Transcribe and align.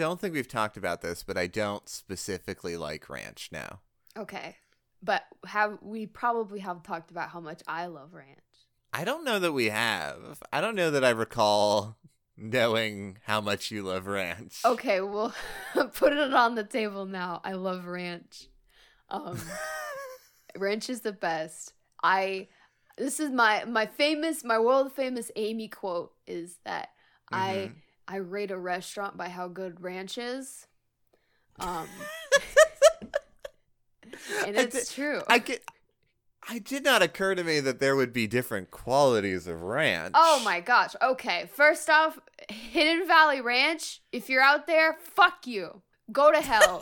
I 0.00 0.02
don't 0.02 0.20
think 0.20 0.34
we've 0.34 0.48
talked 0.48 0.76
about 0.76 1.02
this, 1.02 1.22
but 1.22 1.36
I 1.36 1.46
don't 1.46 1.88
specifically 1.88 2.76
like 2.76 3.08
ranch 3.08 3.50
now. 3.52 3.80
Okay. 4.16 4.56
But 5.02 5.22
have 5.46 5.78
we 5.82 6.06
probably 6.06 6.60
have 6.60 6.82
talked 6.82 7.10
about 7.10 7.28
how 7.30 7.40
much 7.40 7.62
I 7.68 7.86
love 7.86 8.14
ranch. 8.14 8.38
I 8.92 9.04
don't 9.04 9.24
know 9.24 9.38
that 9.38 9.52
we 9.52 9.66
have. 9.70 10.42
I 10.52 10.60
don't 10.60 10.76
know 10.76 10.90
that 10.92 11.04
I 11.04 11.10
recall 11.10 11.98
knowing 12.36 13.18
how 13.24 13.40
much 13.40 13.70
you 13.70 13.82
love 13.82 14.06
ranch. 14.06 14.60
Okay, 14.64 15.00
well 15.00 15.34
put 15.94 16.12
it 16.12 16.32
on 16.32 16.54
the 16.54 16.64
table 16.64 17.04
now. 17.06 17.40
I 17.44 17.52
love 17.52 17.86
ranch. 17.86 18.48
Um 19.10 19.38
ranch 20.56 20.88
is 20.88 21.00
the 21.02 21.12
best. 21.12 21.72
I 22.02 22.48
this 22.96 23.20
is 23.20 23.30
my 23.30 23.64
my 23.64 23.86
famous 23.86 24.44
my 24.44 24.58
world 24.58 24.92
famous 24.92 25.30
Amy 25.36 25.68
quote 25.68 26.12
is 26.26 26.58
that 26.64 26.90
I 27.32 27.72
Mhm. 27.72 27.74
I 28.06 28.16
rate 28.16 28.50
a 28.50 28.58
restaurant 28.58 29.16
by 29.16 29.28
how 29.28 29.48
good 29.48 29.82
ranch 29.82 30.18
is. 30.18 30.66
Um 31.58 31.88
and 34.46 34.56
I 34.56 34.60
it's 34.62 34.88
did- 34.88 34.94
true. 34.94 35.20
I 35.28 35.38
get. 35.38 35.62
I 36.46 36.58
did 36.58 36.84
not 36.84 37.00
occur 37.00 37.34
to 37.34 37.42
me 37.42 37.60
that 37.60 37.80
there 37.80 37.96
would 37.96 38.12
be 38.12 38.26
different 38.26 38.70
qualities 38.70 39.46
of 39.46 39.62
ranch. 39.62 40.12
Oh 40.14 40.42
my 40.44 40.60
gosh. 40.60 40.94
Okay. 41.00 41.48
First 41.50 41.88
off, 41.88 42.18
Hidden 42.50 43.08
Valley 43.08 43.40
Ranch, 43.40 44.02
if 44.12 44.28
you're 44.28 44.42
out 44.42 44.66
there, 44.66 44.98
fuck 45.00 45.46
you. 45.46 45.80
Go 46.12 46.30
to 46.30 46.42
hell. 46.42 46.80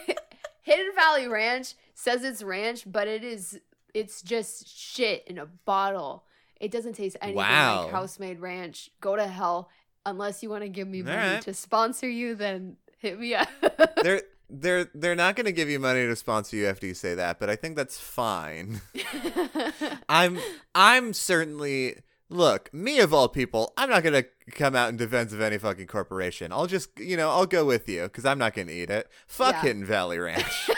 Hidden 0.62 0.92
Valley 0.96 1.28
Ranch 1.28 1.74
says 1.94 2.24
it's 2.24 2.42
ranch, 2.42 2.90
but 2.90 3.06
it 3.06 3.22
is 3.22 3.60
it's 3.94 4.20
just 4.20 4.66
shit 4.76 5.22
in 5.28 5.38
a 5.38 5.46
bottle. 5.46 6.24
It 6.60 6.72
doesn't 6.72 6.94
taste 6.94 7.16
anything 7.22 7.36
Wow. 7.36 7.84
like 7.84 7.92
house-made 7.92 8.40
ranch. 8.40 8.90
Go 9.00 9.14
to 9.14 9.28
hell 9.28 9.68
unless 10.10 10.42
you 10.42 10.50
want 10.50 10.62
to 10.62 10.68
give 10.68 10.88
me 10.88 11.02
money 11.02 11.16
Alright. 11.16 11.42
to 11.42 11.54
sponsor 11.54 12.08
you 12.08 12.34
then 12.34 12.76
hit 12.98 13.18
me 13.18 13.34
up. 13.34 13.48
They're 14.02 14.22
they're 14.50 14.88
they're 14.94 15.14
not 15.14 15.36
going 15.36 15.44
to 15.44 15.52
give 15.52 15.68
you 15.68 15.78
money 15.78 16.06
to 16.06 16.16
sponsor 16.16 16.56
you 16.56 16.66
after 16.66 16.86
you 16.86 16.94
say 16.94 17.14
that, 17.14 17.38
but 17.38 17.50
I 17.50 17.56
think 17.56 17.76
that's 17.76 18.00
fine. 18.00 18.80
I'm 20.08 20.38
I'm 20.74 21.12
certainly 21.12 21.96
look, 22.30 22.72
me 22.72 22.98
of 23.00 23.12
all 23.12 23.28
people, 23.28 23.72
I'm 23.76 23.90
not 23.90 24.02
going 24.02 24.22
to 24.22 24.52
come 24.52 24.74
out 24.74 24.88
in 24.88 24.96
defense 24.96 25.32
of 25.32 25.40
any 25.40 25.58
fucking 25.58 25.86
corporation. 25.86 26.52
I'll 26.52 26.66
just, 26.66 26.98
you 26.98 27.16
know, 27.16 27.30
I'll 27.30 27.46
go 27.46 27.64
with 27.64 27.88
you 27.88 28.08
cuz 28.08 28.24
I'm 28.24 28.38
not 28.38 28.54
going 28.54 28.68
to 28.68 28.74
eat 28.74 28.90
it. 28.90 29.08
Fuck 29.26 29.54
Yeah. 29.56 29.60
Hidden 29.62 29.84
Valley 29.84 30.18
Ranch. 30.28 30.70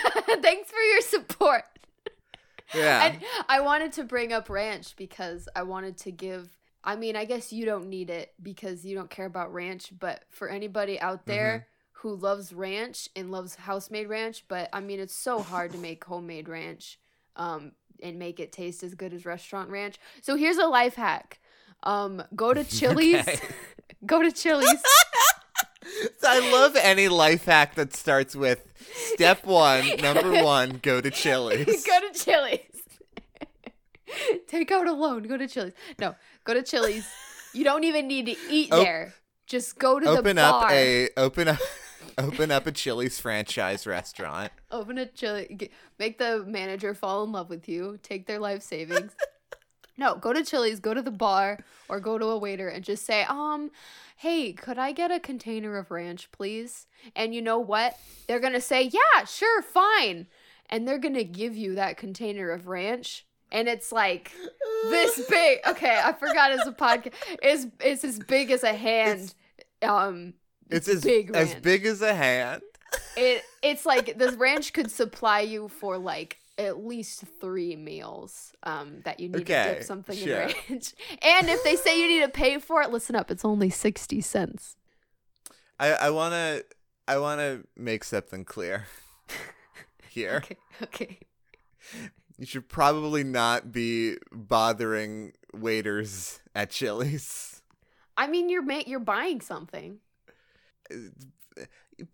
Thanks 0.42 0.70
for 0.70 0.80
your 0.80 1.00
support. 1.02 1.64
Yeah. 2.74 3.06
And 3.06 3.20
I 3.48 3.60
wanted 3.60 3.92
to 3.94 4.04
bring 4.04 4.32
up 4.32 4.48
ranch 4.48 4.94
because 4.96 5.48
I 5.56 5.62
wanted 5.64 5.96
to 5.98 6.12
give. 6.12 6.56
I 6.82 6.96
mean, 6.96 7.14
I 7.16 7.24
guess 7.24 7.52
you 7.52 7.66
don't 7.66 7.88
need 7.88 8.10
it 8.10 8.32
because 8.42 8.84
you 8.84 8.94
don't 8.94 9.10
care 9.10 9.26
about 9.26 9.52
ranch, 9.52 9.92
but 9.98 10.24
for 10.30 10.48
anybody 10.48 10.98
out 11.00 11.26
there 11.26 11.66
who 11.92 12.14
loves 12.16 12.52
ranch 12.52 13.08
and 13.14 13.30
loves 13.30 13.54
house 13.54 13.90
made 13.90 14.08
ranch, 14.08 14.44
but 14.48 14.70
I 14.72 14.80
mean, 14.80 15.00
it's 15.00 15.14
so 15.14 15.42
hard 15.42 15.72
to 15.72 15.78
make 15.78 16.02
homemade 16.02 16.48
ranch 16.48 16.98
um, 17.36 17.72
and 18.02 18.18
make 18.18 18.40
it 18.40 18.52
taste 18.52 18.82
as 18.82 18.94
good 18.94 19.12
as 19.12 19.26
restaurant 19.26 19.68
ranch. 19.68 19.98
So 20.22 20.36
here's 20.36 20.56
a 20.56 20.66
life 20.66 20.94
hack 20.94 21.38
um, 21.82 22.22
go 22.34 22.54
to 22.54 22.64
Chili's. 22.78 23.16
Okay. 23.16 23.38
go 24.06 24.22
to 24.22 24.32
Chili's. 24.32 24.82
I 26.22 26.50
love 26.52 26.76
any 26.76 27.08
life 27.08 27.44
hack 27.44 27.74
that 27.74 27.94
starts 27.94 28.36
with 28.36 28.72
step 29.14 29.44
1, 29.44 29.96
number 30.00 30.42
1, 30.42 30.80
go 30.82 31.00
to 31.00 31.10
Chili's. 31.10 31.84
go 31.84 32.00
to 32.00 32.18
Chili's. 32.18 32.60
Take 34.46 34.70
out 34.70 34.86
a 34.86 34.92
loan. 34.92 35.22
Go 35.24 35.36
to 35.36 35.46
Chili's. 35.46 35.72
No, 35.98 36.14
go 36.50 36.60
to 36.60 36.62
Chili's. 36.62 37.08
You 37.52 37.64
don't 37.64 37.84
even 37.84 38.08
need 38.08 38.26
to 38.26 38.36
eat 38.48 38.72
Op- 38.72 38.82
there. 38.82 39.14
Just 39.46 39.78
go 39.78 39.98
to 39.98 40.06
open 40.06 40.36
the 40.36 40.42
bar. 40.42 40.64
Open 40.64 40.68
up 40.68 40.72
a 40.72 41.08
open 41.16 41.48
up 41.48 41.58
open 42.18 42.50
up 42.50 42.66
a 42.66 42.72
Chili's 42.72 43.20
franchise 43.20 43.86
restaurant. 43.86 44.52
Open 44.70 44.98
a 44.98 45.06
Chili. 45.06 45.70
Make 45.98 46.18
the 46.18 46.44
manager 46.46 46.94
fall 46.94 47.24
in 47.24 47.32
love 47.32 47.50
with 47.50 47.68
you. 47.68 47.98
Take 48.02 48.26
their 48.26 48.38
life 48.38 48.62
savings. 48.62 49.12
no, 49.98 50.14
go 50.16 50.32
to 50.32 50.44
Chili's. 50.44 50.80
Go 50.80 50.94
to 50.94 51.02
the 51.02 51.10
bar 51.10 51.58
or 51.88 52.00
go 52.00 52.18
to 52.18 52.26
a 52.26 52.38
waiter 52.38 52.68
and 52.68 52.84
just 52.84 53.04
say, 53.04 53.24
um, 53.24 53.70
hey, 54.16 54.52
could 54.52 54.78
I 54.78 54.92
get 54.92 55.10
a 55.10 55.18
container 55.18 55.76
of 55.76 55.90
ranch, 55.90 56.30
please? 56.30 56.86
And 57.16 57.34
you 57.34 57.42
know 57.42 57.58
what? 57.58 57.96
They're 58.28 58.40
gonna 58.40 58.60
say, 58.60 58.82
yeah, 58.82 59.24
sure, 59.24 59.62
fine. 59.62 60.26
And 60.68 60.86
they're 60.86 60.98
gonna 60.98 61.24
give 61.24 61.56
you 61.56 61.74
that 61.74 61.96
container 61.96 62.50
of 62.50 62.68
ranch. 62.68 63.26
And 63.52 63.68
it's 63.68 63.90
like 63.92 64.32
this 64.84 65.20
big. 65.28 65.58
Okay, 65.66 66.00
I 66.02 66.12
forgot 66.12 66.52
it's 66.52 66.66
a 66.66 66.72
podcast. 66.72 67.14
It's 67.42 67.66
it's 67.80 68.04
as 68.04 68.18
big 68.18 68.50
as 68.50 68.62
a 68.62 68.72
hand. 68.72 69.34
um, 69.82 70.34
It's 70.70 70.88
as 70.88 71.02
big 71.02 71.34
as 71.34 71.50
ranch. 71.50 71.62
big 71.62 71.86
as 71.86 72.00
a 72.02 72.14
hand. 72.14 72.62
it 73.16 73.42
it's 73.62 73.86
like 73.86 74.18
this 74.18 74.34
ranch 74.34 74.72
could 74.72 74.90
supply 74.90 75.40
you 75.40 75.68
for 75.68 75.96
like 75.98 76.38
at 76.58 76.84
least 76.84 77.24
three 77.40 77.74
meals 77.76 78.52
um 78.64 79.00
that 79.04 79.18
you 79.20 79.28
need 79.28 79.46
to 79.46 79.74
dip 79.74 79.82
something 79.84 80.16
sure. 80.16 80.40
in 80.42 80.54
ranch. 80.68 80.92
And 81.22 81.48
if 81.48 81.62
they 81.64 81.76
say 81.76 82.00
you 82.00 82.08
need 82.08 82.22
to 82.22 82.28
pay 82.28 82.58
for 82.58 82.82
it, 82.82 82.90
listen 82.90 83.14
up, 83.16 83.30
it's 83.30 83.44
only 83.44 83.70
sixty 83.70 84.20
cents. 84.20 84.76
I 85.78 85.92
I 85.92 86.10
want 86.10 86.32
to 86.34 86.64
I 87.08 87.18
want 87.18 87.40
to 87.40 87.64
make 87.76 88.04
something 88.04 88.44
clear 88.44 88.86
here. 90.08 90.42
Okay, 90.44 90.56
okay. 90.82 91.18
You 92.40 92.46
should 92.46 92.70
probably 92.70 93.22
not 93.22 93.70
be 93.70 94.16
bothering 94.32 95.34
waiters 95.52 96.40
at 96.54 96.70
Chili's. 96.70 97.60
I 98.16 98.28
mean, 98.28 98.48
you're 98.48 98.62
ma- 98.62 98.82
you're 98.86 98.98
buying 98.98 99.42
something. 99.42 99.98
Uh, 100.90 101.64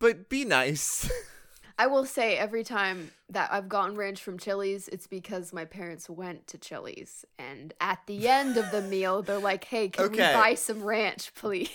but 0.00 0.28
be 0.28 0.44
nice. 0.44 1.09
I 1.78 1.86
will 1.86 2.06
say 2.06 2.36
every 2.36 2.65
time 2.65 3.12
that 3.31 3.53
I've 3.53 3.69
gotten 3.69 3.94
ranch 3.97 4.20
from 4.20 4.36
Chili's, 4.36 4.88
it's 4.88 5.06
because 5.06 5.53
my 5.53 5.65
parents 5.65 6.10
went 6.10 6.48
to 6.48 6.59
Chili's, 6.59 7.25
and 7.38 7.72
at 7.81 8.00
the 8.06 8.26
end 8.26 8.56
of 8.56 8.69
the 8.72 8.82
meal, 8.82 9.22
they're 9.22 9.38
like, 9.38 9.62
"Hey, 9.65 9.91
can 9.91 10.06
Okay. 10.06 10.28
we 10.28 10.34
buy 10.34 10.54
some 10.56 10.82
ranch, 10.82 11.34
please?" 11.36 11.70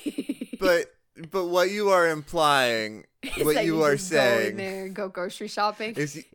but 0.59 0.93
but 1.29 1.45
what 1.45 1.69
you 1.71 1.89
are 1.91 2.09
implying, 2.09 3.05
what 3.43 3.55
that 3.55 3.63
you 3.63 3.81
are 3.83 3.95
just 3.95 4.11
go 4.11 4.17
in 4.17 4.27
saying 4.27 4.57
there 4.57 4.85
and 4.87 4.93
go 4.93 5.07
grocery 5.07 5.47
shopping. 5.47 5.93
is 5.95 6.25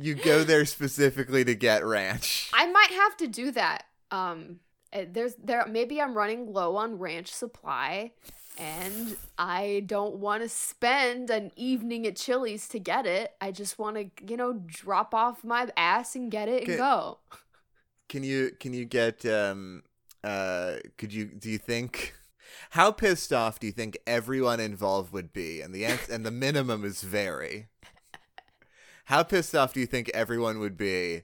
you 0.00 0.14
go 0.14 0.44
there 0.44 0.64
specifically 0.64 1.44
to 1.44 1.54
get 1.54 1.84
ranch. 1.84 2.50
I 2.52 2.66
might 2.70 2.90
have 2.90 3.16
to 3.18 3.26
do 3.26 3.50
that. 3.52 3.84
Um, 4.10 4.60
eh, 4.92 5.06
there's 5.10 5.34
there 5.36 5.66
maybe 5.66 6.00
I'm 6.00 6.14
running 6.14 6.52
low 6.52 6.76
on 6.76 6.98
ranch 6.98 7.32
supply, 7.32 8.12
and 8.58 9.16
I 9.38 9.82
don't 9.86 10.16
want 10.16 10.42
to 10.42 10.48
spend 10.48 11.30
an 11.30 11.50
evening 11.56 12.06
at 12.06 12.16
Chili's 12.16 12.68
to 12.68 12.78
get 12.78 13.06
it. 13.06 13.32
I 13.40 13.52
just 13.52 13.78
want 13.78 13.96
to, 13.96 14.24
you 14.24 14.36
know, 14.36 14.62
drop 14.66 15.14
off 15.14 15.44
my 15.44 15.68
ass 15.76 16.14
and 16.14 16.30
get 16.30 16.48
it 16.48 16.66
and 16.68 16.78
go. 16.78 17.18
Can 18.08 18.22
you 18.22 18.52
can 18.58 18.72
you 18.72 18.84
get 18.84 19.26
um 19.26 19.82
uh 20.22 20.76
could 20.96 21.12
you 21.12 21.26
do 21.26 21.50
you 21.50 21.58
think 21.58 22.14
how 22.70 22.90
pissed 22.90 23.32
off 23.32 23.58
do 23.58 23.66
you 23.66 23.72
think 23.72 23.98
everyone 24.06 24.60
involved 24.60 25.12
would 25.12 25.32
be? 25.32 25.60
And 25.60 25.74
the 25.74 25.84
ans- 25.84 26.08
and 26.08 26.24
the 26.24 26.30
minimum 26.30 26.84
is 26.84 27.02
very. 27.02 27.68
How 29.06 29.22
pissed 29.22 29.54
off 29.54 29.72
do 29.72 29.80
you 29.80 29.86
think 29.86 30.10
everyone 30.14 30.58
would 30.60 30.76
be 30.76 31.22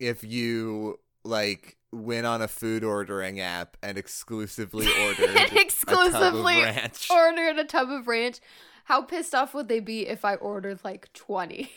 if 0.00 0.22
you 0.24 0.98
like 1.24 1.76
went 1.92 2.26
on 2.26 2.40
a 2.42 2.48
food 2.48 2.84
ordering 2.84 3.40
app 3.40 3.76
and 3.82 3.96
exclusively 3.98 4.86
ordered 5.04 5.30
and 5.30 5.36
a 5.36 5.40
tub 5.46 5.52
of 5.54 5.60
exclusively 5.60 6.62
ranch? 6.62 7.08
ordered 7.12 7.58
a 7.58 7.64
tub 7.64 7.90
of 7.90 8.06
ranch. 8.08 8.38
How 8.84 9.02
pissed 9.02 9.34
off 9.34 9.52
would 9.54 9.68
they 9.68 9.80
be 9.80 10.06
if 10.06 10.24
I 10.24 10.36
ordered 10.36 10.80
like 10.84 11.12
20? 11.12 11.70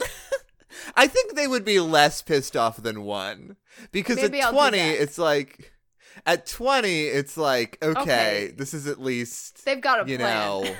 I 0.96 1.06
think 1.06 1.34
they 1.34 1.46
would 1.46 1.64
be 1.64 1.80
less 1.80 2.20
pissed 2.22 2.56
off 2.56 2.76
than 2.82 3.02
one 3.04 3.56
because 3.92 4.16
Maybe 4.16 4.40
at 4.40 4.46
I'll 4.48 4.52
20 4.52 4.78
it's 4.78 5.16
like 5.18 5.72
at 6.26 6.46
20 6.46 7.04
it's 7.04 7.36
like 7.36 7.78
okay, 7.82 8.00
Okay. 8.00 8.52
this 8.56 8.74
is 8.74 8.86
at 8.86 9.00
least 9.00 9.64
They've 9.64 9.80
got 9.80 10.06
a 10.06 10.10
you 10.10 10.18
plan. 10.18 10.34
know 10.36 10.74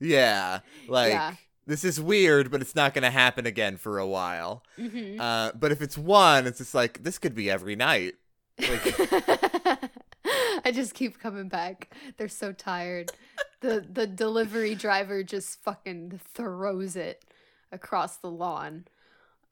yeah 0.00 0.60
like 0.88 1.12
Yeah. 1.12 1.34
This 1.66 1.84
is 1.84 2.00
weird 2.00 2.50
but 2.50 2.60
it's 2.60 2.74
not 2.74 2.92
going 2.94 3.02
to 3.02 3.10
happen 3.10 3.46
again 3.46 3.76
for 3.76 3.98
a 3.98 4.06
while 4.06 4.62
Mhm. 4.78 5.18
uh 5.20 5.52
but 5.54 5.72
if 5.72 5.80
it's 5.82 5.96
one 5.98 6.46
it's 6.46 6.58
just 6.58 6.74
like 6.74 7.02
this 7.02 7.18
could 7.18 7.34
be 7.34 7.50
every 7.50 7.76
night 7.76 8.14
like 8.58 8.94
I 10.64 10.70
just 10.70 10.94
keep 10.94 11.18
coming 11.18 11.48
back. 11.48 11.92
They're 12.16 12.28
so 12.28 12.52
tired. 12.52 13.10
The 13.60 13.84
the 13.90 14.06
delivery 14.06 14.74
driver 14.76 15.22
just 15.24 15.60
fucking 15.62 16.20
throws 16.34 16.94
it 16.94 17.24
across 17.72 18.16
the 18.18 18.30
lawn. 18.30 18.84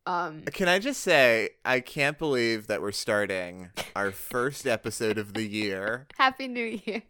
Um 0.06 0.42
can 0.46 0.66
i 0.68 0.78
just 0.78 1.00
say 1.02 1.50
i 1.64 1.78
can't 1.80 2.18
believe 2.18 2.66
that 2.68 2.80
we're 2.80 2.90
starting 2.92 3.68
our 3.94 4.10
first 4.10 4.66
episode 4.66 5.18
of 5.18 5.34
the 5.34 5.42
year 5.46 6.06
Happy 6.16 6.48
New 6.48 6.80
Year. 6.86 7.02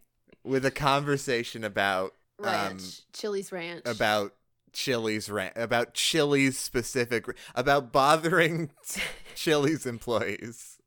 with 0.43 0.65
a 0.65 0.71
conversation 0.71 1.63
about 1.63 2.13
Ranch. 2.37 2.71
um 2.71 2.79
Chili's 3.13 3.51
Ranch. 3.51 3.83
about 3.85 4.33
Chili's 4.73 5.29
rant 5.29 5.53
about 5.55 5.93
Chili's 5.93 6.57
specific 6.57 7.25
about 7.55 7.91
bothering 7.91 8.71
Chili's 9.35 9.85
employees. 9.85 10.77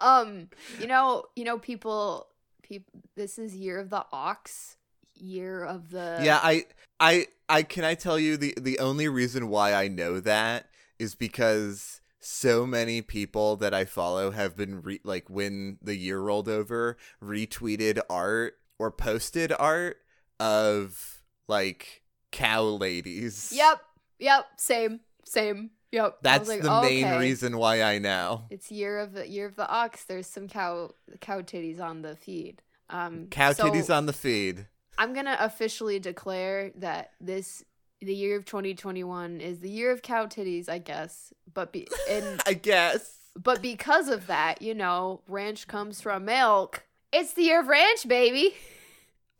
um 0.00 0.48
you 0.80 0.86
know, 0.86 1.24
you 1.36 1.44
know 1.44 1.58
people 1.58 2.28
people 2.62 3.00
this 3.16 3.38
is 3.38 3.54
year 3.54 3.78
of 3.78 3.90
the 3.90 4.04
ox. 4.12 4.76
year 5.14 5.64
of 5.64 5.90
the 5.90 6.20
yeah, 6.22 6.40
I 6.42 6.66
I 7.00 7.26
I 7.48 7.62
can 7.62 7.84
I 7.84 7.94
tell 7.94 8.18
you 8.18 8.36
the 8.36 8.54
the 8.60 8.78
only 8.78 9.08
reason 9.08 9.48
why 9.48 9.72
I 9.74 9.88
know 9.88 10.20
that 10.20 10.68
is 10.98 11.14
because 11.14 12.00
so 12.20 12.66
many 12.66 13.00
people 13.00 13.56
that 13.56 13.72
I 13.72 13.84
follow 13.84 14.32
have 14.32 14.56
been 14.56 14.82
re- 14.82 15.00
like 15.04 15.30
when 15.30 15.78
the 15.80 15.94
year 15.96 16.18
rolled 16.20 16.48
over 16.48 16.96
retweeted 17.22 18.00
art 18.10 18.54
or 18.78 18.90
posted 18.90 19.52
art 19.58 19.98
of 20.40 21.22
like 21.46 22.02
cow 22.32 22.62
ladies. 22.62 23.52
Yep. 23.54 23.80
Yep. 24.18 24.46
Same. 24.56 25.00
Same. 25.24 25.70
Yep. 25.92 26.18
That's 26.22 26.48
like, 26.48 26.62
the 26.62 26.82
main 26.82 27.04
okay. 27.04 27.18
reason 27.18 27.56
why 27.56 27.82
I 27.82 27.98
know. 27.98 28.44
It's 28.50 28.70
year 28.70 28.98
of 28.98 29.12
the 29.12 29.28
year 29.28 29.46
of 29.46 29.56
the 29.56 29.68
ox. 29.68 30.04
There's 30.04 30.26
some 30.26 30.48
cow 30.48 30.92
cow 31.20 31.40
titties 31.40 31.80
on 31.80 32.02
the 32.02 32.16
feed. 32.16 32.62
Um, 32.90 33.26
Cow 33.30 33.52
so 33.52 33.64
titties 33.64 33.94
on 33.94 34.06
the 34.06 34.12
feed. 34.12 34.66
I'm 34.96 35.12
gonna 35.14 35.36
officially 35.38 35.98
declare 35.98 36.72
that 36.76 37.12
this 37.20 37.64
the 38.00 38.14
year 38.14 38.36
of 38.36 38.44
2021 38.44 39.40
is 39.40 39.58
the 39.60 39.70
year 39.70 39.90
of 39.90 40.02
cow 40.02 40.26
titties, 40.26 40.68
I 40.68 40.78
guess. 40.78 41.32
But 41.52 41.72
be 41.72 41.86
and 42.10 42.40
I 42.46 42.54
guess. 42.54 43.18
but 43.36 43.62
because 43.62 44.08
of 44.08 44.26
that, 44.26 44.62
you 44.62 44.74
know, 44.74 45.22
ranch 45.28 45.66
comes 45.66 46.00
from 46.00 46.24
milk. 46.26 46.84
It's 47.12 47.32
the 47.32 47.42
year 47.42 47.60
of 47.60 47.68
ranch, 47.68 48.06
baby. 48.06 48.54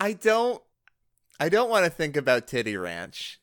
I 0.00 0.12
don't 0.12 0.62
I 1.40 1.48
don't 1.48 1.70
want 1.70 1.84
to 1.84 1.90
think 1.90 2.16
about 2.16 2.48
Titty 2.48 2.76
Ranch. 2.76 3.40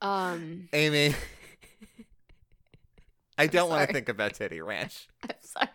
Um, 0.00 0.68
Amy. 0.72 1.14
I 3.38 3.46
don't 3.46 3.68
want 3.68 3.86
to 3.88 3.92
think 3.92 4.08
about 4.08 4.34
Titty 4.34 4.60
Ranch. 4.60 5.08
I'm 5.22 5.36
sorry. 5.40 5.68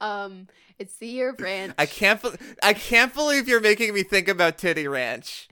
Um, 0.00 0.48
it's 0.78 0.96
the 0.96 1.08
year 1.08 1.30
of 1.30 1.40
ranch. 1.40 1.74
I 1.78 1.86
can't 1.86 2.20
bel 2.22 2.34
I 2.62 2.74
can't 2.74 3.14
believe 3.14 3.48
you're 3.48 3.60
making 3.60 3.94
me 3.94 4.02
think 4.02 4.28
about 4.28 4.58
Titty 4.58 4.86
Ranch. 4.86 5.48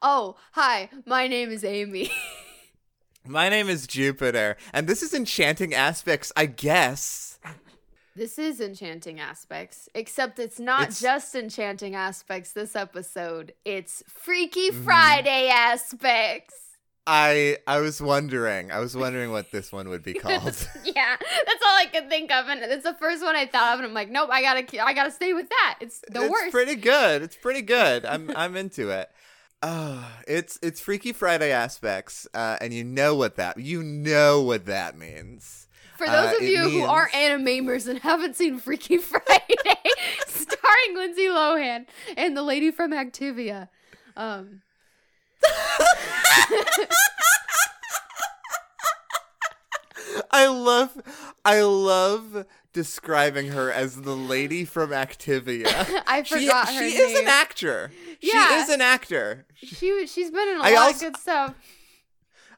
Oh, 0.00 0.36
hi. 0.52 0.90
My 1.04 1.26
name 1.26 1.50
is 1.50 1.64
Amy. 1.64 2.10
My 3.28 3.48
name 3.48 3.68
is 3.68 3.88
Jupiter, 3.88 4.56
and 4.72 4.86
this 4.86 5.02
is 5.02 5.12
Enchanting 5.12 5.74
Aspects, 5.74 6.32
I 6.36 6.46
guess. 6.46 7.35
This 8.16 8.38
is 8.38 8.62
enchanting 8.62 9.20
aspects, 9.20 9.90
except 9.94 10.38
it's 10.38 10.58
not 10.58 10.84
It's- 10.84 11.00
just 11.00 11.34
enchanting 11.34 11.94
aspects 11.94 12.52
this 12.52 12.74
episode. 12.74 13.52
It's 13.66 14.02
Freaky 14.08 14.70
Mhm. 14.70 14.84
Friday 14.84 15.48
aspects. 15.48 16.54
I 17.06 17.58
I 17.66 17.78
was 17.80 18.00
wondering. 18.00 18.72
I 18.72 18.78
was 18.80 18.96
wondering 18.96 19.32
what 19.32 19.50
this 19.52 19.70
one 19.70 19.90
would 19.90 20.02
be 20.02 20.14
called. 20.24 20.66
yeah, 20.82 21.16
that's 21.20 21.62
all 21.62 21.76
I 21.76 21.86
could 21.92 22.08
think 22.08 22.32
of, 22.32 22.48
and 22.48 22.60
it's 22.62 22.84
the 22.84 22.94
first 22.94 23.22
one 23.22 23.36
I 23.36 23.44
thought 23.46 23.74
of, 23.74 23.80
and 23.80 23.88
I'm 23.88 23.92
like, 23.94 24.08
nope, 24.08 24.30
I 24.32 24.40
gotta, 24.40 24.82
I 24.82 24.94
gotta 24.94 25.10
stay 25.10 25.34
with 25.34 25.50
that. 25.50 25.76
It's 25.82 26.00
the 26.10 26.22
it's 26.22 26.30
worst. 26.30 26.44
It's 26.46 26.52
pretty 26.52 26.74
good. 26.76 27.20
It's 27.22 27.36
pretty 27.36 27.62
good. 27.76 28.06
I'm 28.06 28.34
I'm 28.34 28.56
into 28.56 28.88
it. 28.88 29.10
Oh, 29.62 30.10
it's 30.26 30.58
it's 30.62 30.80
Freaky 30.80 31.12
Friday 31.12 31.52
aspects, 31.52 32.26
uh, 32.32 32.56
and 32.62 32.72
you 32.72 32.82
know 32.82 33.14
what 33.14 33.36
that 33.36 33.58
you 33.60 33.82
know 33.82 34.40
what 34.40 34.64
that 34.64 34.96
means. 34.96 35.65
For 35.96 36.06
those 36.06 36.34
uh, 36.34 36.36
of 36.36 36.42
you 36.42 36.68
who 36.68 36.82
aren't 36.82 37.12
animamers 37.12 37.88
and 37.88 37.98
haven't 38.00 38.36
seen 38.36 38.58
Freaky 38.58 38.98
Friday, 38.98 39.48
starring 40.26 40.94
Lindsay 40.96 41.26
Lohan 41.26 41.86
and 42.16 42.36
the 42.36 42.42
lady 42.42 42.70
from 42.70 42.92
Activia, 42.92 43.68
um, 44.16 44.62
I 50.30 50.46
love 50.46 50.96
I 51.44 51.62
love 51.62 52.46
describing 52.72 53.48
her 53.48 53.70
as 53.72 54.02
the 54.02 54.14
lady 54.16 54.64
from 54.64 54.90
Activia. 54.90 55.66
I 56.06 56.22
she 56.22 56.46
forgot 56.46 56.68
her 56.68 56.88
she 56.90 56.96
name. 56.98 57.08
is 57.08 57.18
an 57.20 57.26
actor. 57.28 57.90
Yeah. 58.20 58.48
She 58.48 58.54
is 58.54 58.68
an 58.70 58.80
actor. 58.80 59.46
She 59.54 60.06
she's 60.06 60.30
been 60.30 60.48
in 60.48 60.58
a 60.58 60.62
I 60.62 60.70
lot 60.74 60.86
also- 60.86 61.06
of 61.06 61.12
good 61.12 61.20
stuff. 61.20 61.54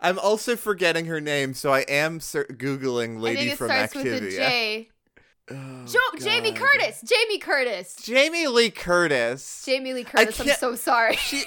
I'm 0.00 0.18
also 0.18 0.56
forgetting 0.56 1.06
her 1.06 1.20
name, 1.20 1.54
so 1.54 1.72
I 1.72 1.80
am 1.80 2.20
ser- 2.20 2.46
googling 2.46 3.16
I 3.16 3.20
lady 3.20 3.36
think 3.40 3.52
it 3.52 3.58
from 3.58 3.68
starts 3.70 3.94
Activia. 3.94 4.04
with 4.12 4.22
a 4.24 4.30
J. 4.36 4.88
Oh, 5.50 5.86
Jo- 5.86 6.18
Jamie 6.18 6.52
Curtis. 6.52 7.00
Jamie 7.02 7.38
Curtis. 7.38 7.96
Jamie 8.02 8.46
Lee 8.48 8.70
Curtis. 8.70 9.62
Jamie 9.64 9.94
Lee 9.94 10.04
Curtis. 10.04 10.38
I'm 10.40 10.48
so 10.48 10.74
sorry. 10.74 11.16
she 11.16 11.42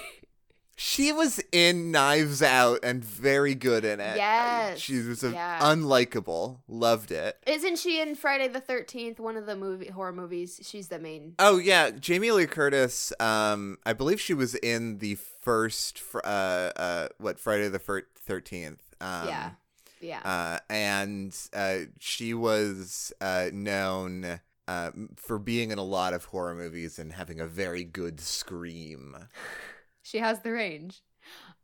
she 0.75 1.11
was 1.11 1.39
in 1.51 1.91
Knives 1.91 2.41
Out 2.41 2.79
and 2.81 3.05
very 3.05 3.53
good 3.53 3.85
in 3.85 3.99
it. 3.99 4.17
Yes, 4.17 4.79
She 4.79 4.99
was 5.03 5.23
a 5.23 5.29
yeah. 5.29 5.59
unlikable. 5.61 6.61
Loved 6.67 7.11
it. 7.11 7.37
Isn't 7.45 7.77
she 7.77 8.01
in 8.01 8.15
Friday 8.15 8.47
the 8.47 8.59
Thirteenth? 8.59 9.19
One 9.19 9.37
of 9.37 9.45
the 9.45 9.55
movie 9.55 9.89
horror 9.89 10.13
movies. 10.13 10.59
She's 10.63 10.87
the 10.87 10.97
main. 10.97 11.35
Oh 11.37 11.59
yeah, 11.59 11.91
Jamie 11.91 12.31
Lee 12.31 12.47
Curtis. 12.47 13.13
Um, 13.19 13.77
I 13.85 13.93
believe 13.93 14.19
she 14.19 14.33
was 14.33 14.55
in 14.55 14.97
the 14.97 15.13
first, 15.41 16.01
uh, 16.15 16.27
uh, 16.27 17.07
what 17.19 17.39
Friday 17.39 17.67
the 17.67 17.77
Thirteenth. 18.31 18.81
Um, 19.01 19.27
yeah, 19.27 19.49
yeah. 19.99 20.21
Uh, 20.23 20.59
and 20.69 21.37
uh, 21.53 21.79
she 21.99 22.33
was 22.33 23.11
uh 23.19 23.49
known 23.51 24.39
uh 24.69 24.91
for 25.17 25.37
being 25.37 25.71
in 25.71 25.77
a 25.77 25.83
lot 25.83 26.13
of 26.13 26.23
horror 26.25 26.55
movies 26.55 26.97
and 26.97 27.11
having 27.11 27.41
a 27.41 27.45
very 27.45 27.83
good 27.83 28.21
scream. 28.21 29.17
she 30.01 30.19
has 30.19 30.39
the 30.39 30.51
range. 30.51 31.01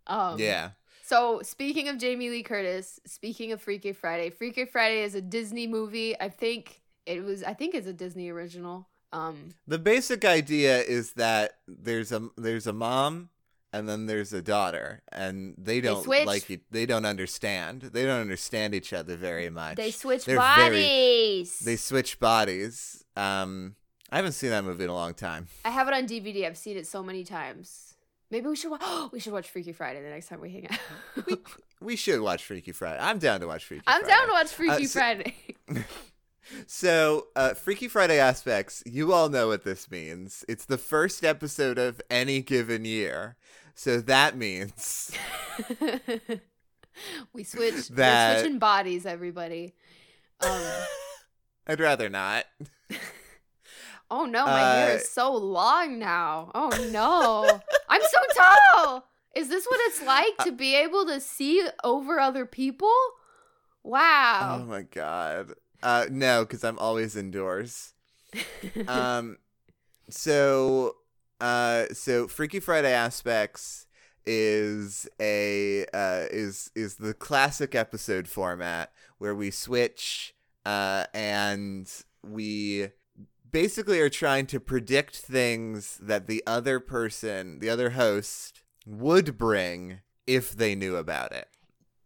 Um, 0.08 0.40
yeah. 0.40 0.72
So 1.06 1.40
speaking 1.42 1.88
of 1.88 1.98
Jamie 1.98 2.30
Lee 2.30 2.44
Curtis, 2.44 3.00
speaking 3.06 3.54
of 3.54 3.62
Freaky 3.62 3.94
Friday, 3.94 4.30
Freaky 4.30 4.66
Friday 4.66 5.04
is 5.04 5.16
a 5.16 5.22
Disney 5.22 5.66
movie. 5.66 6.19
I 6.19 6.28
think 6.28 6.81
it 7.06 7.24
was. 7.24 7.44
I 7.44 7.54
think 7.54 7.75
it's 7.75 7.88
a 7.88 7.94
Disney 7.94 8.30
original. 8.30 8.90
Um, 9.14 9.56
The 9.68 9.80
basic 9.80 10.25
idea 10.25 10.81
is 10.81 11.14
that 11.14 11.60
there's 11.66 12.12
a 12.12 12.28
there's 12.38 12.68
a 12.68 12.74
mom 12.74 13.30
and 13.74 13.88
then 13.88 14.06
there's 14.06 14.31
a 14.34 14.42
daughter 14.42 15.02
and 15.12 15.54
they 15.58 15.81
don't 15.81 16.04
switch. 16.04 16.25
like 16.25 16.50
e- 16.50 16.62
they 16.72 16.86
don't 16.86 17.06
understand. 17.06 17.81
They 17.81 18.06
don't 18.06 18.22
understand 18.22 18.74
each 18.74 18.94
other 18.94 19.16
very 19.18 19.50
much. 19.50 19.76
they 19.78 19.92
switch 19.92 20.26
They're 20.26 20.40
very- 20.40 20.69
bodies. 20.81 21.59
they 21.59 21.76
switch 21.76 22.19
bodies. 22.19 23.04
Um 23.16 23.76
I 24.09 24.16
haven't 24.16 24.31
seen 24.33 24.52
that 24.52 24.64
movie 24.64 24.86
in 24.86 24.90
a 24.90 24.94
long 24.94 25.14
time. 25.14 25.47
I 25.66 25.69
have 25.69 25.88
it 25.90 25.94
on 25.94 26.07
DVD. 26.07 26.45
I've 26.45 26.57
seen 26.57 26.78
it 26.78 26.88
so 26.88 27.04
many 27.04 27.24
times. 27.26 27.95
Maybe 28.31 28.47
we 28.47 28.56
should 28.56 28.71
watch. 28.71 28.81
we 29.12 29.19
should 29.19 29.33
watch 29.33 29.50
Freaky 29.50 29.74
Friday 29.74 30.02
the 30.02 30.09
next 30.09 30.28
time 30.30 30.40
we 30.42 30.50
hang 30.52 30.68
out. 30.69 31.40
We 31.81 31.95
should 31.95 32.21
watch 32.21 32.44
Freaky 32.45 32.71
Friday. 32.71 33.00
I'm 33.02 33.19
down 33.19 33.42
to 33.42 33.47
watch 33.47 33.66
Freaky 33.66 33.83
I'm 33.86 34.02
Friday. 34.02 34.16
down 34.16 34.28
to 34.28 34.33
watch 34.33 34.47
Freaky 34.54 34.86
so- 34.86 35.00
Friday. 35.00 35.36
So, 36.66 37.28
uh, 37.36 37.54
Freaky 37.56 37.90
Friday 37.90 38.19
aspects, 38.19 38.81
you 38.86 39.12
all 39.12 39.28
know 39.28 39.47
what 39.50 39.66
this 39.66 39.92
means. 39.92 40.45
It's 40.47 40.64
the 40.64 40.78
first 40.78 41.26
episode 41.26 41.78
of 41.78 42.02
any 42.09 42.42
given 42.42 42.86
year. 42.86 43.36
So 43.80 44.02
that 44.02 44.36
means 44.36 45.12
we 47.34 47.44
switch. 47.44 47.90
That- 47.90 48.34
We're 48.34 48.42
switching 48.42 48.60
bodies, 48.60 49.06
everybody. 49.06 49.76
Um, 50.42 50.62
I'd 51.68 51.80
rather 51.80 52.10
not. 52.10 52.46
oh 54.12 54.26
no, 54.26 54.46
my 54.46 54.60
hair 54.60 54.92
Uh, 54.94 54.96
is 54.96 55.10
so 55.10 55.31
long 55.34 56.00
now. 56.00 56.52
Oh 56.56 56.69
no, 56.92 57.62
I'm 57.88 58.02
so 58.02 58.19
tall. 58.74 59.07
Is 59.36 59.50
this 59.50 59.66
what 59.68 59.80
it's 59.84 60.02
like 60.02 60.34
Uh, 60.40 60.46
to 60.46 60.52
be 60.54 60.74
able 60.76 61.06
to 61.06 61.19
see 61.19 61.64
over 61.84 62.19
other 62.19 62.48
people? 62.48 62.92
Wow. 63.84 64.60
Oh 64.62 64.66
my 64.66 64.81
god. 64.81 65.54
Uh, 65.84 66.06
no, 66.10 66.44
because 66.44 66.64
I'm 66.64 66.80
always 66.80 67.16
indoors. 67.16 67.94
um, 68.88 69.38
so, 70.10 70.96
uh, 71.40 71.86
so 71.94 72.28
Freaky 72.28 72.60
Friday 72.60 72.92
aspects 72.92 73.86
is 74.26 75.08
a 75.22 75.86
uh, 75.94 76.26
is 76.32 76.70
is 76.76 76.96
the 76.96 77.14
classic 77.14 77.76
episode 77.76 78.28
format 78.28 78.92
where 79.18 79.34
we 79.34 79.50
switch 79.52 80.36
uh, 80.66 81.06
and 81.14 81.90
we 82.24 82.90
basically 83.50 84.02
are 84.02 84.10
trying 84.10 84.46
to 84.48 84.60
predict 84.60 85.16
things 85.16 85.98
that 86.02 86.28
the 86.28 86.44
other 86.46 86.80
person, 86.80 87.60
the 87.60 87.70
other 87.70 87.92
host, 87.92 88.62
would 88.86 89.38
bring 89.38 90.00
if 90.26 90.52
they 90.52 90.76
knew 90.76 90.98
about 90.98 91.32
it, 91.32 91.48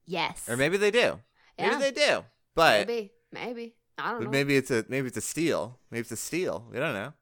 yes. 0.05 0.47
or 0.47 0.55
maybe 0.55 0.77
they 0.77 0.91
do. 0.91 1.19
Maybe 1.57 1.71
Yeah. 1.71 1.79
they 1.79 1.91
do, 1.91 2.25
but 2.55 2.87
maybe, 2.87 3.11
maybe. 3.31 3.75
I 3.97 4.11
don't 4.11 4.19
but 4.19 4.25
know. 4.25 4.31
maybe 4.31 4.55
it's 4.55 4.71
a 4.71 4.85
maybe 4.87 5.07
it's 5.07 5.17
a 5.17 5.21
steal. 5.21 5.79
Maybe 5.89 6.01
it's 6.01 6.11
a 6.11 6.17
steal. 6.17 6.67
We 6.71 6.77
don't 6.77 6.93
know. 6.93 7.13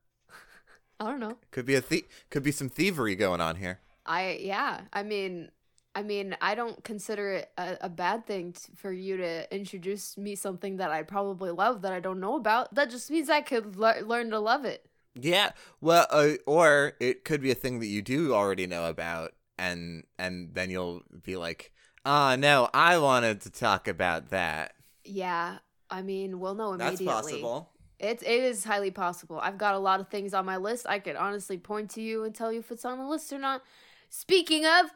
I 0.99 1.05
don't 1.05 1.19
know. 1.19 1.37
Could 1.51 1.65
be 1.65 1.75
a 1.75 1.81
thie- 1.81 2.07
could 2.29 2.43
be 2.43 2.51
some 2.51 2.69
thievery 2.69 3.15
going 3.15 3.41
on 3.41 3.55
here. 3.55 3.79
I 4.05 4.39
yeah. 4.41 4.81
I 4.91 5.03
mean, 5.03 5.49
I 5.95 6.03
mean, 6.03 6.35
I 6.41 6.55
don't 6.55 6.83
consider 6.83 7.33
it 7.33 7.51
a, 7.57 7.77
a 7.81 7.89
bad 7.89 8.25
thing 8.25 8.53
t- 8.53 8.71
for 8.75 8.91
you 8.91 9.17
to 9.17 9.53
introduce 9.55 10.17
me 10.17 10.35
something 10.35 10.77
that 10.77 10.91
I 10.91 11.03
probably 11.03 11.51
love 11.51 11.81
that 11.83 11.93
I 11.93 11.99
don't 11.99 12.19
know 12.19 12.35
about. 12.35 12.73
That 12.75 12.89
just 12.89 13.09
means 13.09 13.29
I 13.29 13.41
could 13.41 13.75
lear 13.75 14.01
learn 14.01 14.29
to 14.31 14.39
love 14.39 14.65
it. 14.65 14.85
Yeah. 15.15 15.51
Well, 15.81 16.05
uh, 16.09 16.33
or 16.45 16.93
it 16.99 17.23
could 17.23 17.41
be 17.41 17.51
a 17.51 17.55
thing 17.55 17.79
that 17.79 17.87
you 17.87 18.01
do 18.01 18.33
already 18.33 18.67
know 18.67 18.89
about, 18.89 19.33
and 19.57 20.03
and 20.17 20.53
then 20.53 20.69
you'll 20.69 21.03
be 21.23 21.35
like, 21.37 21.71
"Ah, 22.05 22.35
no, 22.35 22.69
I 22.73 22.97
wanted 22.97 23.41
to 23.41 23.49
talk 23.49 23.87
about 23.87 24.29
that." 24.29 24.73
Yeah. 25.03 25.59
I 25.89 26.01
mean, 26.03 26.39
we'll 26.39 26.55
know 26.55 26.73
immediately. 26.73 27.05
That's 27.07 27.21
possible. 27.21 27.71
It's 27.99 28.23
it 28.23 28.29
is 28.29 28.63
highly 28.63 28.91
possible. 28.91 29.39
I've 29.41 29.57
got 29.57 29.75
a 29.75 29.79
lot 29.79 29.99
of 29.99 30.07
things 30.07 30.33
on 30.33 30.45
my 30.45 30.57
list. 30.57 30.85
I 30.87 30.99
could 30.99 31.15
honestly 31.17 31.57
point 31.57 31.89
to 31.91 32.01
you 32.01 32.23
and 32.23 32.33
tell 32.33 32.51
you 32.51 32.59
if 32.59 32.71
it's 32.71 32.85
on 32.85 32.97
the 32.97 33.05
list 33.05 33.31
or 33.33 33.39
not. 33.39 33.61
Speaking 34.09 34.65
of, 34.65 34.91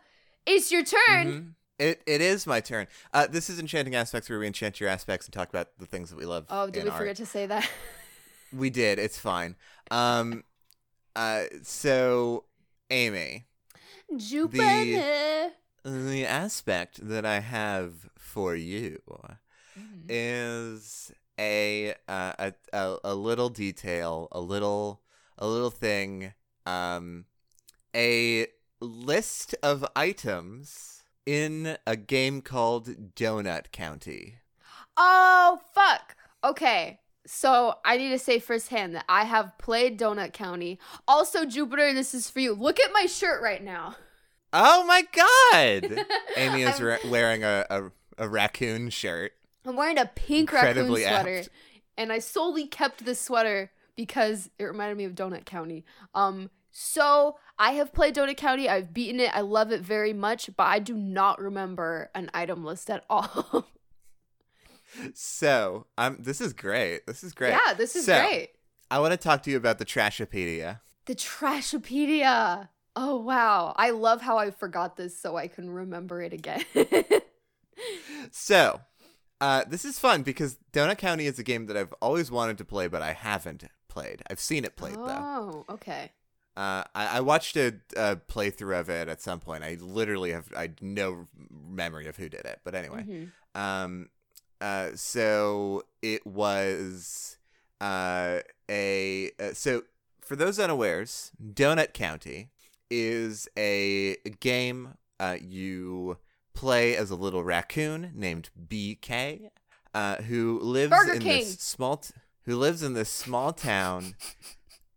it's 0.45 0.72
your 0.72 0.83
turn. 0.83 1.27
Mhm. 1.27 1.53
It 1.79 2.01
it 2.05 2.22
is 2.22 2.48
my 2.48 2.62
turn. 2.62 2.88
Uh, 3.13 3.27
this 3.27 3.50
is 3.50 3.60
enchanting 3.60 3.95
aspects 3.95 4.29
where 4.29 4.39
we 4.39 4.48
enchant 4.48 4.79
your 4.79 4.89
aspects 4.89 5.25
and 5.27 5.33
talk 5.33 5.50
about 5.50 5.77
the 5.79 5.86
things 5.86 6.10
that 6.12 6.15
we 6.17 6.25
love. 6.25 6.45
Oh, 6.50 6.69
did 6.69 6.83
we 6.83 6.89
art. 6.89 7.00
forget 7.00 7.15
to 7.17 7.25
say 7.25 7.45
that? 7.48 7.69
We 8.55 8.69
did. 8.69 9.00
It's 9.00 9.17
fine. 9.17 9.55
Um, 9.89 10.43
uh, 11.15 11.45
so 11.63 12.43
Amy, 12.91 13.45
Jupiter. 14.15 15.50
the 15.83 16.25
aspect 16.27 17.00
that 17.07 17.25
I 17.25 17.39
have 17.39 17.93
for 18.17 18.55
you 18.55 19.01
Mhm. 19.75 20.05
is 20.07 21.12
a 21.43 21.93
uh, 22.07 22.51
a, 22.71 22.95
a 23.03 23.15
little 23.15 23.50
detail, 23.50 24.27
a 24.31 24.39
little 24.39 25.01
a 25.38 25.47
little 25.47 25.69
thing, 25.69 26.33
um, 26.65 27.25
a 27.95 28.47
list 28.79 29.55
of 29.62 29.85
items 29.95 31.03
in 31.25 31.77
a 31.85 31.95
game 31.95 32.41
called 32.41 33.13
Donut 33.15 33.71
County. 33.71 34.35
Oh 34.97 35.59
fuck. 35.73 36.15
Okay. 36.43 37.00
So 37.25 37.75
I 37.85 37.97
need 37.97 38.09
to 38.09 38.19
say 38.19 38.39
firsthand 38.39 38.95
that 38.95 39.05
I 39.07 39.23
have 39.23 39.57
played 39.57 39.97
Donut 39.97 40.33
County. 40.33 40.77
Also, 41.07 41.45
Jupiter, 41.45 41.93
this 41.93 42.13
is 42.13 42.29
for 42.29 42.41
you. 42.41 42.53
Look 42.53 42.79
at 42.81 42.91
my 42.93 43.05
shirt 43.05 43.41
right 43.41 43.63
now. 43.63 43.95
Oh 44.51 44.85
my 44.85 45.03
god! 45.12 46.05
Amy 46.38 46.63
is 46.63 46.81
ra- 46.81 46.97
wearing 47.09 47.43
a, 47.43 47.65
a 47.69 47.83
a 48.17 48.29
raccoon 48.29 48.89
shirt. 48.89 49.33
I'm 49.65 49.75
wearing 49.75 49.98
a 49.98 50.05
pink 50.05 50.51
Incredibly 50.51 51.03
raccoon 51.03 51.22
sweater, 51.24 51.38
apt. 51.39 51.50
and 51.98 52.12
I 52.12 52.20
solely 52.20 52.67
kept 52.67 53.05
this 53.05 53.20
sweater 53.22 53.72
because 53.96 54.50
it 54.60 54.63
reminded 54.65 54.98
me 54.98 55.05
of 55.05 55.13
Donut 55.15 55.46
County. 55.46 55.86
Um, 56.13 56.50
so 56.72 57.38
I 57.60 57.74
have 57.74 57.93
played 57.93 58.15
Donut 58.15 58.36
County. 58.38 58.67
I've 58.67 58.93
beaten 58.93 59.20
it. 59.20 59.34
I 59.36 59.41
love 59.41 59.72
it 59.72 59.82
very 59.82 60.12
much, 60.13 60.50
but 60.58 60.63
I 60.63 60.79
do 60.79 60.96
not 60.96 61.39
remember 61.39 62.10
an 62.15 62.29
item 62.34 62.63
list 62.65 62.89
at 62.89 63.03
all. 63.10 63.67
So, 65.15 65.88
um, 65.98 66.17
this 66.20 66.39
is 66.39 66.53
great. 66.53 67.08
This 67.08 67.24
is 67.24 67.34
great. 67.34 67.50
Yeah, 67.50 67.74
this 67.74 67.96
is 67.96 68.05
So, 68.05 68.15
great. 68.20 68.50
I 68.91 69.00
want 69.00 69.12
to 69.12 69.17
talk 69.17 69.41
to 69.41 69.50
you 69.50 69.58
about 69.58 69.79
the 69.79 69.86
Trashopedia. 69.86 70.82
The 71.08 71.15
Trashopedia. 71.15 72.70
Oh 72.96 73.17
wow, 73.17 73.74
I 73.75 73.89
love 73.89 74.22
how 74.22 74.38
I 74.38 74.51
forgot 74.51 74.96
this 74.96 75.17
so 75.20 75.36
I 75.36 75.48
can 75.48 75.72
remember 75.72 76.22
it 76.22 76.32
again. 76.32 76.63
So, 78.32 78.79
uh, 79.43 79.63
this 79.67 79.83
is 79.83 80.00
fun 80.00 80.23
because 80.23 80.57
Donut 80.71 80.97
County 80.97 81.25
is 81.25 81.38
a 81.38 81.43
game 81.43 81.65
that 81.65 81.75
I've 81.75 81.93
always 82.01 82.31
wanted 82.31 82.57
to 82.59 82.65
play, 82.65 82.88
but 82.88 83.01
I 83.01 83.12
haven't 83.12 83.65
played. 83.89 84.21
I've 84.29 84.39
seen 84.39 84.63
it 84.63 84.77
played 84.77 84.95
though. 84.95 85.05
oh, 85.07 85.65
okay. 85.69 86.12
Uh, 86.55 86.83
I, 86.95 87.17
I 87.17 87.19
watched 87.19 87.57
a, 87.57 87.73
a 87.97 88.15
playthrough 88.15 88.79
of 88.79 88.89
it 88.89 89.09
at 89.09 89.21
some 89.21 89.41
point. 89.41 89.65
I 89.65 89.77
literally 89.81 90.31
have 90.31 90.47
I 90.55 90.69
no 90.79 91.27
memory 91.51 92.07
of 92.07 92.15
who 92.15 92.29
did 92.29 92.45
it, 92.45 92.62
but 92.63 92.73
anyway. 92.73 93.03
Mhm. 93.03 93.31
Um, 93.59 94.09
uh, 94.62 94.91
so 94.95 95.83
it 96.01 96.25
was 96.25 97.38
uh, 97.81 98.39
a 98.71 99.31
uh, 99.41 99.53
so 99.53 99.83
for 100.21 100.38
those 100.38 100.57
unawares, 100.57 101.31
Donut 101.43 101.91
County 101.93 102.51
is 102.89 103.50
a 103.57 104.15
game 104.39 104.93
uh, 105.19 105.35
you 105.41 106.17
play 106.53 106.95
as 106.95 107.10
a 107.12 107.15
little 107.15 107.43
raccoon 107.43 108.12
named 108.15 108.50
BK, 108.69 109.50
uh, 109.93 110.17
who 110.24 110.60
lives 110.60 110.91
Burger 110.91 111.13
in 111.13 111.22
King. 111.22 111.39
this 111.39 111.60
small 111.60 111.98
t- 111.98 112.13
who 112.45 112.55
lives 112.57 112.83
in 112.83 112.93
this 112.93 113.10
small 113.10 113.53
town. 113.53 114.15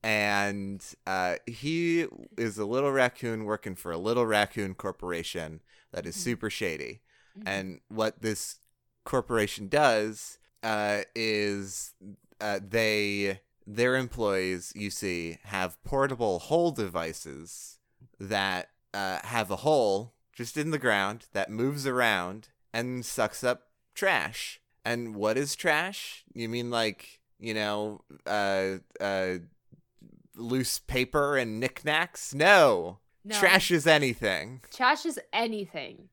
And 0.03 0.85
uh, 1.05 1.37
he 1.47 2.07
is 2.39 2.59
a 2.59 2.65
little 2.65 2.93
raccoon 2.93 3.45
working 3.45 3.75
for 3.75 3.91
a 3.91 3.99
little 3.99 4.25
raccoon 4.25 4.75
corporation 4.75 5.63
that 5.91 6.07
is 6.07 6.15
Mhm. 6.17 6.21
super 6.21 6.49
shady. 6.51 7.01
Mhm. 7.37 7.43
And 7.45 7.81
what 7.89 8.23
this 8.23 8.57
corporation 9.05 9.69
does 9.69 10.39
uh, 10.63 11.03
is 11.17 11.95
uh, 12.41 12.61
they 12.63 13.41
their 13.67 13.97
employees, 13.97 14.73
you 14.77 14.91
see, 14.91 15.39
have 15.45 15.83
portable 15.83 16.39
hole 16.39 16.71
devices 16.71 17.79
that 18.21 18.71
uh, 18.95 19.19
have 19.25 19.51
a 19.51 19.57
hole 19.57 20.15
just 20.37 20.57
in 20.57 20.71
the 20.71 20.79
ground 20.79 21.27
that 21.33 21.51
moves 21.51 21.85
around 21.85 22.51
and 22.73 23.05
sucks 23.05 23.43
up 23.43 23.63
trash. 23.95 24.61
And 24.85 25.17
what 25.17 25.37
is 25.37 25.57
trash? 25.57 26.23
You 26.33 26.49
mean 26.49 26.71
like 26.71 27.19
you 27.41 27.53
know, 27.55 28.03
uh, 28.27 28.77
uh, 29.01 29.35
loose 30.37 30.79
paper 30.79 31.37
and 31.37 31.59
knickknacks? 31.61 32.35
No. 32.35 32.99
No. 33.25 33.37
Trash 33.37 33.73
is 33.73 33.87
anything 33.89 34.61
Trash 34.73 35.05
is 35.05 35.19
anything. 35.33 36.09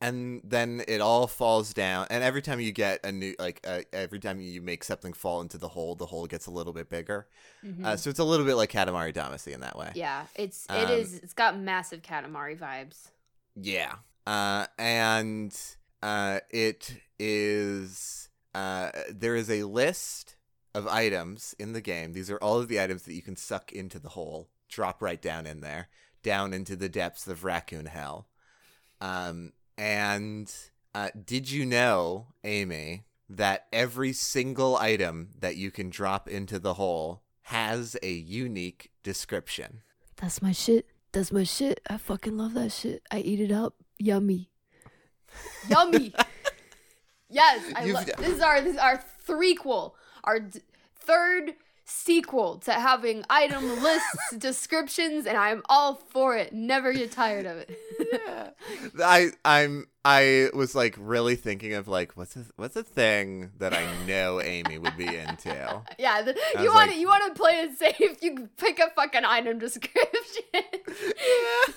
and 0.00 0.40
then 0.44 0.80
it 0.86 1.00
all 1.00 1.26
falls 1.26 1.74
down 1.74 2.06
and 2.08 2.22
every 2.22 2.40
time 2.40 2.60
you 2.60 2.70
get 2.70 3.04
a 3.04 3.10
new 3.10 3.34
like 3.40 3.66
uh, 3.66 3.80
every 3.92 4.20
time 4.20 4.40
you 4.40 4.62
make 4.62 4.84
something 4.84 5.12
fall 5.12 5.40
into 5.40 5.58
the 5.58 5.66
hole 5.66 5.96
the 5.96 6.06
hole 6.06 6.24
gets 6.26 6.46
a 6.46 6.50
little 6.52 6.72
bit 6.72 6.88
bigger 6.88 7.26
Mhm. 7.64 7.84
uh, 7.84 7.96
so 7.96 8.10
it's 8.10 8.20
a 8.20 8.24
little 8.24 8.46
bit 8.46 8.54
like 8.54 8.70
katamari 8.70 9.12
damacy 9.12 9.52
in 9.54 9.60
that 9.62 9.76
way 9.76 9.90
yeah, 9.96 10.26
it's 10.36 10.66
it 10.70 10.84
um, 10.84 10.90
is. 10.92 11.14
It's 11.14 11.32
got 11.32 11.58
massive 11.58 12.02
Katamari 12.02 12.56
vibes. 12.56 13.08
Yeah. 13.56 13.94
Uh, 14.26 14.66
and 14.78 15.56
uh, 16.02 16.40
it 16.50 16.96
is 17.18 18.28
uh, 18.54 18.90
there 19.10 19.36
is 19.36 19.50
a 19.50 19.64
list 19.64 20.36
of 20.74 20.86
items 20.86 21.54
in 21.58 21.72
the 21.72 21.80
game. 21.80 22.12
These 22.12 22.30
are 22.30 22.38
all 22.38 22.58
of 22.58 22.68
the 22.68 22.80
items 22.80 23.02
that 23.02 23.14
you 23.14 23.22
can 23.22 23.36
suck 23.36 23.72
into 23.72 23.98
the 23.98 24.10
hole 24.10 24.48
drop 24.68 25.00
right 25.00 25.22
down 25.22 25.46
in 25.46 25.60
there 25.60 25.88
down 26.22 26.52
into 26.52 26.74
the 26.74 26.88
depths 26.88 27.28
of 27.28 27.44
raccoon 27.44 27.86
hell. 27.86 28.26
Um, 29.00 29.52
and 29.78 30.52
uh, 30.92 31.10
did 31.24 31.50
you 31.50 31.64
know 31.64 32.26
amy 32.42 33.04
that 33.28 33.66
every 33.72 34.12
single 34.12 34.76
item 34.76 35.30
that 35.38 35.56
you 35.56 35.70
can 35.70 35.88
drop 35.88 36.28
into 36.28 36.58
the 36.58 36.74
hole 36.74 37.22
has 37.42 37.96
a 38.02 38.10
unique 38.10 38.90
description? 39.04 39.82
That's 40.16 40.42
my 40.42 40.50
shit. 40.50 40.86
That's 41.16 41.32
my 41.32 41.44
shit. 41.44 41.80
I 41.88 41.96
fucking 41.96 42.36
love 42.36 42.52
that 42.52 42.72
shit. 42.72 43.02
I 43.10 43.20
eat 43.20 43.40
it 43.40 43.50
up. 43.50 43.74
Yummy. 43.98 44.50
Yummy. 45.70 46.12
yes, 47.30 47.72
I 47.74 47.80
You've- 47.84 47.92
love. 47.94 48.04
This 48.18 48.28
is 48.34 48.40
our 48.42 48.60
this 48.60 48.74
is 48.74 48.78
our 48.78 49.02
threequel. 49.26 49.92
Our 50.24 50.40
d- 50.40 50.60
third 50.94 51.54
sequel 51.86 52.58
to 52.58 52.72
having 52.74 53.24
item 53.30 53.66
lists, 53.82 54.34
descriptions, 54.38 55.24
and 55.24 55.38
I'm 55.38 55.62
all 55.70 55.94
for 55.94 56.36
it. 56.36 56.52
Never 56.52 56.92
get 56.92 57.12
tired 57.12 57.46
of 57.46 57.56
it. 57.66 58.54
I 59.02 59.30
I'm 59.42 59.86
I 60.08 60.50
was 60.54 60.76
like 60.76 60.94
really 61.00 61.34
thinking 61.34 61.72
of 61.72 61.88
like 61.88 62.12
what's 62.16 62.36
a, 62.36 62.44
what's 62.54 62.76
a 62.76 62.84
thing 62.84 63.50
that 63.58 63.74
I 63.74 63.84
know 64.06 64.40
Amy 64.40 64.78
would 64.78 64.96
be 64.96 65.08
into. 65.08 65.82
yeah, 65.98 66.22
the, 66.22 66.38
you 66.60 66.66
want 66.66 66.74
like- 66.74 66.90
to 66.92 66.96
you 66.96 67.08
want 67.08 67.24
to 67.26 67.42
play 67.42 67.54
it 67.54 67.76
safe. 67.76 68.22
You 68.22 68.48
pick 68.56 68.78
a 68.78 68.90
fucking 68.90 69.24
item 69.24 69.58
description. 69.58 70.44
yeah. 70.54 71.74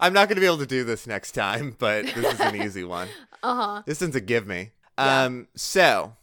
I'm 0.00 0.14
not 0.14 0.30
gonna 0.30 0.40
be 0.40 0.46
able 0.46 0.56
to 0.58 0.66
do 0.66 0.84
this 0.84 1.06
next 1.06 1.32
time, 1.32 1.76
but 1.78 2.06
this 2.06 2.32
is 2.32 2.40
an 2.40 2.56
easy 2.56 2.82
one. 2.84 3.08
uh 3.42 3.54
huh. 3.54 3.82
This 3.84 4.00
one's 4.00 4.16
a 4.16 4.22
give 4.22 4.46
me. 4.46 4.70
Yeah. 4.98 5.24
Um, 5.24 5.48
so, 5.54 6.16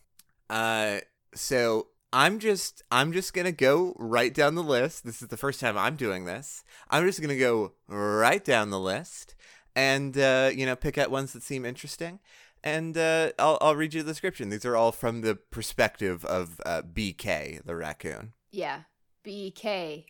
uh, 0.49 1.01
so 1.35 1.87
I'm 2.11 2.39
just 2.39 2.81
I'm 2.89 3.13
just 3.13 3.35
gonna 3.35 3.51
go 3.51 3.95
right 3.99 4.33
down 4.33 4.55
the 4.55 4.63
list. 4.63 5.05
This 5.05 5.21
is 5.21 5.27
the 5.27 5.37
first 5.37 5.59
time 5.59 5.77
I'm 5.77 5.97
doing 5.97 6.25
this. 6.25 6.63
I'm 6.89 7.05
just 7.05 7.21
gonna 7.21 7.37
go 7.37 7.73
right 7.87 8.43
down 8.43 8.71
the 8.71 8.79
list 8.79 9.35
and 9.77 10.17
uh, 10.17 10.49
you 10.53 10.65
know 10.65 10.75
pick 10.75 10.97
out 10.97 11.11
ones 11.11 11.31
that 11.31 11.43
seem 11.43 11.63
interesting. 11.63 12.19
And 12.63 12.97
uh, 12.97 13.31
I'll 13.37 13.59
I'll 13.61 13.75
read 13.75 13.93
you 13.93 14.01
the 14.01 14.11
description. 14.11 14.49
These 14.49 14.65
are 14.65 14.75
all 14.75 14.91
from 14.91 15.21
the 15.21 15.35
perspective 15.35 16.25
of 16.25 16.59
uh, 16.65 16.81
BK, 16.81 17.63
the 17.63 17.75
raccoon. 17.75 18.33
Yeah. 18.51 18.81
BK. 19.25 20.05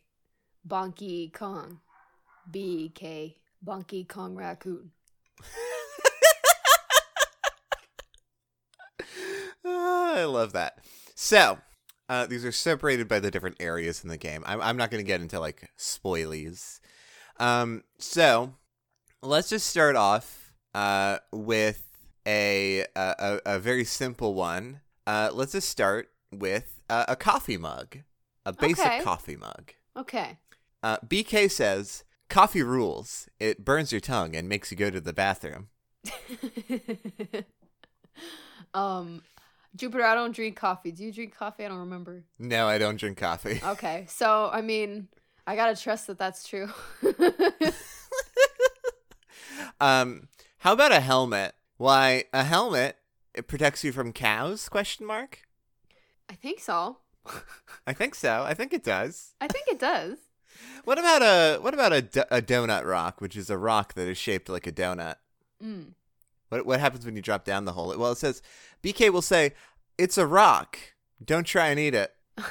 Bonky 0.65 1.33
Kong. 1.33 1.81
BK. 2.49 3.35
Bonky 3.63 4.07
Kong 4.07 4.35
Raccoon. 4.35 4.91
Ah, 9.69 10.15
I 10.15 10.23
love 10.23 10.53
that. 10.53 10.79
So, 11.13 11.57
uh, 12.07 12.25
these 12.25 12.45
are 12.45 12.53
separated 12.53 13.09
by 13.09 13.19
the 13.19 13.29
different 13.29 13.57
areas 13.59 14.01
in 14.01 14.09
the 14.09 14.17
game. 14.17 14.41
I'm, 14.45 14.61
I'm 14.61 14.77
not 14.77 14.89
going 14.89 15.03
to 15.03 15.07
get 15.07 15.19
into 15.19 15.41
like 15.41 15.69
spoilies. 15.77 16.79
Um, 17.37 17.83
so, 17.99 18.53
let's 19.21 19.49
just 19.49 19.67
start 19.67 19.95
off 19.95 20.53
uh, 20.73 21.17
with 21.31 21.83
a, 22.27 22.85
a, 22.95 23.39
a, 23.45 23.59
very 23.59 23.83
simple 23.83 24.33
one. 24.33 24.81
Uh, 25.05 25.29
let's 25.33 25.53
just 25.53 25.69
start 25.69 26.09
with 26.31 26.81
uh, 26.89 27.05
a 27.07 27.15
coffee 27.15 27.57
mug, 27.57 27.97
a 28.45 28.53
basic 28.53 28.85
Okay. 28.85 29.01
coffee 29.03 29.35
mug. 29.35 29.73
Okay. 29.95 30.37
Uh, 30.83 30.97
BK 31.07 31.49
says, 31.49 32.03
Coffee 32.29 32.63
rules. 32.63 33.29
It 33.39 33.63
burns 33.63 33.91
your 33.91 34.01
tongue 34.01 34.35
and 34.35 34.49
makes 34.49 34.69
you 34.69 34.77
go 34.77 34.89
to 34.89 34.99
the 34.99 35.13
bathroom. 35.13 35.69
um 38.73 39.21
Jupiter, 39.75 40.03
I 40.03 40.15
don't 40.15 40.35
drink 40.35 40.55
coffee. 40.55 40.91
Do 40.91 41.03
you 41.03 41.13
drink 41.13 41.35
coffee? 41.35 41.63
I 41.63 41.67
don't 41.67 41.79
remember. 41.79 42.23
No, 42.39 42.67
I 42.67 42.77
don't 42.77 42.97
drink 42.97 43.17
coffee. 43.17 43.61
Okay, 43.63 44.05
so 44.09 44.49
I 44.51 44.61
mean, 44.61 45.07
I 45.45 45.55
gotta 45.55 45.79
trust 45.79 46.07
that 46.07 46.17
that's 46.17 46.47
true. 46.47 46.69
Um, 49.79 50.27
how 50.59 50.73
about 50.73 50.91
a 50.91 50.99
helmet? 50.99 51.53
Why 51.77 52.25
a 52.33 52.43
helmet? 52.43 52.97
It 53.33 53.47
protects 53.47 53.83
you 53.83 53.91
from 53.91 54.13
cows? 54.13 54.67
Question 54.69 55.05
mark. 55.05 55.41
I 56.29 56.33
think 56.33 56.59
so. 56.59 56.97
I 57.85 57.93
think 57.93 58.15
so. 58.15 58.43
I 58.47 58.53
think 58.53 58.73
it 58.73 58.83
does. 58.83 59.33
I 59.39 59.47
think 59.47 59.67
it 59.67 59.79
does. 59.79 60.17
What 60.85 60.97
about 60.97 61.21
a 61.21 61.59
what 61.61 61.73
about 61.73 61.93
a, 61.93 62.01
do- 62.01 62.23
a 62.31 62.41
donut 62.41 62.85
rock, 62.85 63.21
which 63.21 63.35
is 63.35 63.49
a 63.49 63.57
rock 63.57 63.93
that 63.93 64.07
is 64.07 64.17
shaped 64.17 64.49
like 64.49 64.65
a 64.65 64.71
donut? 64.71 65.15
Mm. 65.63 65.93
What 66.49 66.65
what 66.65 66.79
happens 66.79 67.05
when 67.05 67.15
you 67.15 67.21
drop 67.21 67.43
down 67.45 67.65
the 67.65 67.73
hole? 67.73 67.93
Well, 67.97 68.11
it 68.13 68.17
says 68.17 68.41
BK 68.81 69.11
will 69.11 69.21
say 69.21 69.53
it's 69.97 70.17
a 70.17 70.25
rock. 70.25 70.77
Don't 71.23 71.45
try 71.45 71.67
and 71.67 71.79
eat 71.79 71.93
it. 71.95 72.13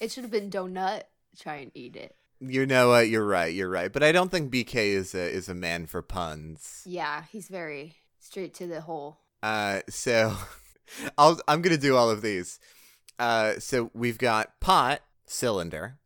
It 0.00 0.10
should 0.10 0.24
have 0.24 0.30
been 0.30 0.48
donut. 0.50 1.02
Try 1.38 1.56
and 1.56 1.70
eat 1.74 1.96
it. 1.96 2.16
You 2.44 2.66
know 2.66 2.88
what? 2.88 3.08
You're 3.08 3.26
right. 3.26 3.54
You're 3.54 3.68
right. 3.68 3.92
But 3.92 4.02
I 4.02 4.10
don't 4.10 4.30
think 4.30 4.52
BK 4.52 4.74
is 4.74 5.14
a 5.14 5.30
is 5.30 5.48
a 5.48 5.54
man 5.54 5.86
for 5.86 6.02
puns. 6.02 6.82
Yeah, 6.84 7.24
he's 7.30 7.48
very 7.48 7.96
straight 8.18 8.52
to 8.54 8.66
the 8.66 8.80
hole. 8.80 9.20
Uh, 9.42 9.80
so 9.88 10.36
I'll 11.18 11.40
I'm 11.46 11.62
gonna 11.62 11.76
do 11.76 11.96
all 11.96 12.10
of 12.10 12.22
these. 12.22 12.58
Uh, 13.18 13.54
so 13.60 13.90
we've 13.94 14.18
got 14.18 14.58
pot 14.60 15.02
cylinder, 15.26 15.98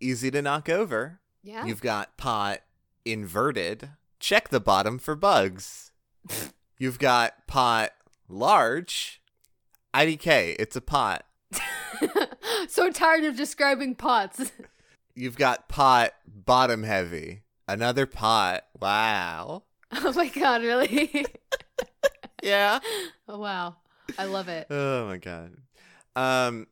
easy 0.00 0.30
to 0.30 0.40
knock 0.40 0.68
over. 0.68 1.20
Yeah. 1.42 1.66
You've 1.66 1.82
got 1.82 2.16
pot 2.16 2.60
inverted. 3.04 3.90
Check 4.20 4.50
the 4.50 4.60
bottom 4.60 4.98
for 4.98 5.16
bugs. 5.16 5.90
You've 6.78 7.00
got 7.00 7.46
pot 7.48 7.90
large. 8.28 9.20
IDK, 9.92 10.56
it's 10.58 10.76
a 10.76 10.80
pot. 10.80 11.26
so 12.68 12.90
tired 12.90 13.24
of 13.24 13.36
describing 13.36 13.94
pots. 13.94 14.52
You've 15.14 15.36
got 15.36 15.68
pot 15.68 16.12
bottom 16.26 16.82
heavy. 16.84 17.42
Another 17.68 18.06
pot. 18.06 18.64
Wow. 18.80 19.64
oh 19.92 20.12
my 20.14 20.28
god, 20.28 20.62
really? 20.62 21.26
Yeah. 22.42 22.80
oh 23.28 23.38
wow. 23.38 23.76
I 24.18 24.24
love 24.24 24.48
it. 24.48 24.66
Oh 24.68 25.06
my 25.06 25.16
god. 25.18 25.52
Um 26.16 26.66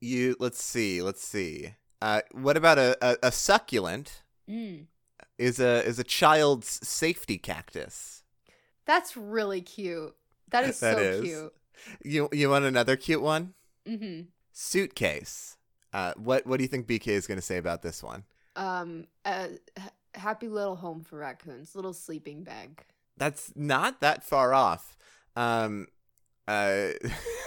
you 0.00 0.36
let's 0.38 0.62
see, 0.62 1.02
let's 1.02 1.22
see. 1.24 1.74
Uh 2.00 2.20
what 2.32 2.56
about 2.56 2.78
a, 2.78 2.96
a, 3.00 3.16
a 3.24 3.32
succulent 3.32 4.22
Mm. 4.48 4.86
is 5.38 5.58
a 5.58 5.84
is 5.84 5.98
a 5.98 6.04
child's 6.04 6.78
safety 6.86 7.38
cactus. 7.38 8.22
That's 8.86 9.16
really 9.16 9.60
cute. 9.62 10.14
That 10.52 10.62
is 10.64 10.78
That 10.80 10.96
so 10.98 11.02
is. 11.02 11.20
cute. 11.22 11.52
You 12.04 12.28
you 12.30 12.48
want 12.50 12.64
another 12.64 12.94
cute 12.96 13.22
one? 13.22 13.54
hmm 13.84 14.20
Suitcase. 14.52 15.55
Uh 15.96 16.12
what 16.16 16.46
what 16.46 16.58
do 16.58 16.62
you 16.64 16.68
think 16.68 16.86
BK 16.86 17.08
is 17.08 17.26
going 17.26 17.38
to 17.38 17.42
say 17.52 17.56
about 17.56 17.80
this 17.80 18.02
one? 18.02 18.24
Um, 18.54 19.06
a 19.24 19.48
h- 19.78 19.84
happy 20.14 20.48
little 20.48 20.76
home 20.76 21.02
for 21.02 21.16
raccoons, 21.18 21.74
little 21.74 21.92
sleeping 21.94 22.42
bag. 22.44 22.82
That's 23.16 23.50
not 23.56 24.00
that 24.02 24.22
far 24.22 24.52
off. 24.52 24.96
Um 25.36 25.86
uh 26.46 26.88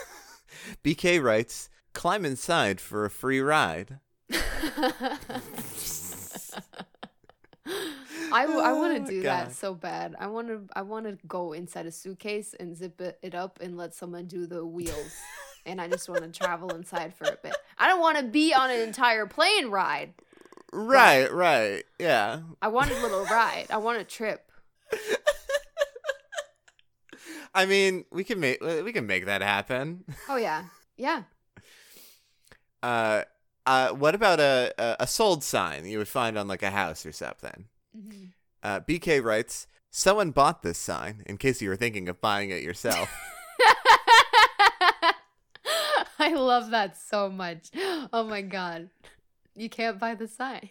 BK 0.83 1.21
writes, 1.23 1.69
"Climb 1.93 2.25
inside 2.25 2.81
for 2.81 3.05
a 3.05 3.09
free 3.11 3.39
ride." 3.39 3.99
I, 8.31 8.43
w- 8.45 8.59
I 8.61 8.71
Oh 8.71 8.77
want 8.79 9.05
to 9.05 9.11
do 9.11 9.23
God. 9.23 9.47
that 9.47 9.53
so 9.55 9.73
bad. 9.73 10.15
I 10.19 10.27
want 10.27 10.47
to 10.49 10.67
I 10.75 10.81
want 10.83 11.05
to 11.05 11.17
go 11.27 11.53
inside 11.53 11.85
a 11.85 11.91
suitcase 11.91 12.53
and 12.59 12.75
zip 12.75 12.99
it, 13.01 13.17
it 13.21 13.35
up 13.35 13.59
and 13.61 13.77
let 13.77 13.93
someone 13.93 14.25
do 14.27 14.45
the 14.47 14.65
wheels. 14.65 15.13
and 15.65 15.79
I 15.81 15.87
just 15.87 16.09
want 16.09 16.21
to 16.21 16.29
travel 16.31 16.69
inside 16.75 17.13
for 17.13 17.25
a 17.25 17.37
bit. 17.43 17.55
I 17.89 17.93
don't 17.93 18.01
want 18.01 18.19
to 18.19 18.23
be 18.23 18.53
on 18.53 18.69
an 18.69 18.81
entire 18.81 19.25
plane 19.25 19.69
ride. 19.71 20.13
Right, 20.71 21.33
right. 21.33 21.83
Yeah. 21.97 22.41
I 22.61 22.67
want 22.67 22.91
a 22.91 23.01
little 23.01 23.25
ride. 23.25 23.65
I 23.71 23.77
want 23.77 23.97
a 23.99 24.03
trip. 24.03 24.51
I 27.55 27.65
mean, 27.65 28.05
we 28.11 28.23
can 28.23 28.39
make 28.39 28.61
we 28.61 28.93
can 28.93 29.07
make 29.07 29.25
that 29.25 29.41
happen. 29.41 30.03
Oh 30.29 30.35
yeah. 30.35 30.65
Yeah. 30.97 31.23
Uh 32.83 33.23
uh 33.65 33.89
what 33.89 34.13
about 34.13 34.39
a 34.39 34.71
a, 34.77 34.97
a 34.99 35.07
sold 35.07 35.43
sign 35.43 35.87
you 35.87 35.97
would 35.97 36.07
find 36.07 36.37
on 36.37 36.47
like 36.47 36.61
a 36.61 36.69
house 36.69 37.07
or 37.07 37.11
something? 37.11 37.65
Mhm. 37.97 38.33
Uh 38.61 38.81
BK 38.81 39.23
writes, 39.23 39.65
"Someone 39.89 40.29
bought 40.29 40.61
this 40.61 40.77
sign 40.77 41.23
in 41.25 41.37
case 41.37 41.59
you 41.59 41.69
were 41.69 41.75
thinking 41.75 42.07
of 42.07 42.21
buying 42.21 42.51
it 42.51 42.61
yourself." 42.61 43.09
I 46.21 46.33
love 46.33 46.71
that 46.71 46.97
so 46.97 47.29
much. 47.29 47.69
Oh 48.11 48.23
my 48.23 48.41
god. 48.41 48.89
You 49.55 49.69
can't 49.69 49.99
buy 49.99 50.15
the 50.15 50.27
sign. 50.27 50.69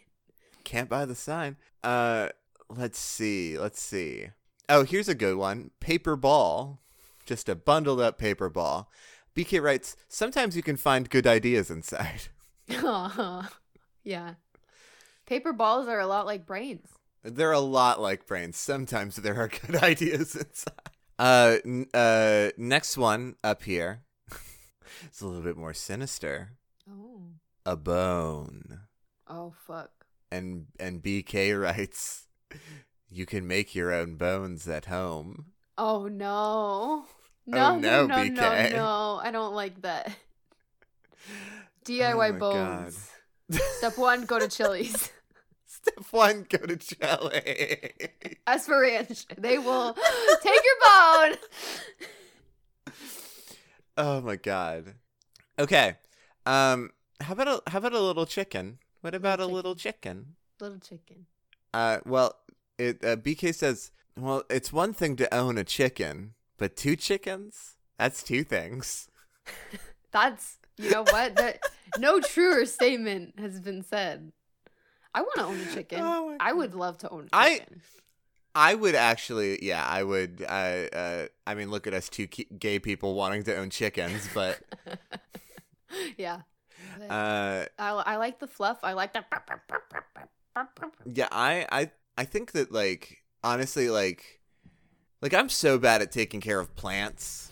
Can't 0.64 0.88
buy 0.88 1.04
the 1.04 1.14
sign. 1.14 1.56
Uh 1.82 2.28
let's 2.68 2.98
see. 2.98 3.58
Let's 3.58 3.80
see. 3.80 4.28
Oh, 4.68 4.84
here's 4.84 5.08
a 5.08 5.14
good 5.14 5.37
one. 5.37 5.70
Paper 5.80 6.16
ball. 6.16 6.80
Just 7.24 7.48
a 7.48 7.54
bundled 7.54 8.00
up 8.00 8.18
paper 8.18 8.48
ball. 8.48 8.90
BK 9.34 9.62
writes, 9.62 9.96
"Sometimes 10.08 10.56
you 10.56 10.62
can 10.62 10.76
find 10.76 11.08
good 11.08 11.26
ideas 11.26 11.70
inside." 11.70 12.28
Yeah. 14.04 14.34
Paper 15.26 15.52
balls 15.52 15.88
are 15.88 16.00
a 16.00 16.06
lot 16.06 16.24
like 16.24 16.46
brains. 16.46 16.88
They're 17.22 17.52
a 17.52 17.61
lot 17.61 18.00
like 18.00 18.26
brains. 18.26 18.56
Sometimes 18.56 19.16
there 19.16 19.37
are 19.37 19.48
good 19.48 19.76
ideas 19.76 20.34
inside. 20.34 20.90
Uh, 21.18 21.56
n- 21.64 21.87
uh, 21.92 22.50
next 22.56 22.96
one 22.96 23.37
up 23.44 23.64
here. 23.64 24.00
It's 25.05 25.20
a 25.20 25.27
little 25.27 25.42
bit 25.42 25.57
more 25.57 25.74
sinister. 25.74 26.53
Oh. 26.90 27.22
A 27.66 27.77
bone. 27.77 28.81
Oh 29.27 29.53
fuck. 29.66 29.90
And 30.31 30.66
and 30.79 31.03
BK 31.03 31.61
writes, 31.61 32.27
you 33.09 33.27
can 33.27 33.46
make 33.46 33.74
your 33.74 33.92
own 33.92 34.16
bones 34.16 34.68
at 34.68 34.87
home. 34.87 35.46
Oh 35.77 36.07
no. 36.09 37.05
No, 37.51 37.70
Oh, 37.70 37.79
no, 37.79 38.07
no, 38.07 38.24
no, 38.24 38.24
no, 38.29 38.68
no. 38.68 39.20
I 39.24 39.31
don't 39.31 39.55
like 39.55 39.81
that. 39.81 40.11
Oh 41.31 41.90
DIY 41.90 42.14
my 42.16 42.31
bones. 42.33 43.11
Step 43.79 43.96
one, 43.96 44.27
go 44.27 44.38
to 44.38 44.46
Chili's. 44.46 45.11
Step 45.64 46.05
one, 46.11 46.44
go 46.51 46.59
to 46.59 46.77
Jelly. 46.77 47.92
As 48.46 48.66
for 48.66 48.83
ranch, 48.83 49.24
they 49.38 49.57
will 49.57 49.94
take 50.42 50.61
your 50.62 50.79
bone. 51.31 51.38
Oh 53.98 54.20
my 54.22 54.37
god. 54.37 54.94
Okay. 55.58 55.96
Um, 56.46 56.90
how 57.20 57.34
about 57.34 57.48
a 57.48 57.70
how 57.70 57.78
about 57.78 57.92
a 57.92 58.00
little 58.00 58.24
chicken? 58.24 58.78
What 59.00 59.14
about 59.14 59.40
a 59.40 59.42
chicken. 59.42 59.54
little 59.54 59.74
chicken? 59.74 60.37
Little 60.61 60.78
chicken. 60.78 61.26
Uh, 61.74 61.98
well, 62.06 62.37
it 62.78 63.04
uh, 63.04 63.16
BK 63.16 63.54
says, 63.54 63.90
well, 64.16 64.44
it's 64.48 64.72
one 64.72 64.94
thing 64.94 65.16
to 65.16 65.32
own 65.34 65.58
a 65.58 65.64
chicken, 65.64 66.34
but 66.56 66.76
two 66.76 66.96
chickens? 66.96 67.76
That's 67.98 68.22
two 68.22 68.44
things. 68.44 69.08
That's 70.12 70.58
you 70.78 70.90
know 70.90 71.02
what? 71.02 71.37
That 71.37 71.61
no 71.98 72.20
truer 72.20 72.64
statement 72.64 73.38
has 73.38 73.61
been 73.61 73.82
said. 73.82 74.32
I 75.14 75.22
want 75.22 75.34
to 75.37 75.44
own 75.44 75.61
a 75.61 75.74
chicken. 75.74 76.00
Oh 76.02 76.37
I 76.38 76.52
would 76.52 76.74
love 76.74 76.98
to 76.98 77.11
own 77.11 77.28
a 77.32 77.46
chicken. 77.50 77.82
I 77.82 77.82
would 78.74 78.94
actually, 78.94 79.64
yeah, 79.64 79.84
I 79.84 80.02
would. 80.02 80.44
Uh, 80.46 80.86
uh, 80.92 81.26
I 81.46 81.54
mean, 81.54 81.70
look 81.70 81.86
at 81.86 81.94
us 81.94 82.08
two 82.08 82.26
gay 82.26 82.78
people 82.78 83.14
wanting 83.14 83.44
to 83.44 83.56
own 83.56 83.70
chickens, 83.70 84.28
but 84.34 84.58
yeah. 86.16 86.40
Uh, 87.08 87.66
I, 87.78 87.90
I 87.90 88.16
like 88.16 88.38
the 88.40 88.46
fluff. 88.46 88.78
I 88.82 88.94
like 88.94 89.12
the. 89.12 89.24
yeah, 91.06 91.28
I, 91.30 91.66
I, 91.70 91.90
I 92.16 92.24
think 92.24 92.52
that 92.52 92.72
like 92.72 93.18
honestly, 93.44 93.90
like, 93.90 94.40
like 95.22 95.34
I'm 95.34 95.48
so 95.48 95.78
bad 95.78 96.02
at 96.02 96.10
taking 96.12 96.40
care 96.40 96.58
of 96.60 96.74
plants. 96.74 97.50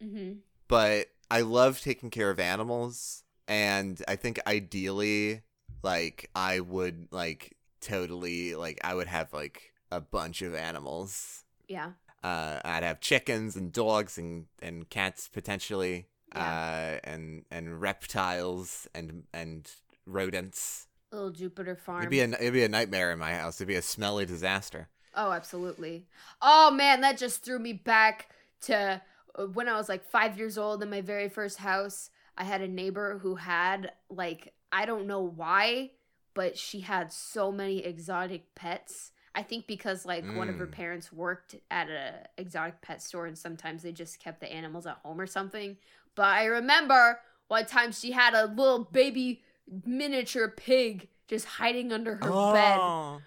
hmm 0.00 0.32
but 0.68 1.06
I 1.30 1.42
love 1.42 1.80
taking 1.80 2.10
care 2.10 2.30
of 2.30 2.40
animals, 2.40 3.22
and 3.46 4.02
I 4.08 4.16
think 4.16 4.40
ideally, 4.46 5.42
like 5.82 6.30
I 6.34 6.60
would 6.60 7.08
like 7.10 7.56
totally 7.80 8.54
like 8.54 8.80
I 8.82 8.94
would 8.94 9.06
have 9.06 9.32
like 9.32 9.72
a 9.90 10.00
bunch 10.00 10.42
of 10.42 10.54
animals. 10.54 11.44
Yeah. 11.68 11.92
Uh, 12.22 12.60
I'd 12.64 12.82
have 12.82 13.00
chickens 13.00 13.56
and 13.56 13.72
dogs 13.72 14.18
and 14.18 14.46
and 14.60 14.88
cats 14.88 15.28
potentially, 15.28 16.08
uh, 16.34 16.96
and 17.04 17.44
and 17.50 17.80
reptiles 17.80 18.88
and 18.94 19.24
and 19.32 19.70
rodents. 20.06 20.86
Little 21.12 21.30
Jupiter 21.30 21.76
farm. 21.76 22.00
It'd 22.00 22.10
be 22.10 22.20
a 22.20 22.28
it'd 22.28 22.52
be 22.52 22.64
a 22.64 22.68
nightmare 22.68 23.12
in 23.12 23.18
my 23.18 23.34
house. 23.34 23.58
It'd 23.58 23.68
be 23.68 23.76
a 23.76 23.82
smelly 23.82 24.26
disaster. 24.26 24.88
Oh, 25.14 25.32
absolutely. 25.32 26.06
Oh 26.42 26.70
man, 26.70 27.00
that 27.02 27.16
just 27.16 27.44
threw 27.44 27.58
me 27.58 27.72
back 27.72 28.28
to 28.62 29.00
uh, 29.36 29.44
when 29.44 29.68
I 29.68 29.76
was 29.76 29.88
like 29.88 30.04
five 30.04 30.36
years 30.36 30.58
old 30.58 30.82
in 30.82 30.90
my 30.90 31.00
very 31.00 31.28
first 31.28 31.58
house. 31.58 32.10
I 32.36 32.44
had 32.44 32.60
a 32.60 32.68
neighbor 32.68 33.18
who 33.18 33.36
had 33.36 33.92
like 34.10 34.52
I 34.72 34.84
don't 34.84 35.06
know 35.06 35.22
why, 35.22 35.92
but 36.34 36.58
she 36.58 36.80
had 36.80 37.12
so 37.12 37.50
many 37.50 37.78
exotic 37.84 38.54
pets. 38.54 39.12
I 39.36 39.42
think 39.42 39.66
because 39.66 40.06
like 40.06 40.24
one 40.34 40.48
of 40.48 40.56
her 40.58 40.66
Mm. 40.66 40.72
parents 40.72 41.12
worked 41.12 41.54
at 41.70 41.88
a 41.90 42.14
exotic 42.38 42.80
pet 42.80 43.02
store 43.02 43.26
and 43.26 43.36
sometimes 43.36 43.82
they 43.82 43.92
just 43.92 44.18
kept 44.18 44.40
the 44.40 44.50
animals 44.50 44.86
at 44.86 44.96
home 45.04 45.20
or 45.20 45.26
something. 45.26 45.76
But 46.14 46.24
I 46.28 46.46
remember 46.46 47.20
one 47.48 47.66
time 47.66 47.92
she 47.92 48.12
had 48.12 48.32
a 48.34 48.46
little 48.46 48.84
baby 48.84 49.42
miniature 49.84 50.48
pig 50.48 51.08
just 51.28 51.44
hiding 51.46 51.92
under 51.92 52.14
her 52.14 52.20
bed. 52.20 52.78
oh. 52.80 53.20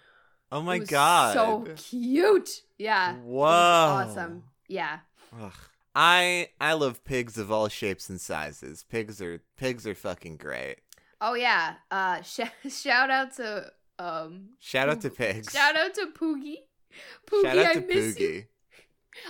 Oh 0.52 0.62
my 0.63 0.80
god. 0.80 1.34
So 1.36 1.67
cute. 1.78 2.63
Yeah. 2.80 3.15
Whoa. 3.17 3.45
awesome. 3.45 4.43
Yeah. 4.67 5.00
Ugh. 5.39 5.54
I 5.95 6.50
I 6.60 6.74
love 6.74 7.04
pigs 7.04 7.38
of 7.38 7.52
all 7.52 7.67
shapes 7.67 8.10
and 8.10 8.19
sizes. 8.19 8.84
Pigs 8.89 9.22
are 9.22 9.41
pigs 9.58 9.86
are 9.86 9.93
fucking 9.95 10.38
great. 10.38 10.78
Oh 11.22 11.36
yeah. 11.36 11.76
Uh 11.91 12.22
sh- 12.24 12.39
shout 12.67 13.12
out 13.12 13.36
to 13.36 13.72
um 13.99 14.49
Shout 14.59 14.89
out 14.89 15.01
to 15.01 15.09
pigs. 15.09 15.51
Shout 15.51 15.75
out 15.75 15.93
to 15.95 16.07
Poogie. 16.07 16.57
Poogie, 17.29 17.43
Shout 17.43 17.57
out 17.57 17.65
I 17.65 17.73
to 17.73 17.81
miss 17.81 18.19
you. 18.19 18.45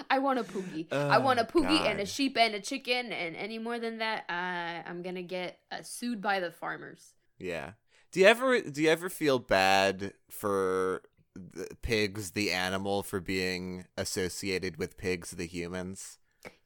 I 0.09 0.19
want 0.19 0.39
a 0.39 0.43
Poogie. 0.43 0.91
I 0.91 1.17
want 1.17 1.39
a 1.39 1.43
Oh, 1.43 1.45
Poogie 1.45 1.81
and 1.81 1.99
a 1.99 2.05
sheep 2.05 2.37
and 2.37 2.53
a 2.53 2.59
chicken 2.59 3.11
and 3.11 3.35
any 3.35 3.57
more 3.57 3.79
than 3.79 3.97
that, 3.97 4.25
uh, 4.29 4.87
I'm 4.89 5.01
gonna 5.01 5.23
get 5.23 5.59
uh, 5.71 5.81
sued 5.81 6.21
by 6.21 6.39
the 6.39 6.51
farmers. 6.51 7.13
Yeah. 7.39 7.71
Do 8.11 8.19
you 8.19 8.25
ever 8.27 8.61
do 8.61 8.81
you 8.81 8.89
ever 8.89 9.09
feel 9.09 9.39
bad 9.39 10.13
for 10.29 11.01
the 11.35 11.67
pigs, 11.81 12.31
the 12.31 12.51
animal, 12.51 13.03
for 13.03 13.19
being 13.19 13.85
associated 13.97 14.77
with 14.77 14.97
pigs, 14.97 15.31
the 15.31 15.45
humans? 15.47 16.17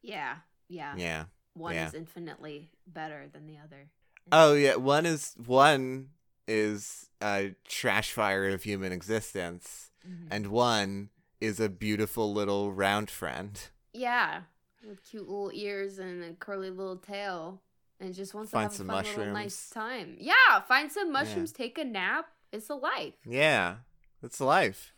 Yeah, 0.02 0.38
yeah. 0.68 0.96
Yeah. 0.98 1.26
One 1.54 1.76
yeah. 1.76 1.88
is 1.88 1.94
infinitely 1.94 2.72
better 2.88 3.28
than 3.32 3.46
the 3.48 3.58
other. 3.64 3.90
Oh 4.32 4.54
yeah. 4.54 4.76
One 4.76 5.06
is 5.06 5.36
one 5.46 6.10
is 6.48 7.10
a 7.22 7.56
trash 7.68 8.12
fire 8.12 8.50
of 8.50 8.64
human 8.64 8.92
existence, 8.92 9.92
Mhm. 10.08 10.28
and 10.32 10.48
one 10.48 11.10
is 11.40 11.60
a 11.60 11.70
beautiful 11.70 12.34
little 12.34 12.74
round 12.74 13.10
friend. 13.10 13.60
Yeah, 13.94 14.44
with 14.86 15.04
cute 15.04 15.28
little 15.28 15.52
ears 15.54 16.00
and 16.00 16.24
a 16.24 16.34
curly 16.34 16.70
little 16.70 16.98
tail, 16.98 17.62
and 18.00 18.14
just 18.14 18.34
wants 18.34 18.52
Find 18.52 18.70
to 18.70 18.74
have 18.74 18.78
some 18.78 18.90
a 18.90 19.04
fun 19.04 19.18
little 19.18 19.34
nice 19.34 19.70
time. 19.70 20.18
Yeah, 20.20 20.62
find 20.68 20.92
some 20.92 21.12
mushrooms, 21.12 21.52
take 21.52 21.78
a 21.78 21.84
nap. 21.86 22.28
It's 22.52 22.70
a 22.70 22.76
life. 22.76 23.14
Yeah, 23.26 23.78
that's 24.22 24.40
life. 24.40 24.94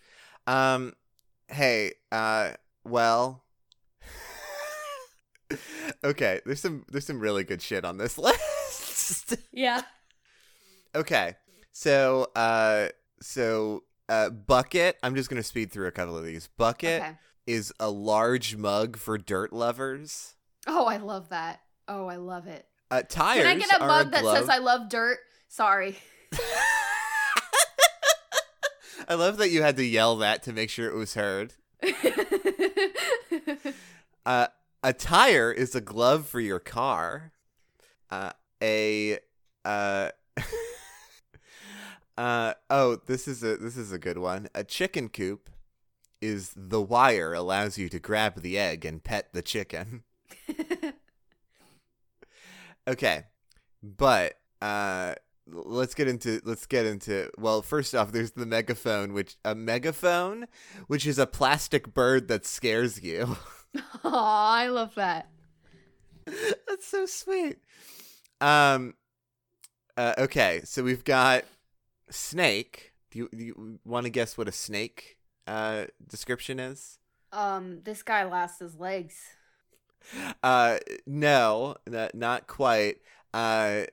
Um, 0.47 0.93
hey, 1.47 1.93
uh, 2.11 2.53
well, 2.83 3.43
okay. 6.03 6.41
There's 6.45 6.59
some 6.59 6.85
there's 6.91 7.05
some 7.05 7.19
really 7.19 7.43
good 7.43 7.61
shit 7.61 7.85
on 7.85 7.97
this 7.97 8.17
list. 8.97 9.35
Yeah. 9.51 9.81
Okay, 10.95 11.35
so 11.71 12.27
uh, 12.35 12.87
so 13.21 13.83
uh, 14.09 14.29
bucket. 14.29 14.97
I'm 15.03 15.15
just 15.15 15.29
gonna 15.29 15.43
speed 15.43 15.71
through 15.71 15.87
a 15.87 15.91
couple 15.91 16.17
of 16.17 16.25
these. 16.25 16.47
Bucket 16.57 17.01
Okay. 17.01 17.13
is 17.45 17.73
a 17.79 17.89
large 17.89 18.55
mug 18.55 18.97
for 18.97 19.17
dirt 19.17 19.53
lovers. 19.53 20.35
Oh, 20.67 20.85
I 20.85 20.97
love 20.97 21.29
that. 21.29 21.61
Oh, 21.87 22.07
I 22.07 22.15
love 22.15 22.47
it. 22.47 22.65
Uh, 22.89 23.01
tires. 23.07 23.43
Can 23.43 23.57
I 23.57 23.59
get 23.59 23.75
a 23.81 23.85
mug 23.85 24.11
that 24.11 24.23
says 24.23 24.49
I 24.49 24.57
love 24.57 24.89
dirt? 24.89 25.19
Sorry. 25.47 25.97
I 29.07 29.13
love 29.13 29.37
that 29.37 29.49
you 29.51 29.61
had 29.61 29.77
to 29.77 29.85
yell 29.85 30.15
that 30.17 30.43
to 30.43 30.53
make 30.53 30.69
sure 30.69 30.89
it 30.89 30.95
was 30.95 31.13
heard. 31.13 31.53
Uh, 34.25 34.47
a 34.81 34.91
tire 34.91 35.51
is 35.51 35.75
a 35.75 35.81
glove 35.81 36.25
for 36.27 36.39
your 36.39 36.57
car. 36.57 37.31
Uh, 38.09 38.31
a 38.59 39.19
uh, 39.63 40.09
uh, 42.17 42.53
oh, 42.69 42.97
this 43.05 43.27
is 43.27 43.43
a 43.43 43.57
this 43.57 43.77
is 43.77 43.91
a 43.91 43.99
good 43.99 44.17
one. 44.17 44.47
A 44.55 44.63
chicken 44.63 45.09
coop 45.09 45.49
is 46.21 46.53
the 46.55 46.81
wire 46.81 47.33
allows 47.33 47.77
you 47.77 47.89
to 47.89 47.99
grab 47.99 48.41
the 48.41 48.57
egg 48.57 48.85
and 48.85 49.03
pet 49.03 49.29
the 49.33 49.41
chicken. 49.41 50.03
Okay, 52.87 53.23
but 53.81 54.35
uh, 54.61 55.15
let's 55.47 55.95
get 55.95 56.07
into 56.07 56.39
let's 56.45 56.67
get 56.67 56.85
into 56.85 57.31
well. 57.37 57.63
First 57.63 57.95
off, 57.95 58.11
there's 58.11 58.31
the 58.31 58.45
megaphone, 58.45 59.13
which 59.13 59.37
a 59.43 59.55
megaphone, 59.55 60.45
which 60.85 61.07
is 61.07 61.17
a 61.17 61.25
plastic 61.25 61.93
bird 61.95 62.27
that 62.27 62.45
scares 62.45 63.01
you. 63.01 63.37
I 64.03 64.67
love 64.67 64.93
that. 64.95 65.29
That's 66.25 66.87
so 66.87 67.05
sweet. 67.05 67.57
Um. 68.39 68.93
Uh, 69.97 70.13
okay, 70.17 70.61
so 70.65 70.83
we've 70.83 71.05
got 71.05 71.45
snake. 72.09 72.93
Do 73.11 73.19
you, 73.19 73.29
do 73.35 73.43
you 73.43 73.79
want 73.85 74.05
to 74.05 74.09
guess 74.09 74.37
what 74.37 74.47
a 74.47 74.51
snake 74.51 75.17
uh 75.47 75.85
description 76.07 76.59
is? 76.59 76.99
Um, 77.31 77.81
this 77.83 78.01
guy 78.03 78.23
lost 78.23 78.59
his 78.59 78.75
legs. 78.75 79.15
Uh, 80.43 80.77
no, 81.05 81.75
n- 81.91 82.09
not 82.13 82.47
quite. 82.47 82.97
Uh, 83.33 83.83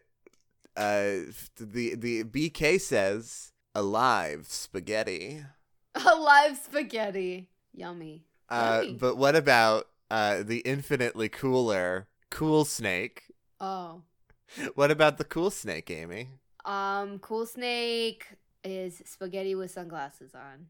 uh, 0.76 1.26
the 1.58 1.94
the 1.94 2.24
BK 2.24 2.80
says 2.80 3.52
alive 3.74 4.46
spaghetti. 4.48 5.42
Alive 5.94 6.58
spaghetti. 6.64 7.48
Yummy. 7.74 8.24
Uh, 8.48 8.80
Yummy. 8.82 8.94
but 8.98 9.16
what 9.16 9.36
about 9.36 9.88
uh 10.10 10.42
the 10.42 10.58
infinitely 10.60 11.28
cooler 11.28 12.08
cool 12.30 12.64
snake? 12.64 13.24
Oh. 13.60 14.02
What 14.74 14.90
about 14.90 15.16
the 15.16 15.24
cool 15.24 15.50
snake, 15.50 15.90
Amy? 15.90 16.28
Um, 16.64 17.18
Cool 17.18 17.46
Snake 17.46 18.26
is 18.64 19.02
spaghetti 19.04 19.54
with 19.54 19.70
sunglasses 19.70 20.34
on. 20.34 20.66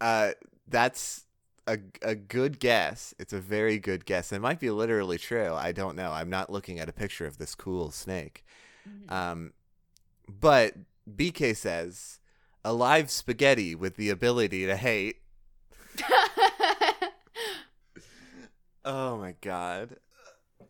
Uh, 0.00 0.32
that's 0.66 1.24
a 1.66 1.78
a 2.02 2.14
good 2.14 2.58
guess. 2.60 3.14
It's 3.18 3.32
a 3.32 3.40
very 3.40 3.78
good 3.78 4.04
guess. 4.06 4.32
It 4.32 4.40
might 4.40 4.60
be 4.60 4.70
literally 4.70 5.18
true. 5.18 5.54
I 5.54 5.72
don't 5.72 5.96
know. 5.96 6.12
I'm 6.12 6.30
not 6.30 6.50
looking 6.50 6.78
at 6.80 6.88
a 6.88 6.92
picture 6.92 7.26
of 7.26 7.38
this 7.38 7.54
cool 7.54 7.90
snake. 7.90 8.44
Mhm. 8.88 9.12
Um, 9.12 9.52
but 10.28 10.74
BK 11.14 11.54
says 11.56 12.20
a 12.64 12.72
live 12.72 13.10
spaghetti 13.10 13.74
with 13.74 13.96
the 13.96 14.10
ability 14.10 14.66
to 14.66 14.76
hate. 14.76 15.16
Oh 18.84 19.18
my 19.18 19.34
god. 19.42 19.96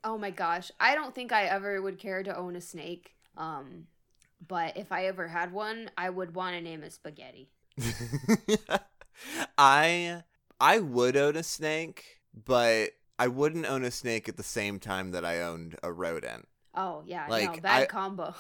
oh 0.03 0.19
my 0.19 0.31
gosh. 0.31 0.71
I 0.81 0.95
don't 0.95 1.15
think 1.15 1.31
I 1.33 1.45
ever 1.45 1.81
would 1.81 1.99
care 1.99 2.23
to 2.23 2.37
own 2.37 2.57
a 2.57 2.61
snake. 2.61 3.15
Um, 3.37 3.87
but 4.47 4.77
if 4.77 4.93
I 4.93 5.07
ever 5.07 5.29
had 5.29 5.53
one, 5.53 5.91
I 5.97 6.11
would 6.11 6.35
want 6.35 6.55
to 6.57 6.61
name 6.61 6.83
it 6.83 6.93
Spaghetti. 6.93 7.51
I 9.57 10.23
I 10.61 10.79
would 10.81 11.17
own 11.17 11.37
a 11.37 11.43
snake, 11.43 12.21
but 12.35 12.91
I 13.19 13.29
wouldn't 13.29 13.67
own 13.67 13.85
a 13.85 13.91
snake 13.91 14.29
at 14.29 14.37
the 14.37 14.43
same 14.43 14.79
time 14.79 15.11
that 15.13 15.25
I 15.25 15.41
owned 15.43 15.77
a 15.83 15.93
rodent. 15.93 16.49
Oh 16.75 17.03
yeah, 17.07 17.25
no, 17.27 17.33
Like, 17.33 17.63
bad 17.63 17.83
I- 17.83 17.87
combo. 17.87 18.35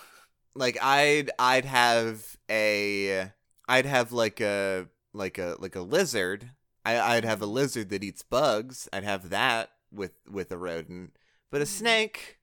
Like 0.55 0.79
I'd 0.83 1.31
I'd 1.39 1.65
have 1.67 2.37
a 2.51 3.31
I'd 3.69 3.87
have 3.87 4.13
like 4.13 4.41
a 4.41 4.87
like 5.13 5.39
a 5.39 5.57
like 5.61 5.77
a 5.77 5.81
lizard. 5.83 6.51
I 6.85 6.99
I'd 6.99 7.25
have 7.25 7.43
a 7.43 7.47
lizard 7.47 7.91
that 7.91 8.03
eats 8.03 8.23
bugs. 8.23 8.89
I'd 8.93 9.05
have 9.05 9.31
that 9.31 9.71
with 9.93 10.13
with 10.29 10.51
a 10.51 10.59
rodent. 10.59 11.15
But 11.51 11.61
a 11.61 11.65
Mhm. 11.65 11.69
snake 11.69 12.39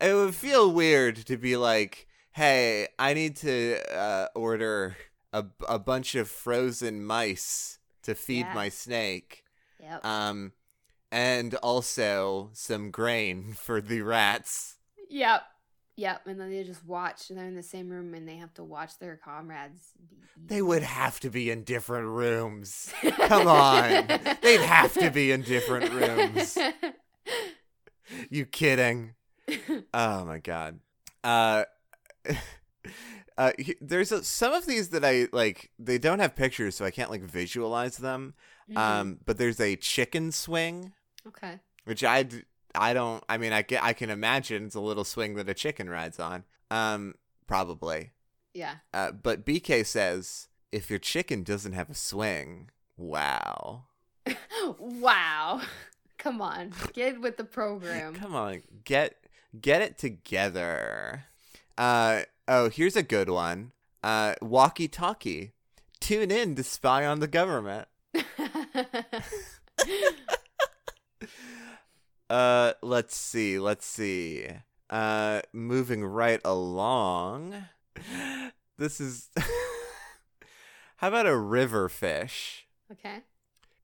it 0.00 0.12
would 0.12 0.34
feel 0.34 0.70
weird 0.70 1.16
to 1.26 1.38
be 1.38 1.56
like, 1.56 2.06
"Hey, 2.36 2.88
I 2.98 3.14
need 3.14 3.36
to 3.36 3.80
uh, 3.96 4.28
order 4.34 4.96
a 5.32 5.44
a 5.68 5.78
bunch 5.78 6.14
of 6.14 6.28
frozen 6.28 7.04
mice 7.04 7.78
to 8.02 8.14
feed 8.14 8.46
Yeah. 8.46 8.54
my 8.54 8.68
snake." 8.68 9.42
Yep. 9.80 10.04
Um 10.04 10.52
and 11.10 11.54
also 11.56 12.50
some 12.52 12.90
grain 12.90 13.52
for 13.58 13.80
the 13.80 14.02
rats. 14.02 14.76
yep. 15.08 15.42
Yep. 15.98 16.26
And 16.26 16.38
then 16.38 16.50
they 16.50 16.62
just 16.62 16.84
watch. 16.84 17.30
And 17.30 17.38
they're 17.38 17.46
in 17.46 17.54
the 17.56 17.62
same 17.62 17.88
room, 17.88 18.12
and 18.12 18.28
they 18.28 18.36
have 18.36 18.52
to 18.54 18.64
watch 18.64 18.98
their 18.98 19.16
comrades. 19.16 19.80
Be 20.10 20.16
They 20.56 20.60
would 20.62 20.82
have 20.82 21.20
to 21.20 21.30
be 21.30 21.50
in 21.50 21.64
different 21.64 22.08
rooms. 22.08 22.92
Come 23.28 23.46
on. 23.48 24.06
They'd 24.42 24.60
have 24.60 24.92
to 24.94 25.10
be 25.10 25.30
in 25.32 25.40
different 25.42 25.90
rooms. 25.92 26.58
You 28.30 28.46
kidding? 28.46 29.14
Oh 29.92 30.24
my 30.24 30.38
god. 30.38 30.78
Uh 31.24 31.64
uh 33.38 33.52
he- 33.58 33.76
there's 33.80 34.12
a, 34.12 34.22
some 34.24 34.52
of 34.52 34.66
these 34.66 34.90
that 34.90 35.04
I 35.04 35.28
like 35.32 35.70
they 35.78 35.98
don't 35.98 36.18
have 36.20 36.34
pictures 36.36 36.74
so 36.76 36.84
I 36.84 36.90
can't 36.90 37.10
like 37.10 37.22
visualize 37.22 37.96
them. 37.98 38.34
Mhm. 38.70 38.76
Um 38.76 39.18
but 39.24 39.38
there's 39.38 39.60
a 39.60 39.76
chicken 39.76 40.32
swing 40.32 40.92
okay. 41.28 41.60
which 41.84 42.02
I 42.04 42.26
I 42.74 42.94
don't 42.94 43.22
I 43.28 43.38
mean 43.38 43.52
I 43.52 43.62
ca- 43.62 43.80
I 43.82 43.92
can 43.92 44.10
imagine 44.10 44.66
it's 44.66 44.74
a 44.74 44.80
little 44.80 45.04
swing 45.04 45.34
that 45.36 45.48
a 45.48 45.54
chicken 45.54 45.88
rides 45.90 46.18
on. 46.18 46.44
Um 46.70 47.14
probably. 47.46 48.12
Yeah. 48.54 48.76
Uh, 48.94 49.12
but 49.12 49.44
BK 49.44 49.84
says 49.84 50.48
if 50.72 50.88
your 50.90 50.98
chicken 50.98 51.42
doesn't 51.42 51.74
have 51.74 51.90
a 51.90 51.94
swing, 51.94 52.70
wow. 52.96 53.84
wow. 54.78 55.60
Come 56.18 56.40
on. 56.40 56.72
Get 56.94 57.20
with 57.20 57.36
the 57.36 57.44
program. 57.44 58.14
Come 58.14 58.34
on, 58.34 58.62
get 58.84 59.14
get 59.60 59.82
it 59.82 59.98
together. 59.98 61.24
Uh 61.78 62.22
oh, 62.48 62.68
here's 62.70 62.96
a 62.96 63.02
good 63.02 63.28
one. 63.28 63.72
Uh 64.02 64.34
walkie 64.40 64.88
talkie. 64.88 65.52
Tune 66.00 66.30
in 66.30 66.54
to 66.56 66.62
spy 66.62 67.04
on 67.06 67.20
the 67.20 67.28
government. 67.28 67.88
Uh, 72.28 72.72
let's 72.82 73.16
see. 73.16 73.58
Let's 73.58 73.86
see. 73.86 74.48
Uh, 74.90 75.42
moving 75.52 76.04
right 76.04 76.40
along. 76.44 77.54
This 78.78 79.00
is. 79.00 79.30
How 80.96 81.08
about 81.08 81.26
a 81.26 81.36
river 81.36 81.88
fish? 81.88 82.66
okay. 82.90 83.18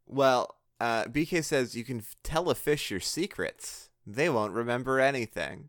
Well, 0.07 0.57
uh, 0.81 1.05
BK 1.05 1.45
says 1.45 1.77
you 1.77 1.85
can 1.85 1.99
f- 1.99 2.17
tell 2.25 2.51
a 2.51 2.55
fish 2.55 2.91
your 2.91 3.01
secrets. 3.01 3.91
They 4.07 4.29
won't 4.29 4.53
remember 4.53 4.99
anything. 4.99 5.69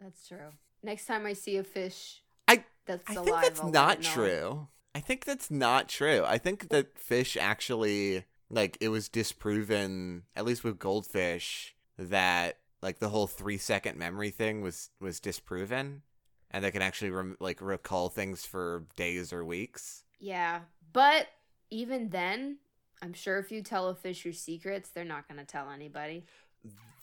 That's 0.00 0.28
true. 0.28 0.50
Next 0.82 1.06
time 1.06 1.26
I 1.26 1.34
see 1.34 1.56
a 1.56 1.64
fish 1.64 2.22
I 2.48 2.64
that's 2.86 3.08
I 3.08 3.14
alive, 3.14 3.24
think 3.24 3.40
that's 3.42 3.60
I'll 3.60 3.70
not 3.70 4.02
true. 4.02 4.68
I 4.94 5.00
think 5.00 5.24
that's 5.24 5.50
not 5.50 5.88
true. 5.88 6.24
I 6.26 6.38
think 6.38 6.68
that 6.70 6.98
fish 6.98 7.36
actually 7.36 8.24
like 8.48 8.76
it 8.80 8.88
was 8.88 9.08
disproven 9.08 10.24
at 10.34 10.44
least 10.44 10.64
with 10.64 10.78
goldfish 10.78 11.74
that 11.98 12.58
like 12.82 12.98
the 12.98 13.10
whole 13.10 13.26
3 13.26 13.58
second 13.58 13.98
memory 13.98 14.30
thing 14.30 14.62
was 14.62 14.90
was 15.00 15.20
disproven 15.20 16.02
and 16.50 16.64
they 16.64 16.70
can 16.70 16.82
actually 16.82 17.10
rem- 17.10 17.36
like 17.40 17.60
recall 17.60 18.08
things 18.08 18.44
for 18.44 18.86
days 18.96 19.32
or 19.32 19.44
weeks. 19.44 20.04
Yeah, 20.18 20.60
but 20.92 21.28
even 21.70 22.08
then, 22.10 22.58
I'm 23.00 23.12
sure 23.12 23.38
if 23.38 23.52
you 23.52 23.62
tell 23.62 23.88
a 23.88 23.94
fish 23.94 24.24
your 24.24 24.34
secrets, 24.34 24.90
they're 24.90 25.04
not 25.04 25.28
gonna 25.28 25.44
tell 25.44 25.70
anybody. 25.70 26.24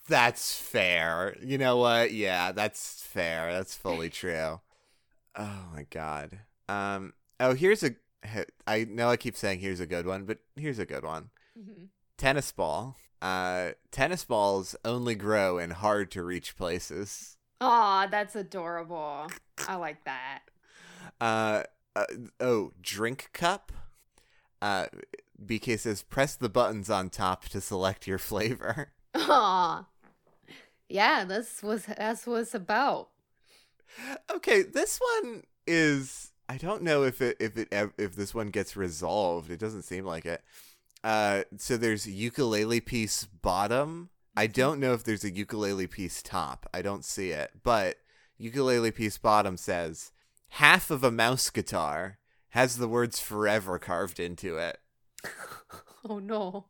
That's 0.08 0.58
fair. 0.58 1.36
You 1.42 1.58
know 1.58 1.76
what? 1.76 2.12
Yeah, 2.12 2.52
that's 2.52 3.02
fair. 3.02 3.52
That's 3.52 3.74
fully 3.74 4.10
true. 4.10 4.60
Oh 5.36 5.64
my 5.74 5.86
god. 5.90 6.40
Um 6.68 7.12
oh, 7.38 7.54
here's 7.54 7.82
a 7.82 7.94
I 8.66 8.84
know 8.84 9.08
I 9.10 9.16
keep 9.16 9.36
saying 9.36 9.60
here's 9.60 9.80
a 9.80 9.86
good 9.86 10.06
one, 10.06 10.24
but 10.24 10.38
here's 10.56 10.78
a 10.78 10.86
good 10.86 11.04
one. 11.04 11.30
Mm-hmm. 11.58 11.84
tennis 12.16 12.52
ball. 12.52 12.96
Uh, 13.20 13.70
tennis 13.90 14.24
balls 14.24 14.76
only 14.84 15.14
grow 15.16 15.58
in 15.58 15.70
hard 15.70 16.10
to 16.12 16.22
reach 16.22 16.56
places. 16.56 17.36
Aw, 17.60 18.06
that's 18.06 18.36
adorable. 18.36 19.26
I 19.66 19.74
like 19.74 20.04
that. 20.04 20.40
Uh, 21.20 21.64
uh, 21.96 22.04
oh, 22.38 22.72
drink 22.80 23.30
cup. 23.32 23.72
Uh, 24.62 24.86
BK 25.44 25.78
says 25.78 26.02
press 26.02 26.36
the 26.36 26.48
buttons 26.48 26.90
on 26.90 27.10
top 27.10 27.46
to 27.46 27.60
select 27.60 28.06
your 28.06 28.18
flavor. 28.18 28.92
Aw. 29.14 29.84
Yeah, 30.88 31.24
that's 31.24 31.62
what 31.62 31.82
that's 31.82 32.26
what 32.26 32.40
it's 32.42 32.54
about. 32.54 33.08
Okay, 34.30 34.62
this 34.62 34.98
one 35.20 35.44
is. 35.66 36.32
I 36.48 36.56
don't 36.56 36.82
know 36.82 37.02
if 37.02 37.20
it 37.20 37.36
if 37.40 37.56
it 37.56 37.68
if 37.98 38.16
this 38.16 38.34
one 38.34 38.48
gets 38.48 38.76
resolved. 38.76 39.50
It 39.50 39.60
doesn't 39.60 39.82
seem 39.82 40.04
like 40.04 40.24
it. 40.24 40.42
Uh, 41.04 41.44
so 41.56 41.76
there's 41.76 42.06
ukulele 42.06 42.80
piece 42.80 43.24
bottom. 43.24 44.10
I 44.36 44.46
don't 44.46 44.80
know 44.80 44.92
if 44.94 45.04
there's 45.04 45.24
a 45.24 45.30
ukulele 45.34 45.86
piece 45.86 46.22
top. 46.22 46.68
I 46.72 46.82
don't 46.82 47.04
see 47.04 47.30
it, 47.30 47.50
but 47.62 47.96
ukulele 48.38 48.90
piece 48.90 49.18
bottom 49.18 49.56
says 49.56 50.12
half 50.50 50.90
of 50.90 51.04
a 51.04 51.10
mouse 51.10 51.50
guitar 51.50 52.18
has 52.50 52.78
the 52.78 52.88
words 52.88 53.20
forever 53.20 53.78
carved 53.78 54.18
into 54.20 54.56
it. 54.56 54.78
Oh 56.08 56.20
no. 56.20 56.66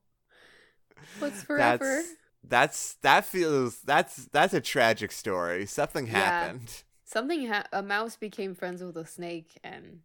What's 1.18 1.42
forever? 1.42 1.96
That's 1.96 2.08
that's 2.46 2.94
that 3.02 3.24
feels 3.24 3.80
that's 3.80 4.26
that's 4.26 4.54
a 4.54 4.60
tragic 4.60 5.12
story. 5.12 5.66
Something 5.66 6.06
Yeah. 6.06 6.12
happened. 6.12 6.82
Something 7.04 7.46
ha- 7.48 7.66
a 7.72 7.82
mouse 7.82 8.16
became 8.16 8.54
friends 8.54 8.82
with 8.82 8.96
a 8.96 9.06
snake 9.06 9.58
and 9.64 10.00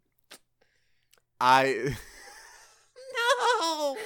I 1.40 1.96
no. 3.58 3.98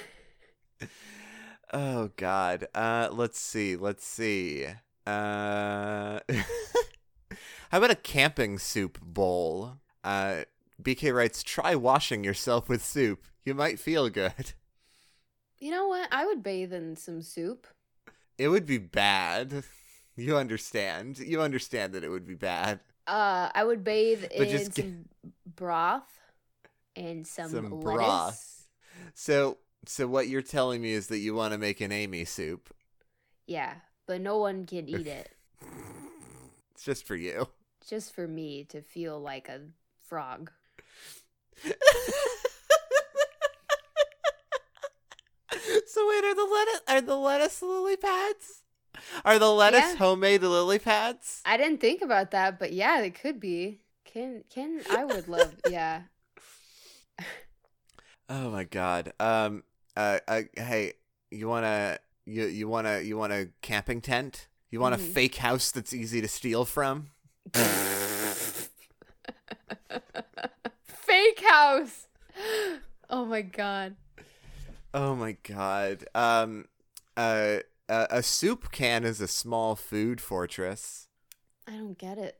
Oh 1.73 2.11
God. 2.15 2.67
Uh, 2.73 3.09
let's 3.11 3.39
see. 3.39 3.75
Let's 3.75 4.05
see. 4.05 4.65
Uh, 5.05 6.19
how 7.69 7.77
about 7.77 7.91
a 7.91 7.95
camping 7.95 8.57
soup 8.57 8.99
bowl? 9.01 9.77
Uh, 10.03 10.43
BK 10.81 11.13
writes, 11.13 11.43
"Try 11.43 11.75
washing 11.75 12.23
yourself 12.23 12.69
with 12.69 12.83
soup. 12.83 13.23
You 13.43 13.53
might 13.53 13.79
feel 13.79 14.09
good. 14.09 14.53
you 15.59 15.71
know 15.71 15.87
what? 15.87 16.07
I 16.11 16.25
would 16.25 16.41
bathe 16.43 16.73
in 16.73 16.95
some 16.95 17.21
soup. 17.21 17.67
It 18.37 18.47
would 18.49 18.65
be 18.65 18.77
bad. 18.77 19.63
You 20.19 20.35
understand. 20.35 21.19
You 21.19 21.41
understand 21.43 21.93
that 21.93 22.03
it 22.03 22.09
would 22.09 22.25
be 22.25 22.33
bad. 22.33 22.79
Uh, 23.05 23.49
I 23.53 23.63
would 23.63 23.83
bathe 23.83 24.23
But 24.35 24.47
in 24.47 24.71
some 24.71 25.05
broth 25.45 26.09
and 26.95 27.27
some, 27.27 27.49
Some 27.49 27.69
lettuce. 27.69 27.83
broth. 27.83 28.67
So, 29.13 29.59
so 29.85 30.07
what 30.07 30.27
you're 30.27 30.41
telling 30.41 30.81
me 30.81 30.93
is 30.93 31.05
that 31.07 31.19
you 31.19 31.35
want 31.35 31.51
to 31.53 31.59
make 31.59 31.81
an 31.81 31.91
Amy 31.91 32.25
soup. 32.25 32.73
Yeah, 33.45 33.75
but 34.07 34.21
no 34.21 34.37
one 34.39 34.65
can 34.65 34.89
eat 34.89 35.05
it. 35.07 35.29
It's 36.73 36.83
just 36.83 37.05
for 37.05 37.15
you." 37.15 37.47
Just 37.87 38.13
for 38.13 38.27
me 38.27 38.63
to 38.65 38.81
feel 38.81 39.19
like 39.19 39.47
a 39.49 39.61
frog. 40.07 40.51
so 45.97 46.07
wait, 46.09 46.23
are 46.23 46.35
the 46.35 46.45
lettuce 46.45 46.81
are 46.87 47.01
the 47.01 47.15
lettuce 47.17 47.61
lily 47.61 47.97
pads? 47.97 48.61
Are 49.25 49.39
the 49.39 49.51
lettuce 49.51 49.79
Yeah. 49.91 49.95
homemade 49.95 50.41
lily 50.43 50.79
pads? 50.79 51.41
I 51.45 51.57
didn't 51.57 51.79
think 51.79 52.01
about 52.03 52.31
that, 52.31 52.59
but 52.59 52.71
yeah, 52.71 53.01
they 53.01 53.09
could 53.09 53.39
be. 53.39 53.81
Can 54.05 54.43
can 54.49 54.81
I 54.89 55.05
would 55.05 55.27
love 55.27 55.53
yeah. 55.67 56.03
Oh 58.29 58.49
my 58.51 58.63
god. 58.63 59.13
Um. 59.19 59.63
Uh. 59.95 60.19
uh 60.27 60.41
hey, 60.55 60.93
you 61.31 61.47
wanna 61.47 61.97
you 62.25 62.45
you 62.45 62.67
wanna 62.67 62.99
you 62.99 63.17
want 63.17 63.33
a 63.33 63.49
camping 63.61 64.01
tent? 64.01 64.47
You 64.69 64.79
want 64.79 64.95
a 64.95 64.97
Mhm. 64.97 65.13
fake 65.13 65.35
house 65.37 65.71
that's 65.71 65.93
easy 65.93 66.21
to 66.21 66.27
steal 66.27 66.65
from? 66.65 67.09
Fake 70.85 71.41
house. 71.43 72.07
Oh 73.09 73.23
my 73.23 73.41
god. 73.41 73.95
Oh 74.97 75.15
my 75.15 75.37
god. 75.43 76.05
Um. 76.15 76.65
Uh. 77.15 77.57
A, 77.89 78.07
a 78.09 78.23
soup 78.23 78.71
can 78.71 79.05
is 79.05 79.21
a 79.21 79.29
small 79.29 79.75
food 79.77 80.19
fortress. 80.19 81.07
I 81.65 81.71
don't 81.71 81.97
get 81.97 82.17
it. 82.17 82.37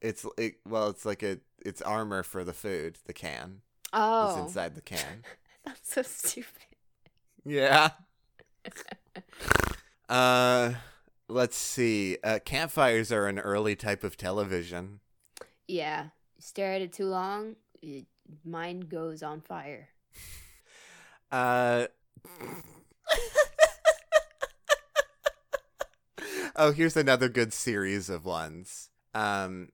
It's 0.00 0.24
it, 0.38 0.54
well, 0.66 0.88
it's 0.88 1.04
like 1.04 1.22
a 1.22 1.40
it's 1.64 1.82
armor 1.82 2.22
for 2.22 2.42
the 2.42 2.54
food. 2.54 2.98
The 3.04 3.12
can 3.12 3.60
Oh, 3.92 4.30
it's 4.30 4.38
inside 4.38 4.74
the 4.74 4.80
can. 4.80 5.24
That's 5.64 5.92
so 5.92 6.02
stupid. 6.02 6.62
Yeah. 7.44 7.90
uh, 10.08 10.74
let's 11.28 11.56
see. 11.56 12.18
Uh, 12.24 12.38
campfires 12.44 13.12
are 13.12 13.26
an 13.26 13.38
early 13.38 13.76
type 13.76 14.04
of 14.04 14.16
television. 14.16 15.00
Yeah. 15.68 16.08
Stare 16.38 16.72
at 16.74 16.82
it 16.82 16.92
too 16.92 17.06
long, 17.06 17.56
it, 17.82 18.06
mine 18.44 18.80
goes 18.80 19.22
on 19.22 19.40
fire. 19.40 19.88
Uh. 21.32 21.86
oh, 26.56 26.72
here's 26.72 26.96
another 26.96 27.28
good 27.28 27.52
series 27.54 28.08
of 28.10 28.24
ones. 28.24 28.90
Um, 29.14 29.70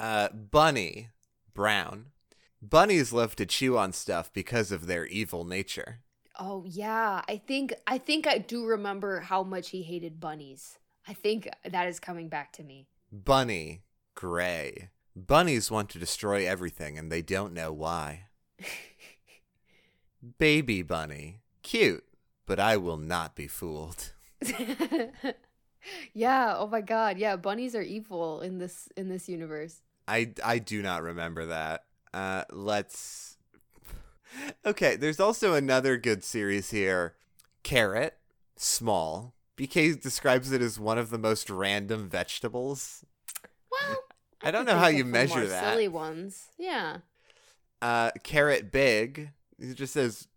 uh, 0.00 0.28
Bunny 0.30 1.10
Brown. 1.54 2.06
Bunnies 2.60 3.12
love 3.12 3.36
to 3.36 3.46
chew 3.46 3.78
on 3.78 3.92
stuff 3.92 4.32
because 4.32 4.72
of 4.72 4.86
their 4.86 5.06
evil 5.06 5.44
nature. 5.44 6.00
Oh 6.38 6.64
yeah, 6.66 7.22
I 7.28 7.38
think 7.38 7.72
I 7.86 7.98
think 7.98 8.26
I 8.26 8.38
do 8.38 8.66
remember 8.66 9.20
how 9.20 9.42
much 9.42 9.70
he 9.70 9.82
hated 9.82 10.20
bunnies. 10.20 10.78
I 11.06 11.14
think 11.14 11.48
that 11.64 11.86
is 11.86 12.00
coming 12.00 12.28
back 12.28 12.52
to 12.54 12.64
me. 12.64 12.88
Bunny 13.12 13.84
Gray. 14.14 14.90
Bunnies 15.14 15.70
want 15.70 15.88
to 15.90 15.98
destroy 15.98 16.46
everything 16.46 16.98
and 16.98 17.10
they 17.10 17.22
don't 17.22 17.54
know 17.54 17.72
why. 17.72 18.24
Baby 20.38 20.82
Bunny. 20.82 21.40
Cute, 21.62 22.04
but 22.46 22.60
I 22.60 22.76
will 22.76 22.96
not 22.96 23.34
be 23.34 23.48
fooled. 23.48 24.12
yeah, 26.12 26.54
oh 26.56 26.66
my 26.66 26.80
god. 26.80 27.18
Yeah, 27.18 27.36
bunnies 27.36 27.74
are 27.74 27.82
evil 27.82 28.40
in 28.40 28.58
this 28.58 28.88
in 28.96 29.08
this 29.08 29.28
universe. 29.28 29.82
I, 30.08 30.32
I 30.44 30.58
do 30.58 30.82
not 30.82 31.02
remember 31.02 31.46
that. 31.46 31.84
Uh, 32.14 32.44
let's. 32.52 33.36
Okay, 34.64 34.96
there's 34.96 35.20
also 35.20 35.54
another 35.54 35.96
good 35.96 36.22
series 36.22 36.70
here 36.70 37.14
Carrot, 37.62 38.16
small. 38.56 39.34
BK 39.56 40.00
describes 40.00 40.52
it 40.52 40.60
as 40.60 40.78
one 40.78 40.98
of 40.98 41.10
the 41.10 41.18
most 41.18 41.48
random 41.48 42.08
vegetables. 42.08 43.04
Well, 43.70 43.96
I 44.42 44.50
don't 44.50 44.66
know 44.66 44.76
how 44.76 44.88
you 44.88 45.04
measure 45.04 45.46
that. 45.46 45.72
Silly 45.72 45.88
ones. 45.88 46.48
Yeah. 46.58 46.98
Uh, 47.80 48.10
carrot 48.22 48.70
big. 48.70 49.30
He 49.60 49.72
just 49.74 49.92
says, 49.92 50.28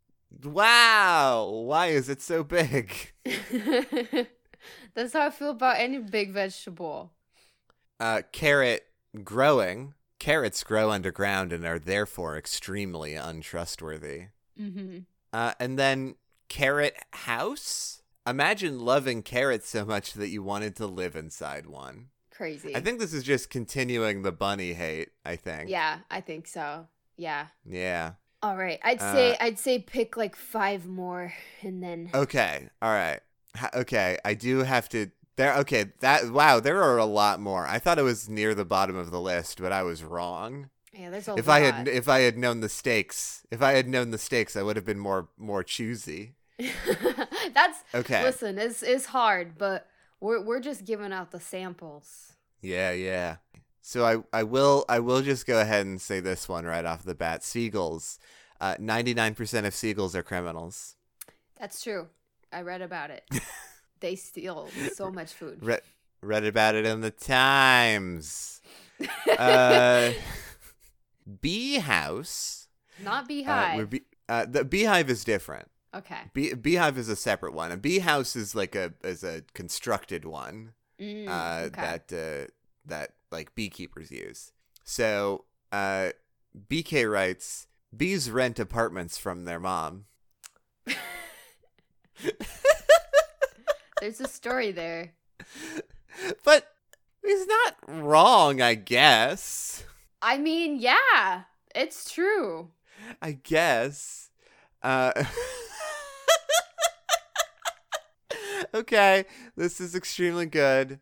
"Wow, 0.44 1.50
why 1.66 1.88
is 1.88 2.10
it 2.10 2.22
so 2.22 2.44
big?" 2.44 3.14
That's 4.94 5.14
how 5.14 5.28
I 5.28 5.30
feel 5.30 5.52
about 5.52 5.80
any 5.80 6.00
big 6.00 6.32
vegetable. 6.34 7.12
Uh, 8.00 8.22
carrot 8.32 8.86
growing. 9.24 9.94
carrots 10.20 10.64
grow 10.64 10.92
underground 10.92 11.54
and 11.54 11.66
are 11.66 11.80
therefore 11.80 12.38
extremely 12.38 13.16
untrustworthy. 13.16 14.28
Mm-hmm. 14.60 15.00
Uh, 15.32 15.54
and 15.60 15.80
then 15.80 16.16
carrot 16.50 16.96
house. 17.12 18.02
Imagine 18.28 18.80
loving 18.80 19.24
carrots 19.24 19.70
so 19.70 19.86
much 19.86 20.14
that 20.14 20.28
you 20.30 20.44
wanted 20.44 20.76
to 20.76 20.86
live 20.88 21.16
inside 21.16 21.66
one. 21.68 22.08
Crazy. 22.32 22.76
I 22.76 22.82
think 22.82 23.00
this 23.00 23.14
is 23.14 23.24
just 23.24 23.50
continuing 23.50 24.22
the 24.22 24.32
bunny 24.32 24.74
hate. 24.74 25.10
I 25.26 25.36
think. 25.36 25.70
Yeah, 25.70 26.00
I 26.12 26.22
think 26.22 26.48
so. 26.48 26.88
Yeah. 27.18 27.48
Yeah. 27.66 28.14
All 28.42 28.56
right. 28.58 28.80
I'd 28.84 29.02
say 29.02 29.34
Uh, 29.34 29.38
I'd 29.42 29.60
say 29.60 29.80
pick 29.80 30.16
like 30.18 30.36
five 30.36 30.86
more 30.88 31.34
and 31.62 31.84
then 31.84 32.10
Okay. 32.14 32.70
All 32.82 32.92
right. 32.92 33.20
Okay. 33.74 34.18
I 34.24 34.34
do 34.34 34.60
have 34.60 34.88
to. 34.90 35.12
There. 35.36 35.56
Okay. 35.58 35.92
That. 36.00 36.32
Wow. 36.32 36.60
There 36.60 36.82
are 36.84 36.98
a 36.98 37.06
lot 37.06 37.40
more. 37.40 37.66
I 37.68 37.80
thought 37.80 38.00
it 38.00 38.04
was 38.04 38.30
near 38.30 38.54
the 38.56 38.66
bottom 38.66 38.96
of 38.96 39.12
the 39.12 39.20
list, 39.22 39.62
but 39.62 39.72
I 39.72 39.84
was 39.84 40.04
wrong. 40.04 40.70
yeah, 40.94 41.10
there's 41.10 41.28
a 41.28 41.36
if 41.36 41.48
lot. 41.48 41.54
I 41.56 41.60
had 41.62 41.88
if 41.88 42.08
I 42.10 42.20
had 42.20 42.38
known 42.38 42.60
the 42.62 42.70
stakes, 42.70 43.46
if 43.52 43.62
I 43.62 43.74
had 43.74 43.88
known 43.88 44.12
the 44.12 44.18
stakes, 44.18 44.56
I 44.56 44.64
would 44.64 44.76
have 44.76 44.86
been 44.86 45.00
more 45.00 45.30
more 45.38 45.64
choosy. 45.64 46.36
That's 47.54 47.84
Okay. 47.94 48.24
listen, 48.24 48.58
it's 48.58 48.84
it's 48.84 49.06
hard, 49.08 49.58
but 49.58 49.88
we're 50.20 50.42
we're 50.42 50.60
just 50.60 50.86
giving 50.86 51.14
out 51.14 51.32
the 51.32 51.40
samples. 51.40 52.34
Yeah, 52.62 52.92
yeah. 52.92 53.38
So 53.90 54.06
I 54.06 54.38
I 54.38 54.44
will 54.44 54.86
I 54.88 55.00
will 55.00 55.24
just 55.24 55.48
go 55.48 55.60
ahead 55.60 55.88
and 55.88 56.00
say 56.00 56.20
this 56.20 56.48
one 56.48 56.64
right 56.64 56.86
off 56.86 57.02
the 57.02 57.16
bat. 57.16 57.44
Seagulls. 57.44 58.20
Uh, 58.62 58.76
99% 58.80 59.66
of 59.66 59.74
seagulls 59.74 60.16
are 60.16 60.22
criminals. 60.22 60.96
That's 61.60 61.82
true. 61.82 62.08
I 62.54 62.62
read 62.62 62.84
about 62.84 63.10
it. 63.10 63.24
they 64.00 64.16
steal 64.16 64.70
so 64.94 65.10
much 65.10 65.34
food. 65.34 65.64
Re- 65.64 65.80
read 66.22 66.46
about 66.46 66.76
it 66.76 66.86
in 66.86 67.02
the 67.02 67.10
Times. 67.10 68.62
Uh, 69.40 70.12
bee 71.42 71.80
house. 71.80 72.68
Not 73.02 73.24
Uh, 73.24 73.28
beehive. 73.28 73.76
where 73.78 73.86
bee- 73.88 74.06
uh, 74.28 74.46
the 74.46 74.64
beehive 74.66 75.10
is 75.10 75.24
different. 75.24 75.68
okay. 75.96 76.20
Bee- 76.34 76.54
beehive 76.54 76.98
is 77.00 77.10
a 77.10 77.16
separate 77.16 77.54
one. 77.54 77.72
A 77.72 77.78
bee 77.78 78.00
house 78.00 78.36
is 78.36 78.54
like 78.54 78.76
a 78.76 78.94
is 79.04 79.24
a 79.24 79.42
constructed 79.56 80.26
one. 80.26 80.74
Mm, 81.00 81.28
uh, 81.28 81.66
okay. 81.68 81.82
that 81.82 82.14
uh, 82.14 82.52
that 82.86 83.14
like 83.32 83.56
beekeepers 83.56 84.12
use. 84.12 84.52
So 84.84 85.46
uh, 85.72 86.10
BK 86.70 87.12
writes, 87.12 87.68
bees 87.96 88.30
rent 88.30 88.60
apartments 88.60 89.18
from 89.18 89.46
their 89.46 89.60
mom. 89.60 90.06
There's 94.02 94.22
a 94.22 94.28
story 94.28 94.72
there. 94.72 95.14
But 96.44 96.68
he's 97.26 97.48
not 97.48 97.76
wrong, 97.88 98.62
I 98.62 98.76
guess. 98.76 99.84
I 100.22 100.38
mean, 100.38 100.80
yeah, 100.80 101.44
it's 101.74 102.12
true. 102.12 102.70
I 103.22 103.34
guess. 103.34 104.30
Uh, 104.82 105.12
okay, 108.74 109.26
this 109.56 109.80
is 109.80 109.96
extremely 109.96 110.46
good. 110.46 111.00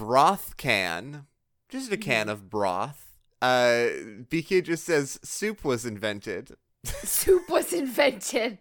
Broth 0.00 0.56
can. 0.56 1.26
Just 1.68 1.92
a 1.92 1.98
can 1.98 2.30
of 2.30 2.48
broth. 2.48 3.18
Uh, 3.42 3.88
BK 4.30 4.64
just 4.64 4.84
says 4.84 5.20
soup 5.22 5.62
was 5.62 5.84
invented. 5.84 6.56
Soup 6.84 7.42
was 7.50 7.74
invented. 7.74 8.56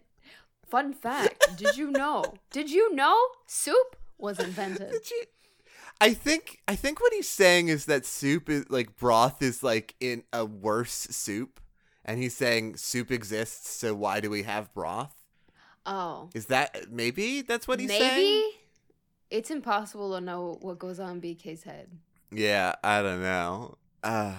Fun 0.67 0.93
fact. 0.93 1.57
Did 1.57 1.77
you 1.77 1.91
know? 1.91 2.25
Did 2.51 2.69
you 2.69 2.93
know 2.93 3.17
soup 3.47 3.95
was 4.17 4.37
invented? 4.37 4.93
I 6.01 6.13
think 6.13 6.59
I 6.67 6.75
think 6.75 6.99
what 6.99 7.13
he's 7.13 7.29
saying 7.29 7.69
is 7.69 7.85
that 7.85 8.05
soup 8.05 8.49
is 8.49 8.69
like 8.69 8.97
broth 8.97 9.41
is 9.41 9.63
like 9.63 9.95
in 10.01 10.23
a 10.33 10.43
worse 10.43 11.07
soup, 11.09 11.61
and 12.03 12.21
he's 12.21 12.35
saying 12.35 12.75
soup 12.75 13.11
exists, 13.11 13.69
so 13.69 13.95
why 13.95 14.19
do 14.19 14.29
we 14.29 14.43
have 14.43 14.73
broth? 14.73 15.15
Oh. 15.85 16.29
Is 16.33 16.47
that 16.47 16.91
maybe 16.91 17.41
that's 17.41 17.65
what 17.65 17.79
he's 17.79 17.87
Maybe 17.87 18.05
saying? 18.05 18.51
It's 19.31 19.51
impossible 19.51 20.13
to 20.15 20.21
know 20.21 20.57
what 20.61 20.79
goes 20.79 20.99
on 20.99 21.11
in 21.17 21.21
BK's 21.21 21.63
head. 21.63 21.89
Yeah, 22.31 22.75
I 22.83 23.01
don't 23.01 23.21
know. 23.21 23.77
Uh, 24.03 24.35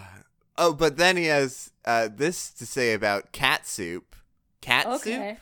oh, 0.58 0.72
but 0.72 0.96
then 0.96 1.16
he 1.16 1.24
has 1.26 1.70
uh, 1.84 2.08
this 2.14 2.50
to 2.54 2.66
say 2.66 2.92
about 2.92 3.32
cat 3.32 3.66
soup. 3.66 4.16
Cat 4.60 5.00
soup, 5.00 5.38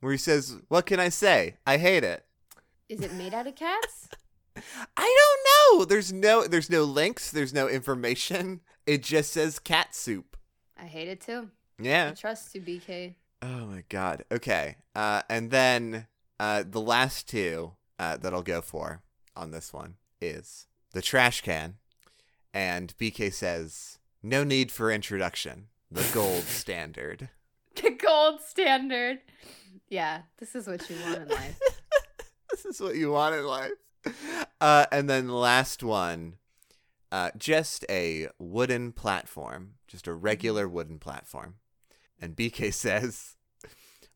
where 0.00 0.12
he 0.12 0.18
says, 0.18 0.56
"What 0.68 0.86
can 0.86 0.98
I 1.00 1.08
say? 1.10 1.56
I 1.66 1.76
hate 1.78 2.04
it." 2.04 2.24
Is 2.88 3.00
it 3.00 3.12
made 3.14 3.34
out 3.34 3.46
of 3.46 3.54
cats? 3.54 4.08
I 4.96 5.36
don't 5.70 5.78
know. 5.80 5.84
There's 5.84 6.12
no 6.12 6.46
there's 6.46 6.70
no 6.70 6.82
links, 6.84 7.30
there's 7.30 7.54
no 7.54 7.68
information. 7.68 8.60
It 8.86 9.02
just 9.02 9.32
says 9.32 9.58
cat 9.58 9.94
soup. 9.94 10.36
I 10.80 10.86
hate 10.86 11.08
it 11.08 11.20
too. 11.20 11.50
I 11.78 11.82
Yeah. 11.82 12.10
trust 12.12 12.54
you, 12.54 12.62
BK. 12.62 13.14
Oh 13.42 13.66
my 13.66 13.84
god. 13.88 14.24
Okay. 14.32 14.76
Uh 14.96 15.22
and 15.28 15.50
then 15.50 16.06
uh 16.40 16.64
the 16.68 16.80
last 16.80 17.28
two 17.28 17.72
uh 17.98 18.16
that 18.16 18.32
I'll 18.32 18.42
go 18.42 18.60
for 18.60 19.02
on 19.36 19.50
this 19.50 19.72
one 19.72 19.94
is 20.20 20.66
the 20.92 21.02
trash 21.02 21.40
can 21.42 21.76
and 22.52 22.96
BK 22.98 23.32
says 23.32 23.98
no 24.22 24.44
need 24.44 24.72
for 24.72 24.90
introduction. 24.90 25.68
The 25.90 26.08
gold 26.12 26.42
standard. 26.44 27.28
The 27.80 27.90
gold 27.90 28.40
standard. 28.40 29.20
Yeah, 29.88 30.22
this 30.38 30.54
is 30.54 30.66
what 30.66 30.88
you 30.90 30.96
want 31.04 31.22
in 31.22 31.28
life. 31.28 31.58
this 32.50 32.64
is 32.64 32.80
what 32.80 32.96
you 32.96 33.12
want 33.12 33.34
in 33.34 33.44
life. 33.46 33.72
Uh, 34.60 34.86
and 34.90 35.08
then 35.08 35.28
last 35.28 35.82
one, 35.82 36.34
uh, 37.12 37.30
just 37.38 37.84
a 37.88 38.28
wooden 38.38 38.92
platform, 38.92 39.74
just 39.86 40.06
a 40.06 40.12
regular 40.12 40.68
wooden 40.68 40.98
platform. 40.98 41.54
And 42.20 42.36
BK 42.36 42.72
says, 42.74 43.36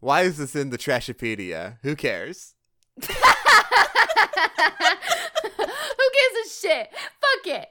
"Why 0.01 0.23
is 0.23 0.39
this 0.39 0.57
in 0.57 0.71
the 0.71 0.79
Trashopedia? 0.79 1.79
Who 1.83 1.95
cares?" 1.95 2.55
Who 5.57 5.65
gives 5.65 6.47
a 6.47 6.49
shit? 6.61 6.91
Fuck 6.93 7.47
it. 7.47 7.69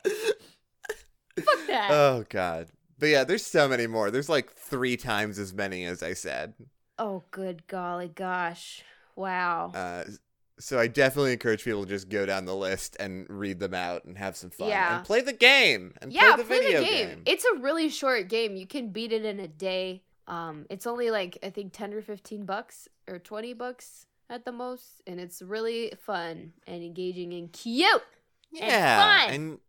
Fuck 1.44 1.68
that. 1.68 1.90
Oh 1.92 2.26
God. 2.30 2.68
But 3.00 3.10
yeah, 3.10 3.24
there's 3.24 3.46
so 3.46 3.68
many 3.68 3.88
more. 3.88 4.12
There's 4.12 4.30
like 4.30 4.52
three 4.52 4.96
times 4.98 5.40
as 5.40 5.54
many 5.54 5.86
as 5.86 6.04
I 6.04 6.14
said. 6.14 6.54
oh, 7.00 7.24
good 7.32 7.66
golly 7.68 8.10
gosh. 8.10 8.84
Wow. 9.16 9.72
Uh, 9.74 10.04
so 10.60 10.78
I 10.78 10.88
definitely 10.88 11.34
encourage 11.34 11.64
people 11.64 11.84
to 11.84 11.90
just 11.90 12.10
go 12.10 12.26
down 12.28 12.46
the 12.46 12.56
list 12.56 12.96
and 13.00 13.26
read 13.30 13.60
them 13.60 13.74
out 13.74 14.06
and 14.06 14.16
have 14.18 14.36
some 14.38 14.52
fun 14.52 14.70
Yeah. 14.70 14.98
and 14.98 15.06
play 15.06 15.22
the 15.22 15.34
game 15.34 15.96
and 16.02 16.14
yeah, 16.14 16.36
play 16.36 16.44
the 16.44 16.50
video 16.50 16.84
game. 16.84 17.08
game. 17.10 17.24
It's 17.26 17.44
a 17.46 17.58
really 17.60 17.90
short 17.90 18.30
game. 18.30 18.56
You 18.56 18.68
can 18.68 18.90
beat 18.90 19.12
it 19.12 19.26
in 19.26 19.40
a 19.40 19.48
day. 19.48 20.04
Um, 20.28 20.68
it's 20.70 20.86
only 20.86 21.10
like 21.10 21.40
I 21.42 21.50
think 21.50 21.74
ten 21.74 21.94
or 21.94 22.02
fifteen 22.04 22.46
bucks 22.46 22.88
or 23.08 23.18
twenty 23.18 23.54
bucks 23.54 24.06
at 24.32 24.46
the 24.46 24.52
most, 24.52 25.02
and 25.06 25.20
it's 25.20 25.42
really 25.42 25.94
fun 26.02 26.54
and 26.66 26.84
engaging 26.84 27.34
and 27.34 27.52
cute. 27.54 28.02
yeah 28.52 29.26
fun. 29.28 29.34
and 29.34 29.60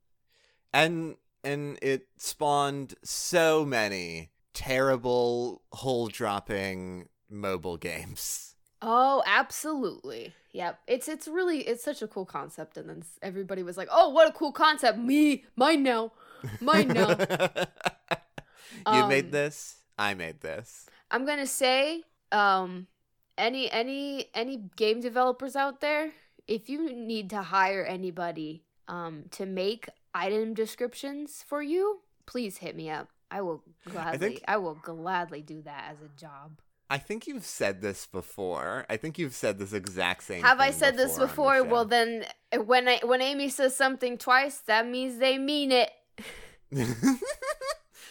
and 0.72 1.16
and 1.44 1.78
it 1.82 2.06
spawned 2.16 2.94
so 3.04 3.64
many 3.64 4.30
terrible 4.54 5.62
hole 5.72 6.08
dropping 6.08 7.08
mobile 7.28 7.76
games 7.76 8.48
Oh, 8.84 9.22
absolutely. 9.26 10.34
Yep. 10.52 10.80
It's 10.88 11.06
it's 11.08 11.28
really 11.28 11.60
it's 11.60 11.84
such 11.84 12.02
a 12.02 12.08
cool 12.08 12.26
concept, 12.26 12.76
and 12.76 12.88
then 12.90 13.04
everybody 13.22 13.62
was 13.62 13.76
like, 13.76 13.86
"Oh, 13.92 14.08
what 14.08 14.28
a 14.28 14.32
cool 14.32 14.50
concept! 14.50 14.98
Me, 14.98 15.44
mine 15.54 15.84
now, 15.84 16.10
mine 16.60 16.88
now." 16.88 17.10
you 18.92 19.06
made 19.06 19.26
Um, 19.26 19.30
this 19.30 19.76
i 19.96 20.14
made 20.14 20.40
this 20.40 20.86
I'm 21.12 21.24
gonna 21.24 21.46
say, 21.46 22.02
um, 22.32 22.88
any 23.38 23.70
any 23.70 24.26
any 24.34 24.56
game 24.76 25.00
developers 25.00 25.56
out 25.56 25.80
there, 25.80 26.12
if 26.46 26.68
you 26.68 26.92
need 26.94 27.30
to 27.30 27.42
hire 27.42 27.84
anybody, 27.84 28.64
um, 28.88 29.24
to 29.32 29.46
make 29.46 29.88
item 30.14 30.54
descriptions 30.54 31.44
for 31.46 31.62
you, 31.62 32.00
please 32.26 32.58
hit 32.58 32.76
me 32.76 32.90
up. 32.90 33.08
I 33.30 33.40
will 33.40 33.62
gladly, 33.88 34.12
I, 34.12 34.18
think- 34.18 34.62
will 34.62 34.74
gladly 34.82 35.40
do 35.40 35.62
that 35.62 35.84
as 35.90 35.96
a 36.02 36.20
job. 36.20 36.60
i 36.90 36.98
think 36.98 37.26
you've 37.26 37.46
said 37.46 37.80
this 37.80 38.06
before 38.06 38.84
i 38.90 38.98
think 38.98 39.18
you've 39.18 39.34
said 39.34 39.58
this 39.58 39.72
exact 39.72 40.22
same 40.24 40.42
Have 40.42 40.60
I 40.60 40.70
said 40.70 40.98
this 40.98 41.14
on 41.14 41.20
the 41.20 41.26
before? 41.28 41.64
Well, 41.64 41.86
then, 41.86 42.26
when 42.66 42.86
I 42.88 43.00
when 43.02 43.22
Amy 43.22 43.48
says 43.48 43.74
something 43.74 44.18
twice, 44.18 44.58
that 44.66 44.86
means 44.86 45.16
they 45.18 45.38
mean 45.38 45.72
it. 45.72 45.90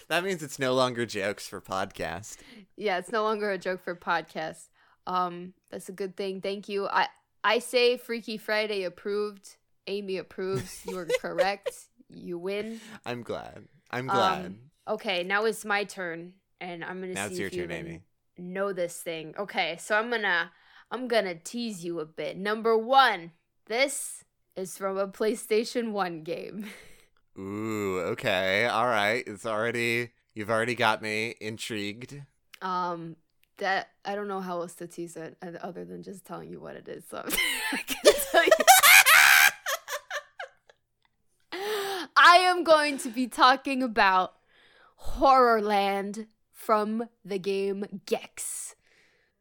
that 0.08 0.24
means 0.24 0.42
it's 0.42 0.58
no 0.58 0.74
longer 0.74 1.06
jokes 1.06 1.48
for 1.48 1.62
podcast 1.62 2.38
Yeah, 2.76 2.98
it's 2.98 3.12
no 3.12 3.22
longer 3.24 3.52
a 3.52 3.60
joke 3.60 3.84
for 3.84 3.96
podcast. 3.96 4.70
Um, 5.12 5.54
that's 5.70 5.90
a 5.90 5.92
good 5.92 6.16
thing. 6.16 6.42
Thank 6.42 6.70
you. 6.70 6.88
I 6.88 7.08
I 7.44 7.60
say 7.60 7.98
Freaky 7.98 8.38
Friday 8.38 8.84
approved. 8.84 9.58
Amy 9.88 10.18
approves. 10.18 10.82
You 10.88 10.98
are 11.00 11.08
correct. 11.20 11.72
You 12.14 12.38
win. 12.38 12.82
i'm 13.06 13.24
glad 13.24 13.64
i'm 13.90 14.06
glad 14.08 14.46
Um, 14.48 14.58
okay, 14.88 15.24
now 15.24 15.46
it's 15.46 15.64
my 15.64 15.86
turn, 15.86 16.34
and 16.60 16.84
I'm 16.84 17.00
gonna 17.00 17.14
now 17.14 17.28
see 17.28 17.32
it's 17.32 17.40
your 17.40 17.48
if 17.48 17.54
you 17.56 17.62
turn 17.68 17.72
amy 17.72 18.02
know 18.38 18.74
this 18.74 18.98
thing. 19.02 19.34
Okay, 19.38 19.78
so 19.80 19.96
I'm 19.98 20.10
gonna 20.10 20.52
I'm 20.92 21.08
gonna 21.08 21.36
tease 21.36 21.86
you 21.86 22.00
a 22.00 22.06
bit. 22.06 22.38
Number 22.38 22.78
one, 22.78 23.32
this 23.68 24.24
is 24.56 24.78
from 24.78 24.98
a 24.98 25.08
PlayStation 25.08 25.92
One 25.92 26.24
game. 26.24 26.68
Ooh, 27.40 28.00
okay. 28.12 28.66
All 28.66 28.88
right. 28.88 29.24
It's 29.26 29.46
already 29.46 30.12
you've 30.34 30.50
already 30.50 30.76
got 30.76 31.02
me 31.02 31.36
intrigued. 31.40 32.22
Um, 32.62 33.16
that 33.62 33.92
I 34.04 34.16
don't 34.16 34.28
know 34.28 34.42
how 34.42 34.60
else 34.62 34.74
to 34.76 34.88
tease 34.88 35.16
it 35.16 35.38
other 35.62 35.86
than 35.86 36.04
just 36.04 36.26
telling 36.26 36.50
you 36.50 36.60
what 36.60 36.76
it 36.76 36.90
is. 36.90 37.06
So. 37.10 37.24
I 42.18 42.38
am 42.38 42.64
going 42.64 42.98
to 43.00 43.10
be 43.10 43.28
talking 43.28 43.84
about 43.84 44.34
Horrorland 45.00 46.28
from 46.52 47.08
the 47.24 47.38
game 47.38 47.86
Gex. 48.06 48.76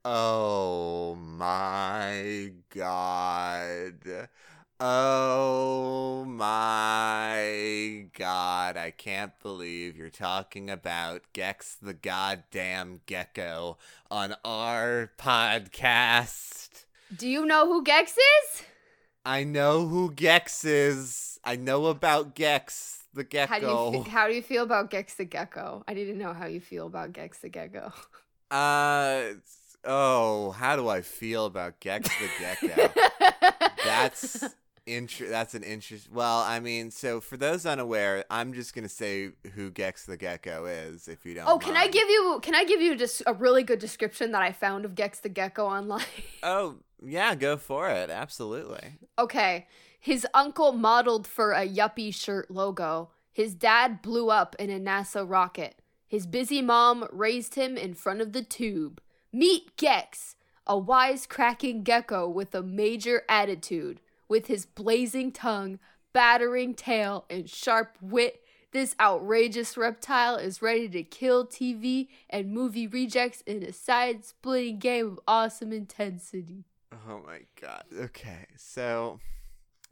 Oh 0.04 1.14
my 1.14 2.52
god. 2.74 4.28
Oh 4.82 6.24
my 6.24 8.06
god. 8.16 8.78
I 8.78 8.90
can't 8.90 9.38
believe 9.42 9.94
you're 9.94 10.08
talking 10.08 10.70
about 10.70 11.20
Gex 11.34 11.76
the 11.82 11.92
goddamn 11.92 13.02
gecko 13.04 13.76
on 14.10 14.36
our 14.42 15.12
podcast. 15.18 16.86
Do 17.14 17.28
you 17.28 17.44
know 17.44 17.66
who 17.66 17.84
Gex 17.84 18.12
is? 18.12 18.62
I 19.22 19.44
know 19.44 19.86
who 19.86 20.12
Gex 20.12 20.64
is. 20.64 21.38
I 21.44 21.56
know 21.56 21.84
about 21.86 22.34
Gex 22.34 23.04
the 23.12 23.26
How 23.46 23.58
do 23.58 23.66
you 23.66 23.98
gecko. 23.98 24.10
how 24.10 24.28
do 24.28 24.34
you 24.34 24.40
feel 24.42 24.62
about 24.62 24.88
Gex 24.88 25.14
the 25.16 25.26
Gecko? 25.26 25.84
I 25.86 25.92
need 25.92 26.06
to 26.06 26.14
know 26.14 26.32
how 26.32 26.46
you 26.46 26.60
feel 26.60 26.86
about 26.86 27.12
Gex 27.12 27.38
the 27.40 27.50
Gecko. 27.50 27.92
Uh, 28.52 29.34
oh, 29.84 30.50
how 30.50 30.74
do 30.74 30.88
I 30.88 31.02
feel 31.02 31.46
about 31.46 31.78
Gex 31.78 32.08
the 32.18 32.28
gecko? 32.40 32.92
That's 33.84 34.42
inter- 34.90 35.28
That's 35.28 35.54
an 35.54 35.62
interest. 35.62 36.10
Well, 36.12 36.38
I 36.40 36.60
mean, 36.60 36.90
so 36.90 37.20
for 37.20 37.36
those 37.36 37.64
unaware, 37.66 38.24
I'm 38.30 38.52
just 38.52 38.74
gonna 38.74 38.88
say 38.88 39.30
who 39.54 39.70
Gex 39.70 40.06
the 40.06 40.16
gecko 40.16 40.66
is, 40.66 41.08
if 41.08 41.24
you 41.24 41.34
don't. 41.34 41.48
Oh, 41.48 41.58
can 41.58 41.76
I 41.76 41.88
give 41.88 42.08
you 42.08 42.40
can 42.42 42.54
I 42.54 42.64
give 42.64 42.80
you 42.80 42.96
just 42.96 43.22
a 43.26 43.34
really 43.34 43.62
good 43.62 43.78
description 43.78 44.32
that 44.32 44.42
I 44.42 44.52
found 44.52 44.84
of 44.84 44.94
Gex 44.94 45.20
the 45.20 45.28
Gecko 45.28 45.66
online? 45.66 46.04
Oh, 46.42 46.76
yeah, 47.04 47.34
go 47.34 47.56
for 47.56 47.88
it. 47.90 48.10
Absolutely. 48.10 48.98
okay. 49.18 49.66
His 50.02 50.26
uncle 50.32 50.72
modeled 50.72 51.26
for 51.26 51.52
a 51.52 51.68
yuppie 51.68 52.14
shirt 52.14 52.50
logo. 52.50 53.10
His 53.32 53.54
dad 53.54 54.00
blew 54.00 54.30
up 54.30 54.56
in 54.58 54.70
a 54.70 54.80
NASA 54.80 55.28
rocket. 55.28 55.74
His 56.08 56.26
busy 56.26 56.62
mom 56.62 57.06
raised 57.12 57.54
him 57.54 57.76
in 57.76 57.92
front 57.94 58.20
of 58.22 58.32
the 58.32 58.42
tube. 58.42 59.00
Meet 59.32 59.76
Gex, 59.76 60.36
a 60.66 60.78
wise-cracking 60.78 61.82
gecko 61.82 62.28
with 62.28 62.54
a 62.54 62.62
major 62.62 63.22
attitude. 63.28 64.00
With 64.30 64.46
his 64.46 64.64
blazing 64.64 65.32
tongue, 65.32 65.80
battering 66.12 66.74
tail, 66.74 67.24
and 67.28 67.50
sharp 67.50 67.98
wit, 68.00 68.40
this 68.70 68.94
outrageous 69.00 69.76
reptile 69.76 70.36
is 70.36 70.62
ready 70.62 70.88
to 70.90 71.02
kill 71.02 71.44
TV 71.44 72.06
and 72.30 72.52
movie 72.52 72.86
rejects 72.86 73.40
in 73.40 73.64
a 73.64 73.72
side 73.72 74.24
splitting 74.24 74.78
game 74.78 75.08
of 75.08 75.20
awesome 75.26 75.72
intensity. 75.72 76.64
Oh 76.92 77.20
my 77.26 77.40
god. 77.60 77.82
Okay, 77.92 78.46
so, 78.56 79.18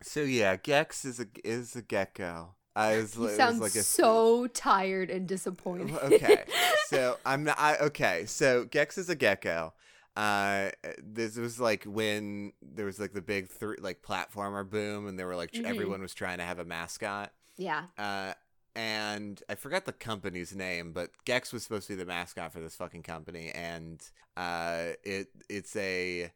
so 0.02 0.20
yeah, 0.20 0.54
Gex 0.54 1.04
is 1.04 1.18
a 1.18 1.26
is 1.42 1.74
a 1.74 1.82
gecko. 1.82 2.54
I 2.76 2.96
was, 2.98 3.14
He 3.14 3.28
sounds 3.30 3.60
like 3.60 3.74
a 3.74 3.82
so 3.82 4.46
tired 4.46 5.10
and 5.10 5.26
disappointed. 5.26 5.90
okay 6.00 6.44
so 6.86 7.18
i'm 7.26 7.42
not 7.42 7.58
I, 7.58 7.76
okay 7.78 8.24
so 8.26 8.66
gex 8.66 8.96
is 8.98 9.08
a 9.08 9.16
gecko 9.16 9.72
uh 10.18 10.70
this 11.02 11.36
was 11.36 11.60
like 11.60 11.84
when 11.84 12.52
there 12.60 12.84
was 12.86 12.98
like 12.98 13.12
the 13.12 13.22
big 13.22 13.48
three 13.48 13.76
like 13.80 14.02
platformer 14.02 14.68
boom 14.68 15.06
and 15.06 15.18
they 15.18 15.24
were 15.24 15.36
like 15.36 15.52
tr- 15.52 15.62
Mhm. 15.62 15.66
everyone 15.70 16.00
was 16.02 16.12
trying 16.12 16.38
to 16.38 16.44
have 16.44 16.58
a 16.58 16.64
mascot 16.64 17.32
yeah. 17.56 17.84
uh 17.96 18.32
and 18.74 19.42
i 19.48 19.54
forgot 19.54 19.84
the 19.84 19.92
company's 19.92 20.54
name 20.54 20.92
but 20.92 21.10
gex 21.24 21.52
was 21.52 21.62
supposed 21.62 21.86
to 21.86 21.92
be 21.92 21.96
the 21.96 22.04
mascot 22.06 22.52
for 22.52 22.60
this 22.60 22.74
fucking 22.76 23.02
company 23.02 23.50
and 23.54 24.10
uh 24.36 24.88
it 25.04 25.28
it's 25.48 25.74
a 25.76 26.30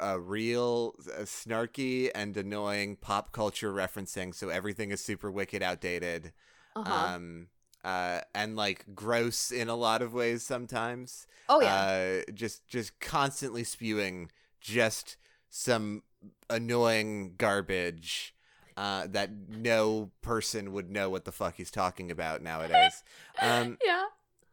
a 0.00 0.18
real 0.18 0.94
uh, 1.16 1.20
snarky 1.22 2.10
and 2.14 2.36
annoying 2.36 2.96
pop 2.96 3.30
culture 3.32 3.72
referencing 3.72 4.34
so 4.34 4.48
everything 4.48 4.90
is 4.90 5.00
super 5.00 5.30
wicked 5.30 5.62
outdated 5.62 6.32
Uh-huh. 6.74 6.92
um 7.14 7.46
uh 7.84 8.20
and 8.34 8.56
like 8.56 8.84
gross 8.94 9.50
in 9.50 9.68
a 9.68 9.74
lot 9.76 10.02
of 10.02 10.12
ways 10.12 10.42
sometimes 10.42 11.26
oh 11.48 11.60
yeah. 11.60 11.74
uh 11.74 12.32
just 12.32 12.66
just 12.68 12.98
constantly 13.00 13.62
spewing 13.64 14.30
just 14.60 15.16
some 15.48 16.02
annoying 16.50 17.34
garbage 17.38 18.34
uh 18.76 19.06
that 19.08 19.30
no 19.48 20.10
person 20.22 20.72
would 20.72 20.90
know 20.90 21.08
what 21.08 21.24
the 21.24 21.32
fuck 21.32 21.54
he's 21.56 21.70
talking 21.70 22.10
about 22.10 22.42
nowadays 22.42 23.02
um 23.40 23.78
yeah. 23.84 24.04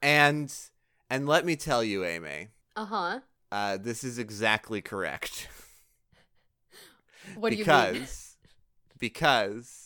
and 0.01 0.53
and 1.09 1.27
let 1.27 1.45
me 1.45 1.55
tell 1.55 1.83
you 1.83 2.05
amy 2.05 2.49
Uh-huh. 2.75 3.19
uh 3.51 3.77
this 3.77 4.03
is 4.03 4.19
exactly 4.19 4.81
correct 4.81 5.47
What 7.35 7.49
do 7.49 7.55
you 7.55 7.63
because 7.65 7.93
mean? 7.93 8.05
because 8.99 9.84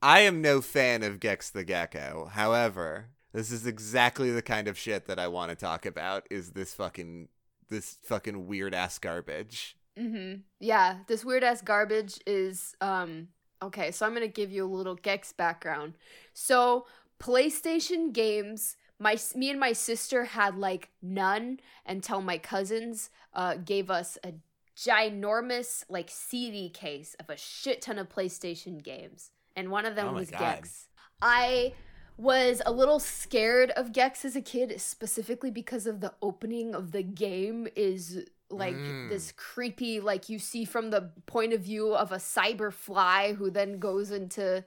I 0.00 0.20
am 0.20 0.40
no 0.40 0.60
fan 0.60 1.02
of 1.02 1.20
Gex 1.20 1.50
the 1.50 1.64
Gecko. 1.64 2.30
However, 2.32 3.10
this 3.32 3.50
is 3.50 3.66
exactly 3.66 4.30
the 4.30 4.42
kind 4.42 4.68
of 4.68 4.78
shit 4.78 5.06
that 5.06 5.18
I 5.18 5.28
want 5.28 5.50
to 5.50 5.56
talk 5.56 5.84
about 5.84 6.26
is 6.30 6.52
this 6.52 6.74
fucking 6.74 7.28
this 7.68 7.98
fucking 8.02 8.46
weird 8.46 8.74
ass 8.74 8.98
garbage. 8.98 9.76
Mhm. 9.96 10.42
Yeah, 10.60 10.98
this 11.06 11.24
weird 11.24 11.44
ass 11.44 11.60
garbage 11.62 12.18
is 12.26 12.74
um 12.80 13.28
okay, 13.60 13.90
so 13.90 14.06
I'm 14.06 14.14
to 14.14 14.28
give 14.28 14.52
you 14.52 14.64
a 14.64 14.72
little 14.72 14.94
Gex 14.94 15.32
background. 15.32 15.94
So, 16.32 16.86
PlayStation 17.18 18.12
games 18.12 18.76
my 19.00 19.16
me 19.34 19.50
and 19.50 19.60
my 19.60 19.72
sister 19.72 20.24
had 20.24 20.56
like 20.56 20.90
none 21.02 21.60
until 21.86 22.20
my 22.20 22.38
cousins 22.38 23.10
uh 23.34 23.56
gave 23.56 23.90
us 23.90 24.16
a 24.24 24.34
ginormous 24.76 25.84
like 25.88 26.08
CD 26.08 26.70
case 26.70 27.16
of 27.18 27.28
a 27.28 27.36
shit 27.36 27.82
ton 27.82 27.98
of 27.98 28.08
PlayStation 28.08 28.82
games. 28.82 29.30
And 29.58 29.70
one 29.70 29.86
of 29.86 29.96
them 29.96 30.08
Oh 30.08 30.12
was 30.12 30.30
God. 30.30 30.38
Gex. 30.40 30.86
I 31.20 31.74
was 32.16 32.62
a 32.66 32.72
little 32.72 32.98
scared 33.00 33.70
of 33.72 33.92
Gex 33.92 34.24
as 34.24 34.36
a 34.36 34.40
kid, 34.40 34.80
specifically 34.80 35.50
because 35.50 35.86
of 35.86 36.00
the 36.00 36.12
opening 36.22 36.74
of 36.74 36.92
the 36.92 37.02
game 37.02 37.66
is 37.76 38.24
like 38.50 38.74
Mm. 38.74 39.08
this 39.10 39.32
creepy, 39.32 40.00
like 40.00 40.28
you 40.28 40.38
see 40.38 40.64
from 40.64 40.90
the 40.90 41.10
point 41.26 41.52
of 41.52 41.60
view 41.60 41.94
of 41.94 42.12
a 42.12 42.16
cyber 42.16 42.72
fly 42.72 43.34
who 43.34 43.50
then 43.50 43.78
goes 43.78 44.10
into 44.10 44.64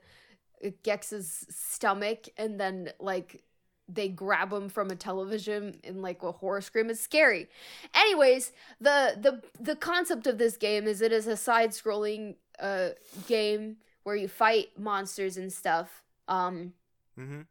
Gex's 0.82 1.46
stomach 1.50 2.28
and 2.36 2.60
then 2.60 2.92
like 3.00 3.42
they 3.88 4.08
grab 4.08 4.52
him 4.52 4.68
from 4.68 4.90
a 4.90 4.94
television 4.94 5.80
in 5.82 6.00
like 6.00 6.22
a 6.22 6.32
horror 6.32 6.60
scream. 6.60 6.88
It's 6.88 7.00
scary. 7.00 7.48
Anyways, 7.94 8.52
the 8.80 9.16
the 9.20 9.42
the 9.60 9.74
concept 9.76 10.26
of 10.26 10.38
this 10.38 10.56
game 10.56 10.86
is 10.86 11.02
it 11.02 11.12
is 11.12 11.26
a 11.26 11.36
side-scrolling 11.36 12.36
uh 12.60 12.90
game 13.26 13.78
where 14.04 14.16
you 14.16 14.28
fight 14.28 14.78
monsters 14.78 15.36
and 15.36 15.52
stuff. 15.52 16.02
Um 16.28 16.74
Mhm. 17.18 17.46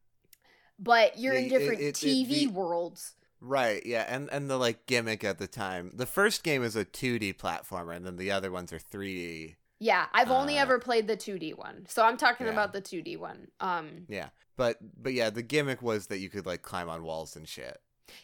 but 0.80 1.18
you're 1.20 1.34
in 1.34 1.48
different 1.50 1.80
it- 1.82 1.86
it- 1.90 1.96
TV 1.96 2.46
the- 2.46 2.48
worlds. 2.48 3.16
Right, 3.40 3.84
yeah, 3.86 4.06
and 4.08 4.30
and 4.32 4.50
the 4.50 4.58
like 4.58 4.86
gimmick 4.86 5.24
at 5.24 5.38
the 5.40 5.48
time. 5.48 5.92
The 5.96 6.06
first 6.06 6.44
game 6.44 6.64
is 6.64 6.76
a 6.76 6.86
2D 6.86 7.34
platformer 7.34 7.96
and 7.96 8.06
then 8.06 8.18
the 8.18 8.32
other 8.32 8.52
ones 8.52 8.72
are 8.72 8.80
3D. 8.80 9.56
Yeah, 9.80 10.08
I've 10.14 10.30
only 10.30 10.60
Uh, 10.60 10.62
ever 10.62 10.78
played 10.78 11.08
the 11.08 11.18
2D 11.18 11.54
one. 11.56 11.86
So 11.88 12.04
I'm 12.06 12.18
talking 12.18 12.46
Yeah. 12.46 12.54
about 12.54 12.72
the 12.74 12.82
2D 12.82 13.18
one. 13.18 13.50
Um 13.60 14.06
Yeah. 14.10 14.30
But 14.58 14.78
but 15.02 15.14
yeah, 15.14 15.30
the 15.32 15.42
gimmick 15.42 15.82
was 15.82 16.08
that 16.08 16.20
you 16.20 16.30
could 16.30 16.46
like 16.46 16.62
climb 16.62 16.88
on 16.90 17.02
walls 17.04 17.36
and 17.36 17.48
shit. 17.50 17.82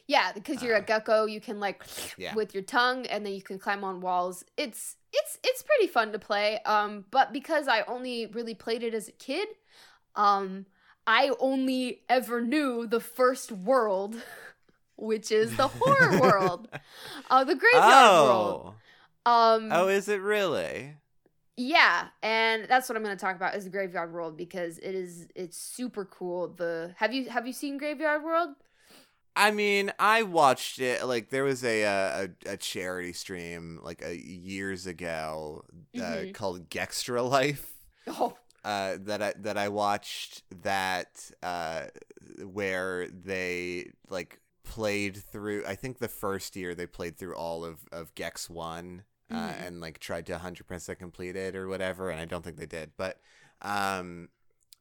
Yeah, 0.08 0.32
because 0.34 0.62
you're 0.62 0.76
a 0.76 0.82
Uh, 0.82 0.82
gecko, 0.82 1.26
you 1.26 1.40
can 1.42 1.60
like 1.60 1.84
yeah. 2.18 2.36
with 2.36 2.54
your 2.54 2.64
tongue 2.64 3.06
and 3.08 3.26
then 3.26 3.34
you 3.34 3.42
can 3.42 3.60
climb 3.60 3.84
on 3.84 4.02
walls. 4.02 4.44
It's 4.58 4.96
it's 5.14 5.38
it's 5.44 5.64
pretty 5.64 5.88
fun 5.88 6.12
to 6.14 6.20
play. 6.20 6.60
Um 6.66 7.06
but 7.12 7.34
because 7.34 7.68
I 7.68 7.82
only 7.84 8.26
really 8.28 8.56
played 8.56 8.84
it 8.84 8.94
as 8.94 9.08
a 9.08 9.12
kid, 9.14 9.48
um 10.16 10.66
I 11.06 11.32
only 11.40 12.02
ever 12.10 12.42
knew 12.42 12.86
the 12.88 13.00
first 13.00 13.52
world, 13.52 14.16
which 14.98 15.32
is 15.32 15.56
the 15.56 15.68
horror 15.70 16.14
world. 16.22 16.70
Uh 17.30 17.44
the 17.44 17.56
graveyard 17.56 18.16
world. 18.18 18.62
Oh. 19.26 19.32
Um 19.32 19.70
Oh, 19.72 19.88
is 19.88 20.08
it 20.10 20.22
really? 20.22 20.96
Yeah, 21.56 22.10
and 22.22 22.68
that's 22.70 22.88
what 22.88 22.96
I'm 22.96 23.04
going 23.04 23.18
to 23.18 23.20
talk 23.20 23.36
about 23.36 23.56
is 23.56 23.64
the 23.64 23.72
Graveyard 23.72 24.14
World 24.14 24.38
because 24.38 24.78
it 24.78 24.94
is 24.94 25.28
it's 25.36 25.58
super 25.58 26.06
cool. 26.06 26.50
The 26.50 26.94
have 26.98 27.14
you 27.14 27.30
have 27.30 27.48
you 27.48 27.54
seen 27.54 27.78
Graveyard 27.78 28.24
World? 28.24 28.50
I 29.38 29.52
mean, 29.52 29.94
I 30.00 30.24
watched 30.24 30.80
it. 30.80 31.06
Like 31.06 31.30
there 31.30 31.44
was 31.44 31.64
a 31.64 31.86
uh, 31.86 32.28
a, 32.48 32.54
a 32.54 32.58
charity 32.58 33.14
stream 33.14 33.80
like 33.84 34.04
uh, 34.06 34.10
years 34.10 34.88
ago 34.88 35.64
uh, 36.00 36.02
Mhm. 36.02 36.34
called 36.34 36.70
Gextra 36.70 37.28
Life 37.30 37.74
Oh, 38.08 38.38
uh, 38.66 38.98
that 39.02 39.22
I 39.22 39.34
that 39.40 39.58
I 39.58 39.70
watched 39.70 40.44
that 40.64 41.32
uh, 41.44 41.86
where 42.44 43.08
they 43.10 43.92
like 44.10 44.40
played 44.64 45.18
through. 45.18 45.64
I 45.68 45.76
think 45.76 46.00
the 46.00 46.08
first 46.10 46.56
year 46.56 46.76
they 46.76 46.88
played 46.88 47.18
through 47.18 47.36
all 47.36 47.64
of 47.66 47.80
of 47.92 48.16
Gex 48.16 48.50
One 48.50 49.04
uh, 49.32 49.36
Mhm. 49.36 49.68
and 49.68 49.82
like 49.82 50.00
tried 50.00 50.26
to 50.28 50.34
100 50.34 50.68
percent 50.68 51.00
complete 51.00 51.36
it 51.36 51.56
or 51.56 51.68
whatever. 51.68 52.10
And 52.10 52.20
I 52.20 52.26
don't 52.26 52.44
think 52.44 52.58
they 52.58 52.66
did, 52.66 52.92
but 52.98 53.20
um, 53.62 54.30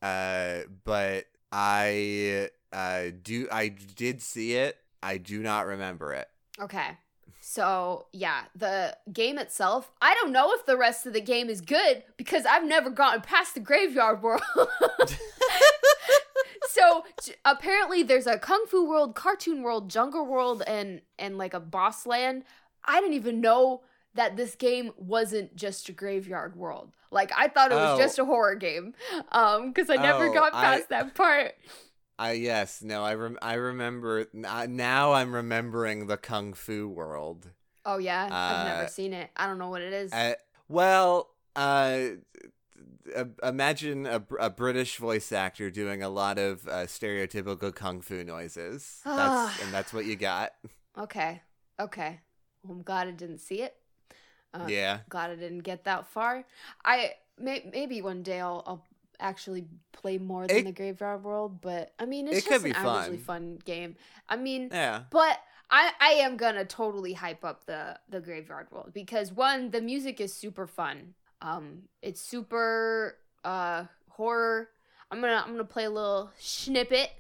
Uh, 0.03 0.61
but 0.85 1.27
I 1.53 2.51
uh 2.77 3.05
do 3.23 3.49
I 3.51 3.69
did 3.69 4.21
see 4.23 4.55
it. 4.55 4.77
I 5.03 5.17
do 5.19 5.43
not 5.43 5.67
remember 5.67 6.13
it. 6.13 6.29
Okay. 6.61 6.99
So, 7.41 8.07
yeah, 8.13 8.43
the 8.57 8.97
game 9.13 9.39
itself, 9.39 9.93
I 10.03 10.15
don't 10.15 10.33
know 10.33 10.53
if 10.55 10.67
the 10.67 10.77
rest 10.77 11.07
of 11.07 11.13
the 11.13 11.21
game 11.21 11.49
is 11.49 11.61
good 11.61 12.03
because 12.17 12.45
I've 12.45 12.65
never 12.65 12.91
gotten 12.91 13.21
past 13.21 13.55
the 13.55 13.61
graveyard 13.61 14.21
world. 14.21 14.43
so, 16.69 17.05
apparently 17.45 18.03
there's 18.03 18.27
a 18.27 18.39
kung 18.39 18.67
fu 18.67 18.89
world, 18.89 19.15
cartoon 19.15 19.63
world, 19.63 19.89
jungle 19.91 20.27
world 20.27 20.63
and 20.67 21.01
and 21.19 21.39
like 21.39 21.55
a 21.55 21.61
boss 21.61 22.07
land. 22.07 22.45
I 22.85 23.01
didn't 23.01 23.15
even 23.15 23.41
know 23.41 23.83
that 24.15 24.37
this 24.37 24.55
game 24.55 24.93
wasn't 24.97 25.55
just 25.57 25.89
a 25.89 25.93
graveyard 25.93 26.57
world. 26.57 26.93
Like 27.11 27.31
I 27.37 27.49
thought 27.49 27.71
it 27.71 27.77
was 27.77 27.99
Oh. 27.99 28.03
just 28.03 28.19
a 28.19 28.25
horror 28.25 28.55
game. 28.57 28.95
Um 29.31 29.73
cuz 29.73 29.89
I 29.91 29.97
never 29.97 30.29
Oh, 30.29 30.33
got 30.35 30.55
I- 30.55 30.77
past 30.77 30.89
that 30.89 31.15
part. 31.15 31.55
I 32.19 32.33
yes, 32.33 32.83
no, 32.83 33.05
I 33.05 33.15
rem- 33.15 33.39
I 33.43 33.55
remember 33.55 34.27
now 34.33 35.13
I'm 35.13 35.35
remembering 35.35 36.07
the 36.07 36.17
kung 36.17 36.55
fu 36.55 36.89
world. 36.89 37.51
Oh 37.85 37.99
yeah, 37.99 38.25
I've 38.25 38.65
never 38.65 38.85
Uh, 38.85 38.89
seen 38.89 39.13
it. 39.13 39.31
I 39.37 39.47
don't 39.47 39.59
know 39.59 39.69
what 39.69 39.83
it 39.83 39.93
is. 39.93 40.13
Uh, 40.13 40.33
well, 40.69 41.31
uh, 41.55 41.99
uh, 43.15 43.25
imagine 43.43 44.07
a, 44.07 44.23
a 44.41 44.51
British 44.51 44.97
voice 44.97 45.31
actor 45.33 45.71
doing 45.71 46.03
a 46.03 46.09
lot 46.09 46.39
of 46.39 46.67
uh, 46.67 46.87
stereotypical 46.87 47.75
kung 47.75 48.01
fu 48.01 48.25
noises. 48.25 49.03
That's, 49.05 49.63
and 49.63 49.73
that's 49.73 49.93
what 49.93 50.07
you 50.07 50.17
got. 50.17 50.53
Okay. 50.99 51.43
Okay. 51.79 52.21
Well, 52.63 52.75
I'm 52.77 52.83
glad 52.83 53.09
I 53.09 53.13
didn't 53.13 53.39
see 53.39 53.63
it. 53.63 53.77
Uh, 54.55 54.67
yeah. 54.69 55.01
Glad 55.09 55.31
I 55.31 55.37
didn't 55.37 55.61
get 55.61 55.85
that 55.85 56.07
far. 56.07 56.45
I 56.85 57.13
may, 57.39 57.69
maybe 57.73 58.03
one 58.03 58.23
day 58.23 58.41
I'll, 58.41 58.63
I'll 58.67 58.85
actually 59.21 59.67
play 59.93 60.19
more 60.19 60.47
than 60.47 60.59
It- 60.59 60.65
the 60.65 60.73
Graveyard 60.73 61.25
World, 61.25 61.61
but 61.61 61.93
I 61.99 62.07
mean 62.07 62.29
it's 62.29 62.39
It 62.39 62.49
just 62.49 62.65
an 62.65 62.73
averagely 62.73 62.85
fun. 62.85 63.19
fun 63.19 63.59
game. 63.65 63.97
I 64.29 64.37
mean, 64.37 64.69
Yeah. 64.73 65.05
but 65.11 65.39
I 65.71 65.93
I 66.01 66.09
am 66.25 66.37
gonna 66.37 66.65
totally 66.65 67.13
hype 67.15 67.45
up 67.45 67.67
the 67.67 67.99
the 68.09 68.21
Graveyard 68.21 68.71
World 68.71 68.93
because 68.93 69.33
one 69.33 69.71
the 69.71 69.81
music 69.81 70.21
is 70.21 70.33
super 70.35 70.67
fun. 70.67 71.15
Um, 71.43 71.89
it's 72.03 72.21
super 72.21 73.19
uh 73.45 73.85
horror. 74.11 74.71
I'm 75.11 75.21
gonna 75.21 75.43
I'm 75.45 75.53
gonna 75.53 75.65
play 75.65 75.85
a 75.85 75.91
little 75.91 76.31
snippet. 76.39 77.11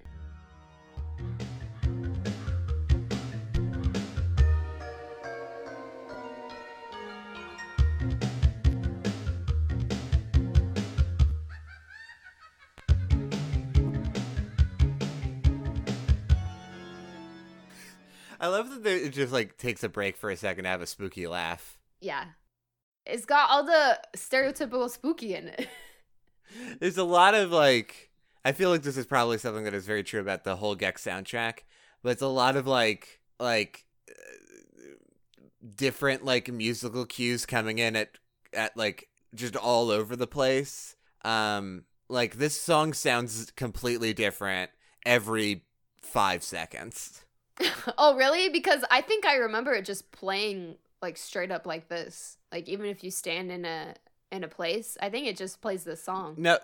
I 18.46 18.48
love 18.48 18.84
that 18.84 19.04
it 19.04 19.10
just 19.10 19.32
like 19.32 19.56
takes 19.56 19.82
a 19.82 19.88
break 19.88 20.16
for 20.16 20.30
a 20.30 20.36
second 20.36 20.64
to 20.64 20.70
have 20.70 20.80
a 20.80 20.86
spooky 20.86 21.26
laugh. 21.26 21.78
Yeah. 22.00 22.26
It's 23.04 23.24
got 23.24 23.50
all 23.50 23.64
the 23.64 23.98
stereotypical 24.16 24.88
spooky 24.88 25.34
in 25.34 25.48
it. 25.48 25.68
There's 26.78 26.96
a 26.96 27.02
lot 27.02 27.34
of 27.34 27.50
like 27.50 28.10
I 28.44 28.52
feel 28.52 28.70
like 28.70 28.82
this 28.82 28.96
is 28.96 29.04
probably 29.04 29.38
something 29.38 29.64
that 29.64 29.74
is 29.74 29.84
very 29.84 30.04
true 30.04 30.20
about 30.20 30.44
the 30.44 30.54
whole 30.54 30.76
Gex 30.76 31.04
soundtrack, 31.04 31.64
but 32.04 32.10
it's 32.10 32.22
a 32.22 32.28
lot 32.28 32.54
of 32.54 32.68
like 32.68 33.18
like 33.40 33.84
uh, 34.08 34.92
different 35.74 36.24
like 36.24 36.48
musical 36.48 37.04
cues 37.04 37.46
coming 37.46 37.80
in 37.80 37.96
at 37.96 38.10
at 38.52 38.76
like 38.76 39.08
just 39.34 39.56
all 39.56 39.90
over 39.90 40.14
the 40.14 40.28
place. 40.28 40.94
Um 41.24 41.82
like 42.08 42.36
this 42.36 42.60
song 42.60 42.92
sounds 42.92 43.50
completely 43.56 44.14
different 44.14 44.70
every 45.04 45.64
5 46.00 46.44
seconds. 46.44 47.25
oh, 47.98 48.16
really? 48.16 48.48
Because 48.48 48.84
I 48.90 49.00
think 49.00 49.26
I 49.26 49.36
remember 49.36 49.72
it 49.72 49.84
just 49.84 50.10
playing 50.12 50.76
like 51.02 51.16
straight 51.16 51.50
up 51.50 51.66
like 51.66 51.88
this. 51.88 52.36
Like 52.52 52.68
even 52.68 52.86
if 52.86 53.02
you 53.04 53.10
stand 53.10 53.50
in 53.50 53.64
a 53.64 53.94
in 54.32 54.44
a 54.44 54.48
place, 54.48 54.96
I 55.00 55.08
think 55.08 55.26
it 55.26 55.36
just 55.36 55.60
plays 55.60 55.84
this 55.84 56.02
song. 56.02 56.34
No 56.38 56.58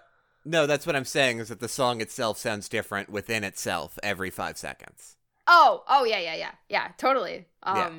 no, 0.44 0.66
that's 0.66 0.86
what 0.86 0.96
I'm 0.96 1.04
saying 1.04 1.38
is 1.38 1.48
that 1.48 1.60
the 1.60 1.68
song 1.68 2.00
itself 2.00 2.36
sounds 2.36 2.68
different 2.68 3.08
within 3.08 3.44
itself 3.44 3.96
every 4.02 4.28
5 4.28 4.58
seconds. 4.58 5.16
Oh, 5.46 5.84
oh 5.88 6.04
yeah, 6.04 6.18
yeah, 6.18 6.34
yeah. 6.34 6.50
Yeah, 6.68 6.88
totally. 6.98 7.46
Um 7.62 7.76
Yeah. 7.76 7.90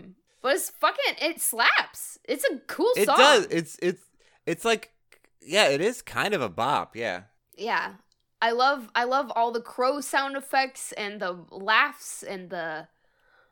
but 0.41 0.55
it's 0.55 0.69
fucking 0.69 1.15
it 1.21 1.41
slaps. 1.41 2.19
It's 2.25 2.43
a 2.45 2.57
cool 2.67 2.91
It 2.97 3.05
song. 3.05 3.15
It 3.15 3.17
does. 3.17 3.45
It's 3.49 3.77
it's 3.81 4.03
it's 4.45 4.65
like 4.65 4.91
yeah, 5.41 5.67
it 5.69 5.81
is 5.81 6.01
kind 6.01 6.33
of 6.33 6.41
a 6.41 6.49
bop. 6.49 6.95
Yeah. 6.95 7.23
Yeah. 7.57 7.93
I 8.43 8.51
love 8.51 8.89
I 8.93 9.05
love 9.05 9.31
all 9.37 9.51
the 9.53 9.61
crow 9.61 10.01
sound 10.01 10.35
effects 10.35 10.91
and 10.91 11.21
the 11.21 11.31
laughs 11.49 12.23
and 12.23 12.49
the 12.49 12.87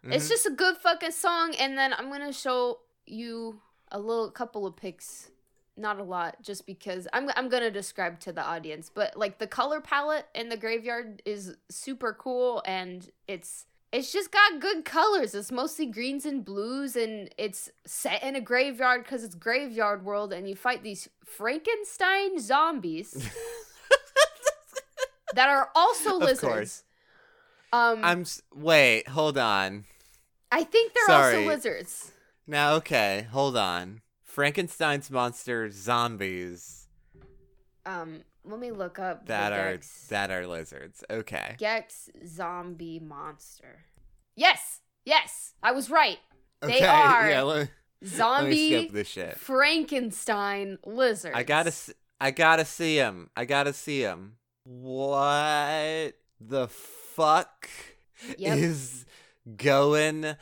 It's 0.04 0.26
Mhm. 0.26 0.30
just 0.30 0.46
a 0.48 0.52
good 0.64 0.78
fucking 0.78 1.12
song 1.12 1.56
and 1.56 1.78
then 1.78 1.94
I'm 1.94 2.10
going 2.10 2.26
to 2.26 2.34
show 2.34 2.80
you 3.06 3.62
a 3.92 4.00
little 4.00 4.30
couple 4.32 4.66
of 4.66 4.76
pics. 4.76 5.30
Not 5.78 6.00
a 6.00 6.04
lot 6.04 6.42
just 6.42 6.66
because 6.66 7.08
I'm 7.14 7.30
I'm 7.38 7.48
going 7.48 7.64
to 7.64 7.72
describe 7.72 8.20
to 8.22 8.34
the 8.34 8.44
audience, 8.44 8.92
but 8.94 9.16
like 9.16 9.38
the 9.38 9.48
color 9.48 9.80
palette 9.80 10.28
in 10.36 10.50
the 10.50 10.58
graveyard 10.58 11.22
is 11.24 11.56
super 11.70 12.14
cool 12.14 12.62
and 12.66 13.10
it's 13.28 13.68
it's 13.94 14.12
just 14.12 14.32
got 14.32 14.60
good 14.60 14.84
colors. 14.84 15.34
It's 15.36 15.52
mostly 15.52 15.86
greens 15.86 16.26
and 16.26 16.44
blues 16.44 16.96
and 16.96 17.30
it's 17.38 17.70
set 17.86 18.24
in 18.24 18.36
a 18.36 18.42
graveyard 18.42 19.06
cuz 19.06 19.24
it's 19.24 19.36
graveyard 19.36 20.04
world 20.04 20.34
and 20.34 20.50
you 20.50 20.56
fight 20.56 20.84
these 20.84 21.08
Frankenstein 21.24 22.40
zombies 22.40 23.10
that 25.36 25.50
are 25.50 25.70
also 25.76 26.16
Of 26.18 26.22
lizards. 26.24 26.42
course. 26.42 26.84
Um 27.74 28.04
I'm 28.04 28.22
s- 28.22 28.42
wait, 28.54 29.08
hold 29.08 29.38
on. 29.38 29.86
I 30.52 30.64
think 30.64 30.94
they're 30.94 31.06
Sorry. 31.06 31.36
also 31.38 31.48
lizards. 31.48 32.12
Now, 32.48 32.74
okay, 32.74 33.28
hold 33.32 33.56
on. 33.56 34.02
Frankenstein's 34.24 35.10
monster 35.10 35.70
zombies 35.72 36.88
Um, 37.86 38.24
let 38.44 38.60
me 38.60 38.72
look 38.72 39.00
up 39.00 39.28
that 39.28 39.50
the 39.52 39.56
are 39.56 39.72
Gex, 39.74 40.08
that 40.08 40.32
are 40.32 40.46
lizards. 40.48 41.04
Okay. 41.10 41.56
Gex 41.58 42.10
zombie 42.28 43.00
monster. 43.00 43.80
Yes, 44.36 44.82
yes, 45.06 45.54
I 45.64 45.72
was 45.72 45.90
right. 45.90 46.20
They 46.62 46.78
okay. 46.78 46.86
are 46.88 47.30
Yeah, 47.30 47.42
let, 47.44 47.58
let 47.58 47.70
Zombie 48.10 48.90
shit. 49.04 49.38
Frankenstein 49.38 50.78
lizards. 50.86 51.36
I 51.36 51.44
gotta, 51.44 51.74
I 52.20 52.32
gotta 52.32 52.66
see 52.66 52.96
him. 52.98 53.30
I 53.38 53.46
gotta 53.46 53.74
see 53.74 54.02
him. 54.02 54.38
What 54.64 56.14
the 56.40 56.68
fuck 56.68 57.70
Yep. 58.38 58.58
is 58.58 59.06
going 59.58 60.36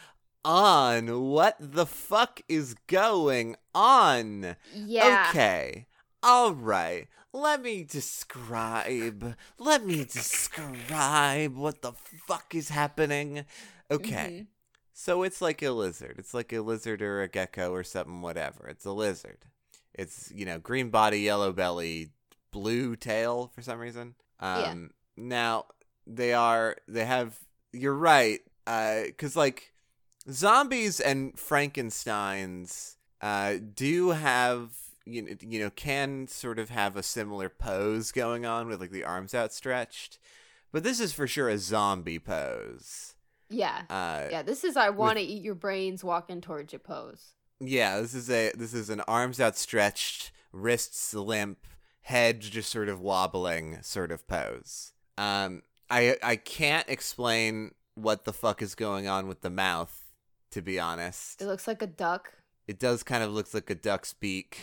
on? 0.44 1.22
What 1.30 1.56
the 1.60 1.86
fuck 1.86 2.42
is 2.48 2.76
going 2.88 3.56
on? 3.74 4.56
Yeah. 4.74 5.28
Okay. 5.30 5.88
All 6.22 6.54
right. 6.54 7.08
Let 7.32 7.62
me 7.62 7.84
describe. 7.84 9.36
Let 9.58 9.86
me 9.86 10.04
describe 10.04 11.56
what 11.56 11.82
the 11.82 11.94
fuck 12.28 12.54
is 12.56 12.70
happening. 12.70 13.46
Okay. 13.92 14.42
Mhm. 14.44 14.48
So 14.94 15.24
it's 15.24 15.42
like 15.42 15.62
a 15.62 15.72
lizard. 15.72 16.16
It's 16.18 16.34
like 16.34 16.52
a 16.52 16.60
lizard 16.62 17.02
or 17.02 17.22
a 17.22 17.30
gecko 17.30 17.72
or 17.72 17.84
something, 17.84 18.22
whatever. 18.22 18.68
It's 18.68 18.84
a 18.86 18.92
lizard. 18.92 19.46
It's, 19.94 20.30
you 20.32 20.46
know, 20.46 20.60
green 20.60 20.90
body, 20.90 21.20
yellow 21.22 21.54
belly, 21.54 22.10
blue 22.52 22.96
tail 22.96 23.52
for 23.54 23.62
some 23.62 23.80
reason. 23.80 24.16
Um, 24.40 24.62
Yeah. 24.62 24.76
Now, 25.18 25.66
they 26.08 26.34
are, 26.34 26.78
they 26.88 27.06
have, 27.06 27.38
you're 27.74 27.96
right. 27.96 28.40
Because, 28.66 29.36
like, 29.36 29.74
zombies 30.30 31.00
and 31.00 31.36
Frankensteins 31.36 32.96
uh, 33.22 33.56
do 33.74 34.12
have, 34.12 34.72
you 35.06 35.24
know, 35.24 35.34
you 35.42 35.60
know, 35.60 35.70
can 35.72 36.28
sort 36.28 36.60
of 36.60 36.70
have 36.70 36.96
a 36.96 37.04
similar 37.04 37.50
pose 37.50 38.12
going 38.12 38.46
on 38.46 38.68
with, 38.68 38.80
like, 38.80 38.92
the 38.92 39.04
arms 39.04 39.34
outstretched. 39.34 40.20
But 40.72 40.84
this 40.84 41.00
is 41.00 41.14
for 41.14 41.28
sure 41.28 41.50
a 41.50 41.58
zombie 41.58 42.20
pose. 42.20 43.16
Yeah. 43.50 43.82
Uh, 43.90 44.28
Yeah. 44.32 44.44
This 44.44 44.64
is 44.64 44.78
I 44.78 44.90
want 44.90 45.18
to 45.18 45.24
eat 45.24 45.44
your 45.44 45.56
brains 45.56 46.04
walking 46.04 46.40
towards 46.42 46.72
your 46.72 46.80
pose. 46.80 47.34
Yeah, 47.60 48.00
this 48.00 48.14
is 48.14 48.30
a 48.30 48.54
this 48.56 48.74
is 48.74 48.90
an 48.90 49.02
arms 49.02 49.42
outstretched, 49.42 50.32
wrists 50.54 51.14
limp, 51.14 51.58
head 52.02 52.42
just 52.42 52.70
sort 52.72 52.90
of 52.90 53.00
wobbling 53.02 53.82
sort 53.82 54.12
of 54.12 54.28
pose. 54.28 54.94
Um, 55.18 55.64
I 55.90 56.18
I 56.24 56.36
can't 56.36 56.88
explain 56.90 57.74
what 57.96 58.26
the 58.26 58.34
fuck 58.34 58.62
is 58.62 58.76
going 58.76 59.08
on 59.08 59.28
with 59.28 59.42
the 59.42 59.50
mouth, 59.50 60.04
to 60.52 60.62
be 60.62 60.80
honest. 60.80 61.42
It 61.42 61.46
looks 61.48 61.68
like 61.68 61.82
a 61.82 61.88
duck. 61.88 62.34
It 62.68 62.80
does 62.80 63.04
kind 63.04 63.24
of 63.24 63.32
looks 63.32 63.54
like 63.54 63.70
a 63.70 63.76
duck's 63.76 64.14
beak, 64.14 64.60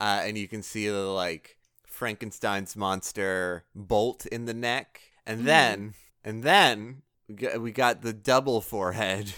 uh, 0.00 0.20
and 0.22 0.36
you 0.36 0.48
can 0.48 0.62
see 0.62 0.88
the 0.88 1.06
like 1.06 1.56
Frankenstein's 1.86 2.76
monster 2.76 3.64
bolt 3.74 4.26
in 4.26 4.44
the 4.44 4.54
neck, 4.54 5.00
and 5.24 5.42
Mhm. 5.42 5.44
then 5.44 5.94
and 6.24 6.42
then 6.42 7.02
we 7.28 7.72
got 7.72 8.02
the 8.02 8.12
double 8.12 8.60
forehead 8.60 9.32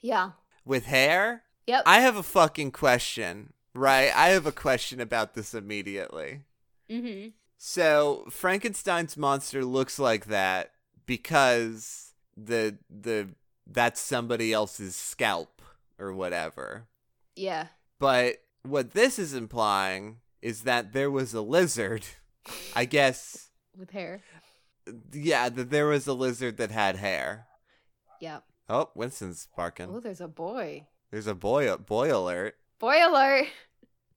Yeah. 0.00 0.32
with 0.64 0.86
hair. 0.86 1.44
Yep. 1.66 1.82
I 1.86 2.00
have 2.00 2.16
a 2.16 2.22
fucking 2.24 2.72
question, 2.72 3.52
right? 3.74 4.10
I 4.16 4.30
have 4.30 4.46
a 4.46 4.52
question 4.52 5.00
about 5.00 5.34
this 5.34 5.54
immediately. 5.54 6.42
Mm-hmm. 6.90 7.28
So 7.62 8.24
Frankenstein's 8.30 9.16
monster 9.16 9.64
looks 9.64 9.98
like 9.98 10.26
that 10.26 10.72
because 11.06 12.14
the 12.36 12.78
the 12.88 13.28
that's 13.66 14.00
somebody 14.00 14.52
else's 14.52 14.96
scalp 14.96 15.60
or 15.98 16.12
whatever. 16.14 16.86
Yeah. 17.36 17.66
But 17.98 18.36
what 18.62 18.92
this 18.92 19.18
is 19.18 19.34
implying 19.34 20.16
is 20.42 20.62
that 20.62 20.92
there 20.92 21.10
was 21.10 21.34
a 21.34 21.42
lizard. 21.42 22.04
I 22.74 22.86
guess 22.86 23.50
With 23.78 23.90
hair. 23.90 24.22
yeah, 25.12 25.50
that 25.50 25.70
there 25.70 25.86
was 25.86 26.06
a 26.06 26.14
lizard 26.14 26.56
that 26.56 26.70
had 26.70 26.96
hair. 26.96 27.46
Yep. 28.20 28.44
Oh, 28.68 28.90
Winston's 28.94 29.48
barking. 29.56 29.90
Oh, 29.92 30.00
there's 30.00 30.20
a 30.20 30.28
boy. 30.28 30.86
There's 31.10 31.26
a 31.26 31.34
boy 31.34 31.76
boy 31.76 32.16
alert. 32.16 32.56
Boy 32.78 33.06
alert. 33.06 33.48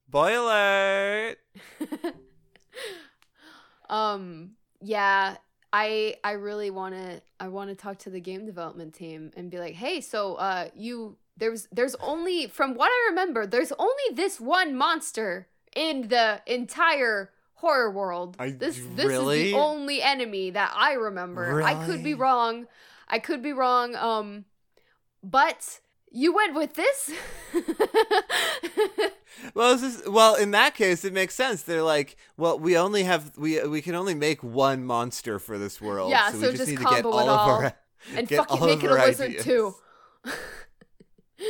Boy 0.08 0.40
alert. 0.40 1.38
um 3.90 4.50
yeah 4.80 5.36
i 5.72 6.14
i 6.24 6.32
really 6.32 6.70
want 6.70 6.94
to 6.94 7.20
i 7.40 7.48
want 7.48 7.68
to 7.70 7.76
talk 7.76 7.98
to 7.98 8.10
the 8.10 8.20
game 8.20 8.46
development 8.46 8.94
team 8.94 9.30
and 9.36 9.50
be 9.50 9.58
like 9.58 9.74
hey 9.74 10.00
so 10.00 10.34
uh 10.36 10.68
you 10.74 11.16
there's 11.36 11.68
there's 11.72 11.94
only 11.96 12.46
from 12.46 12.74
what 12.74 12.88
i 12.90 13.06
remember 13.10 13.46
there's 13.46 13.72
only 13.78 14.08
this 14.14 14.40
one 14.40 14.74
monster 14.76 15.46
in 15.74 16.08
the 16.08 16.40
entire 16.46 17.30
horror 17.54 17.90
world. 17.90 18.36
I- 18.38 18.50
this 18.50 18.76
this 18.94 19.06
is 19.12 19.52
the 19.52 19.54
only 19.54 20.02
enemy 20.02 20.50
that 20.50 20.72
i 20.76 20.92
remember. 20.92 21.62
I 21.62 21.74
could 21.86 22.02
be 22.04 22.14
wrong. 22.14 22.66
I 23.08 23.18
could 23.18 23.42
be 23.42 23.52
wrong 23.52 23.94
um 23.96 24.44
but 25.22 25.80
you 26.10 26.32
went 26.34 26.54
with 26.54 26.74
this 26.74 27.10
Well, 29.54 29.76
this 29.76 29.82
is, 29.82 30.08
well, 30.08 30.34
in 30.34 30.52
that 30.52 30.74
case, 30.74 31.04
it 31.04 31.12
makes 31.12 31.34
sense. 31.34 31.62
They're 31.62 31.82
like, 31.82 32.16
well, 32.36 32.58
we 32.58 32.76
only 32.76 33.04
have 33.04 33.36
we 33.36 33.62
we 33.66 33.82
can 33.82 33.94
only 33.94 34.14
make 34.14 34.42
one 34.42 34.84
monster 34.84 35.38
for 35.38 35.58
this 35.58 35.80
world. 35.80 36.10
Yeah, 36.10 36.30
so, 36.30 36.40
so 36.40 36.40
we 36.40 36.46
just 36.46 36.56
just 36.58 36.70
need 36.70 36.78
to 36.78 36.84
get 36.84 37.04
all 37.04 37.28
of 37.28 37.48
our 37.48 37.72
and 38.16 38.28
fucking 38.28 38.66
make 38.66 38.82
it 38.82 38.90
a 38.90 38.94
lizard 38.94 39.30
ideas. 39.30 39.44
too. 39.44 39.74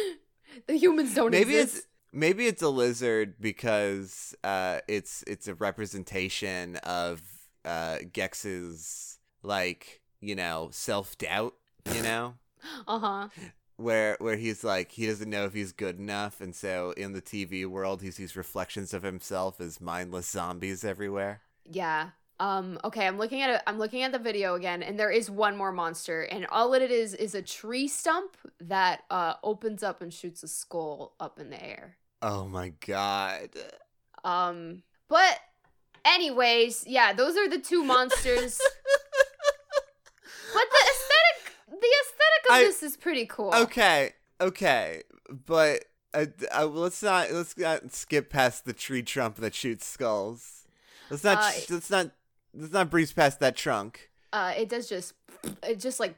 the 0.67 0.77
humans 0.77 1.15
don't 1.15 1.31
maybe 1.31 1.57
exist. 1.57 1.77
it's 1.77 1.87
maybe 2.13 2.47
it's 2.47 2.63
a 2.63 2.69
lizard 2.69 3.35
because 3.41 4.35
uh, 4.45 4.81
it's 4.89 5.23
it's 5.27 5.49
a 5.49 5.55
representation 5.55 6.77
of 6.77 7.23
uh, 7.65 7.99
Gex's 8.13 9.19
like 9.43 10.01
you 10.21 10.35
know 10.35 10.69
self 10.73 11.17
doubt. 11.19 11.55
You 11.93 12.03
know. 12.03 12.35
Uh 12.89 12.99
huh. 12.99 13.29
Where 13.77 14.17
where 14.21 14.37
he's 14.37 14.63
like 14.63 14.93
he 14.93 15.07
doesn't 15.07 15.31
know 15.31 15.45
if 15.45 15.53
he's 15.53 15.73
good 15.73 15.99
enough 15.99 16.41
and 16.41 16.55
so 16.55 16.93
in 16.97 17.13
the 17.13 17.21
TV 17.21 17.67
world 17.67 18.03
he 18.03 18.11
sees 18.11 18.37
reflections 18.37 18.95
of 18.95 19.03
himself 19.03 19.61
as 19.61 19.81
mindless 19.81 20.29
zombies 20.29 20.85
everywhere. 20.85 21.41
Yeah. 21.71 22.11
Um. 22.41 22.79
Okay. 22.85 23.07
I'm 23.07 23.17
looking 23.17 23.43
at 23.43 23.51
it. 23.51 23.63
I'm 23.67 23.79
looking 23.79 24.03
at 24.03 24.11
the 24.11 24.19
video 24.19 24.55
again, 24.55 24.83
and 24.83 24.99
there 24.99 25.11
is 25.11 25.31
one 25.31 25.57
more 25.57 25.71
monster, 25.71 26.23
and 26.23 26.47
all 26.47 26.75
it 26.75 26.91
is 26.91 27.15
is 27.15 27.35
a 27.35 27.43
tree 27.43 27.87
stump 27.87 28.37
that 28.61 29.05
uh 29.09 29.35
opens 29.45 29.85
up 29.85 30.03
and 30.03 30.13
shoots 30.13 30.43
a 30.43 30.49
skull 30.49 31.15
up 31.21 31.39
in 31.39 31.51
the 31.51 31.65
air. 31.65 31.97
Oh 32.23 32.47
my 32.47 32.73
god. 32.85 33.51
Um. 34.25 34.83
But, 35.09 35.39
anyways, 36.05 36.85
yeah, 36.87 37.13
those 37.13 37.37
are 37.37 37.49
the 37.49 37.59
two 37.59 37.85
monsters. 37.85 38.59
but 40.55 40.65
the 40.71 40.83
aesthetic, 40.91 41.55
the 41.69 41.93
I- 42.51 42.63
this 42.65 42.83
is 42.83 42.97
pretty 42.97 43.27
cool. 43.27 43.55
Okay, 43.55 44.13
okay, 44.41 45.03
but 45.47 45.85
uh, 46.13 46.27
uh, 46.57 46.67
let's 46.67 47.03
not 47.03 47.31
let's 47.33 47.57
not 47.57 47.93
skip 47.93 48.31
past 48.31 48.65
the 48.65 48.73
tree 48.73 49.03
trunk 49.03 49.37
that 49.37 49.55
shoots 49.55 49.87
skulls. 49.87 50.67
Let's 51.11 51.25
not 51.25 51.39
Uh, 51.39 51.53
let's 51.71 51.91
not 51.91 52.11
let's 52.55 52.73
not 52.73 52.91
breeze 52.91 53.13
past 53.13 53.41
that 53.41 53.57
trunk. 53.57 54.11
Uh, 54.33 54.53
it 54.57 54.69
does 54.69 54.89
just, 54.89 55.15
it 55.63 55.79
just 55.79 56.01
like 56.01 56.17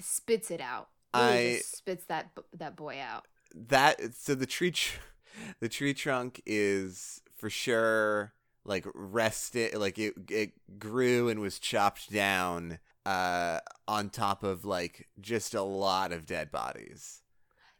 spits 0.00 0.50
it 0.50 0.60
out. 0.60 0.88
I- 1.12 1.60
spits 1.64 2.04
that 2.06 2.30
that 2.54 2.76
boy 2.76 3.00
out. 3.00 3.26
That 3.54 4.14
so 4.14 4.34
the 4.34 4.46
tree 4.46 4.72
tr- 4.72 4.98
the 5.60 5.68
tree 5.68 5.94
trunk 5.94 6.40
is 6.44 7.22
for 7.36 7.48
sure 7.50 8.32
like 8.64 8.86
rested 8.94 9.74
like 9.74 9.98
it 9.98 10.14
it 10.30 10.52
grew 10.78 11.28
and 11.28 11.38
was 11.40 11.58
chopped 11.58 12.10
down 12.12 12.78
uh 13.06 13.60
on 13.86 14.10
top 14.10 14.42
of 14.42 14.64
like 14.64 15.08
just 15.20 15.54
a 15.54 15.62
lot 15.62 16.12
of 16.12 16.26
dead 16.26 16.50
bodies. 16.50 17.20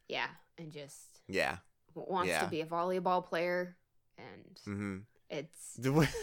Yeah, 0.09 0.29
and 0.59 0.71
just 0.73 1.21
Yeah. 1.29 1.59
wants 1.95 2.29
Yeah. 2.29 2.45
to 2.45 2.51
be 2.51 2.61
a 2.61 2.67
volleyball 2.67 3.25
player, 3.25 3.77
and 4.19 4.61
Mhm. 4.67 5.05
it's 5.31 5.79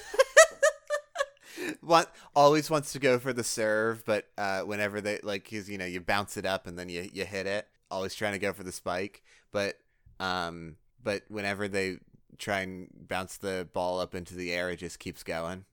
Want 1.83 2.07
always 2.35 2.69
wants 2.69 2.93
to 2.93 2.99
go 2.99 3.19
for 3.19 3.33
the 3.33 3.43
serve, 3.43 4.05
but 4.05 4.27
uh, 4.37 4.61
whenever 4.61 5.01
they 5.01 5.19
like, 5.21 5.47
he's 5.47 5.69
you 5.69 5.77
know 5.77 5.85
you 5.85 5.99
bounce 5.99 6.37
it 6.37 6.45
up 6.45 6.65
and 6.65 6.77
then 6.79 6.89
you 6.89 7.09
you 7.11 7.25
hit 7.25 7.45
it. 7.45 7.67
Always 7.89 8.15
trying 8.15 8.33
to 8.33 8.39
go 8.39 8.53
for 8.53 8.63
the 8.63 8.71
spike, 8.71 9.21
but 9.51 9.77
um, 10.19 10.77
but 11.03 11.23
whenever 11.27 11.67
they 11.67 11.97
try 12.37 12.61
and 12.61 12.87
bounce 13.07 13.37
the 13.37 13.67
ball 13.73 13.99
up 13.99 14.15
into 14.15 14.33
the 14.35 14.53
air, 14.53 14.69
it 14.69 14.77
just 14.77 14.97
keeps 14.99 15.23
going. 15.23 15.65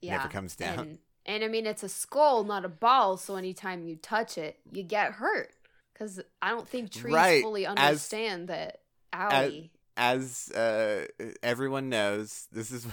yeah, 0.00 0.18
Never 0.18 0.28
comes 0.28 0.54
down. 0.54 0.98
And, 1.26 1.44
I 1.44 1.48
mean, 1.48 1.66
it's 1.66 1.82
a 1.82 1.88
skull, 1.88 2.42
not 2.44 2.64
a 2.64 2.68
ball. 2.68 3.16
So 3.16 3.36
anytime 3.36 3.84
you 3.84 3.96
touch 3.96 4.36
it, 4.38 4.58
you 4.72 4.82
get 4.82 5.12
hurt. 5.12 5.50
Because 5.92 6.20
I 6.40 6.50
don't 6.50 6.66
think 6.68 6.90
trees 6.90 7.14
Right, 7.14 7.42
fully 7.42 7.64
as- 7.66 7.70
understand 7.78 8.48
that. 8.48 8.80
Owie. 9.12 9.70
As 9.96 10.50
uh, 10.52 11.06
everyone 11.42 11.90
knows, 11.90 12.48
this 12.50 12.72
is 12.72 12.86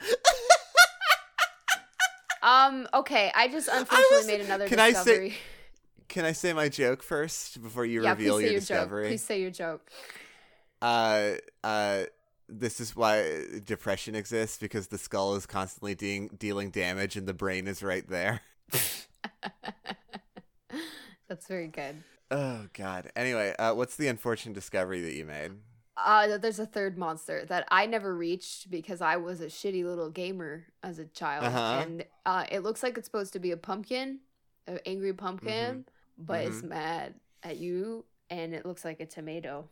um. 2.42 2.88
Okay, 2.94 3.30
I 3.34 3.48
just 3.48 3.68
unfortunately 3.68 4.16
was- 4.16 4.26
made 4.26 4.40
another 4.42 4.66
can 4.68 4.80
I 4.80 4.92
say- 4.92 5.34
Can 6.08 6.24
I 6.24 6.30
say 6.32 6.52
my 6.52 6.68
joke 6.68 7.02
first 7.02 7.60
before 7.60 7.84
you 7.84 8.04
yeah, 8.04 8.10
reveal 8.10 8.40
your 8.40 8.52
your 8.52 8.60
discovery? 8.60 9.02
joke. 9.04 9.10
Please 9.10 9.24
say 9.24 9.40
your 9.40 9.50
joke. 9.50 9.90
uh 10.80 11.32
uh 11.64 12.04
this 12.48 12.80
is 12.80 12.94
why 12.94 13.44
depression 13.64 14.14
exists 14.14 14.58
because 14.58 14.86
the 14.88 14.98
skull 14.98 15.34
is 15.34 15.46
constantly 15.46 15.94
de- 15.94 16.28
dealing 16.38 16.70
damage 16.70 17.16
and 17.16 17.26
the 17.26 17.34
brain 17.34 17.66
is 17.66 17.82
right 17.82 18.08
there. 18.08 18.40
That's 21.28 21.46
very 21.48 21.68
good. 21.68 22.02
Oh 22.30 22.66
god. 22.74 23.10
Anyway, 23.16 23.54
uh 23.58 23.74
what's 23.74 23.96
the 23.96 24.08
unfortunate 24.08 24.54
discovery 24.54 25.00
that 25.02 25.14
you 25.14 25.24
made? 25.24 25.52
Uh, 25.98 26.36
there's 26.36 26.58
a 26.58 26.66
third 26.66 26.98
monster 26.98 27.46
that 27.48 27.66
I 27.70 27.86
never 27.86 28.14
reached 28.14 28.70
because 28.70 29.00
I 29.00 29.16
was 29.16 29.40
a 29.40 29.46
shitty 29.46 29.82
little 29.82 30.10
gamer 30.10 30.66
as 30.82 30.98
a 30.98 31.06
child, 31.06 31.44
Uh-huh. 31.46 31.80
and 31.82 32.04
uh, 32.26 32.44
it 32.52 32.58
looks 32.60 32.82
like 32.82 32.98
it's 32.98 33.06
supposed 33.06 33.32
to 33.32 33.38
be 33.38 33.50
a 33.52 33.56
pumpkin, 33.56 34.18
an 34.66 34.78
angry 34.84 35.14
pumpkin, 35.14 35.86
but 36.18 36.44
it's 36.44 36.58
Mhm. 36.60 36.68
mad 36.68 37.14
at 37.42 37.56
you, 37.56 38.04
and 38.28 38.52
it 38.54 38.66
looks 38.66 38.84
like 38.84 39.00
a 39.00 39.06
tomato. 39.06 39.70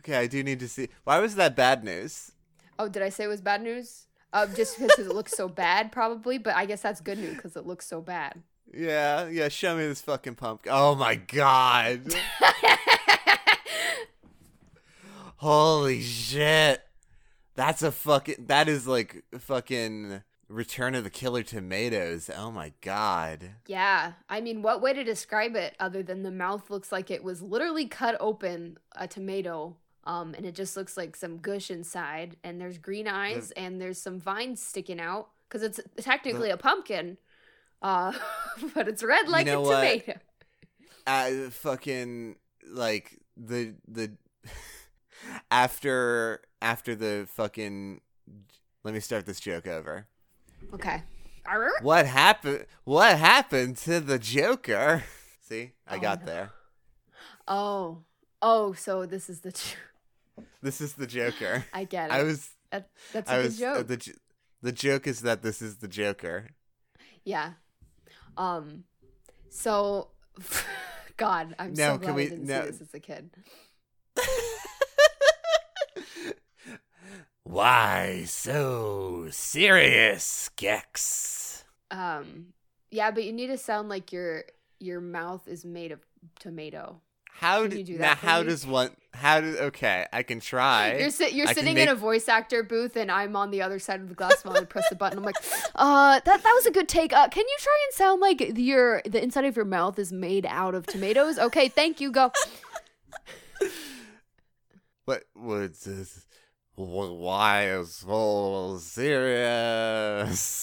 Okay, 0.00 0.16
I 0.16 0.26
do 0.26 0.42
need 0.42 0.60
to 0.60 0.68
see. 0.68 0.88
Why 1.04 1.18
was 1.18 1.34
that 1.36 1.56
bad 1.56 1.84
news? 1.84 2.32
Oh, 2.78 2.88
did 2.88 3.02
I 3.02 3.08
say 3.08 3.24
it 3.24 3.28
was 3.28 3.40
bad 3.40 3.62
news? 3.62 4.06
Uh, 4.32 4.46
just 4.46 4.78
because 4.78 5.06
it 5.06 5.14
looks 5.14 5.32
so 5.32 5.48
bad, 5.48 5.92
probably, 5.92 6.38
but 6.38 6.56
I 6.56 6.66
guess 6.66 6.82
that's 6.82 7.00
good 7.00 7.18
news 7.18 7.36
because 7.36 7.56
it 7.56 7.66
looks 7.66 7.86
so 7.86 8.00
bad. 8.00 8.42
Yeah, 8.72 9.28
yeah, 9.28 9.48
show 9.48 9.76
me 9.76 9.86
this 9.86 10.00
fucking 10.00 10.34
pumpkin. 10.34 10.72
Oh 10.74 10.94
my 10.96 11.14
god. 11.14 12.02
Holy 15.36 16.00
shit. 16.00 16.82
That's 17.54 17.82
a 17.82 17.92
fucking 17.92 18.46
that 18.46 18.68
is 18.68 18.86
like 18.88 19.22
fucking 19.38 20.22
Return 20.48 20.94
of 20.94 21.04
the 21.04 21.10
Killer 21.10 21.42
Tomatoes. 21.42 22.30
Oh 22.36 22.50
my 22.50 22.72
god. 22.80 23.50
yeah, 23.66 24.12
I 24.28 24.40
mean, 24.40 24.62
what 24.62 24.82
way 24.82 24.92
to 24.92 25.02
describe 25.04 25.56
it 25.56 25.74
other 25.80 26.02
than 26.02 26.22
the 26.22 26.30
mouth 26.30 26.70
looks 26.70 26.92
like 26.92 27.10
it 27.10 27.24
was 27.24 27.42
literally 27.42 27.86
cut 27.86 28.16
open 28.20 28.78
a 28.94 29.08
tomato, 29.08 29.76
um, 30.04 30.34
and 30.34 30.44
it 30.44 30.54
just 30.54 30.76
looks 30.76 30.96
like 30.96 31.16
some 31.16 31.38
gush 31.38 31.70
inside, 31.70 32.36
and 32.44 32.60
there's 32.60 32.78
green 32.78 33.08
eyes, 33.08 33.52
and 33.52 33.80
there's 33.80 34.00
some 34.00 34.20
vines 34.20 34.60
sticking 34.62 35.00
out 35.00 35.28
because 35.48 35.62
it's 35.62 35.80
technically 36.00 36.50
a 36.50 36.56
pumpkin, 36.56 37.16
uh, 37.82 38.12
but 38.74 38.86
it's 38.88 39.02
red 39.02 39.28
like 39.28 39.46
know 39.46 39.60
a 39.60 39.62
what? 39.62 39.76
tomato. 39.76 40.18
uh, 41.06 41.50
fucking 41.50 42.36
like 42.68 43.18
the 43.36 43.74
the 43.88 44.12
after 45.50 46.42
after 46.60 46.94
the 46.94 47.26
fucking 47.34 48.00
let 48.84 48.94
me 48.94 49.00
start 49.00 49.26
this 49.26 49.40
joke 49.40 49.66
over 49.66 50.06
Okay. 50.74 51.02
What 51.82 52.06
happened 52.06 52.66
what 52.84 53.18
happened 53.18 53.76
to 53.78 54.00
the 54.00 54.18
joker 54.18 55.04
see 55.42 55.72
i 55.86 55.96
Oh, 55.96 56.00
got 56.00 56.20
no. 56.20 56.26
there 56.26 56.50
Oh, 57.46 57.98
oh, 58.40 58.72
so 58.72 59.04
this 59.04 59.28
is 59.28 59.40
the. 59.40 59.52
J- 59.52 60.42
this 60.62 60.80
is 60.80 60.94
the 60.94 61.06
joker 61.06 61.66
I 61.74 61.84
get 61.84 62.08
it. 62.10 62.12
i 62.14 62.22
was 62.22 62.48
That, 62.72 62.88
that's 63.12 63.30
a 63.30 63.34
i 63.34 63.36
good 63.36 63.44
was 63.44 63.62
uh, 63.62 63.74
joke. 63.74 63.86
the 63.88 64.14
the 64.62 64.72
joke 64.72 65.06
is 65.06 65.20
that 65.20 65.42
this 65.42 65.60
is 65.60 65.76
the 65.76 65.88
joker 65.88 66.48
Yeah. 67.24 67.52
Um. 68.36 68.84
So, 69.50 70.08
God, 71.16 71.54
I'm 71.58 71.74
No, 71.74 71.92
so 71.92 71.98
can 71.98 72.00
glad 72.00 72.16
we- 72.16 72.22
I 72.22 72.28
didn't 72.30 72.46
no. 72.46 72.62
see 72.64 72.70
this 72.70 72.80
as 72.80 72.94
a 72.94 72.98
kid. 73.00 73.30
Why 77.44 78.24
so 78.26 79.26
serious, 79.30 80.50
Gex? 80.56 81.64
Um, 81.90 82.46
yeah, 82.90 83.10
but 83.10 83.24
you 83.24 83.32
need 83.32 83.48
to 83.48 83.58
sound 83.58 83.88
like 83.88 84.12
your 84.12 84.44
your 84.80 85.00
mouth 85.00 85.46
is 85.46 85.64
made 85.64 85.92
of 85.92 86.00
tomato. 86.40 87.00
How 87.30 87.62
Can 87.62 87.70
do, 87.72 87.78
you 87.78 87.84
do 87.84 87.92
now? 87.94 87.98
that 87.98 88.18
How 88.18 88.40
me? 88.40 88.46
does 88.48 88.66
one? 88.66 88.90
How 89.12 89.40
do? 89.40 89.56
Okay, 89.58 90.06
I 90.12 90.22
can 90.22 90.40
try. 90.40 90.96
You're 90.96 91.10
sit 91.10 91.34
you're 91.34 91.48
I 91.48 91.52
sitting 91.52 91.74
make- 91.74 91.82
in 91.82 91.88
a 91.90 91.94
voice 91.94 92.28
actor 92.28 92.62
booth, 92.62 92.96
and 92.96 93.10
I'm 93.10 93.36
on 93.36 93.50
the 93.50 93.60
other 93.60 93.78
side 93.78 94.00
of 94.00 94.08
the 94.08 94.14
glass 94.14 94.42
while 94.44 94.56
I 94.56 94.64
press 94.64 94.88
the 94.88 94.96
button. 94.96 95.18
I'm 95.18 95.24
like, 95.24 95.36
uh, 95.74 96.20
that 96.24 96.42
that 96.42 96.52
was 96.54 96.64
a 96.66 96.70
good 96.70 96.88
take. 96.88 97.12
Uh, 97.12 97.28
can 97.28 97.44
you 97.46 97.56
try 97.60 97.76
and 97.88 97.94
sound 97.94 98.20
like 98.22 98.56
your 98.56 99.02
the 99.04 99.22
inside 99.22 99.44
of 99.44 99.54
your 99.54 99.64
mouth 99.66 99.98
is 99.98 100.12
made 100.12 100.46
out 100.46 100.74
of 100.74 100.86
tomatoes? 100.86 101.38
Okay, 101.38 101.68
thank 101.68 102.00
you. 102.00 102.10
Go. 102.10 102.32
What 105.06 105.24
was 105.36 105.80
this? 105.80 106.24
Wh- 106.76 107.18
Why 107.20 107.68
is 107.70 107.94
so 107.96 108.78
serious? 108.80 110.60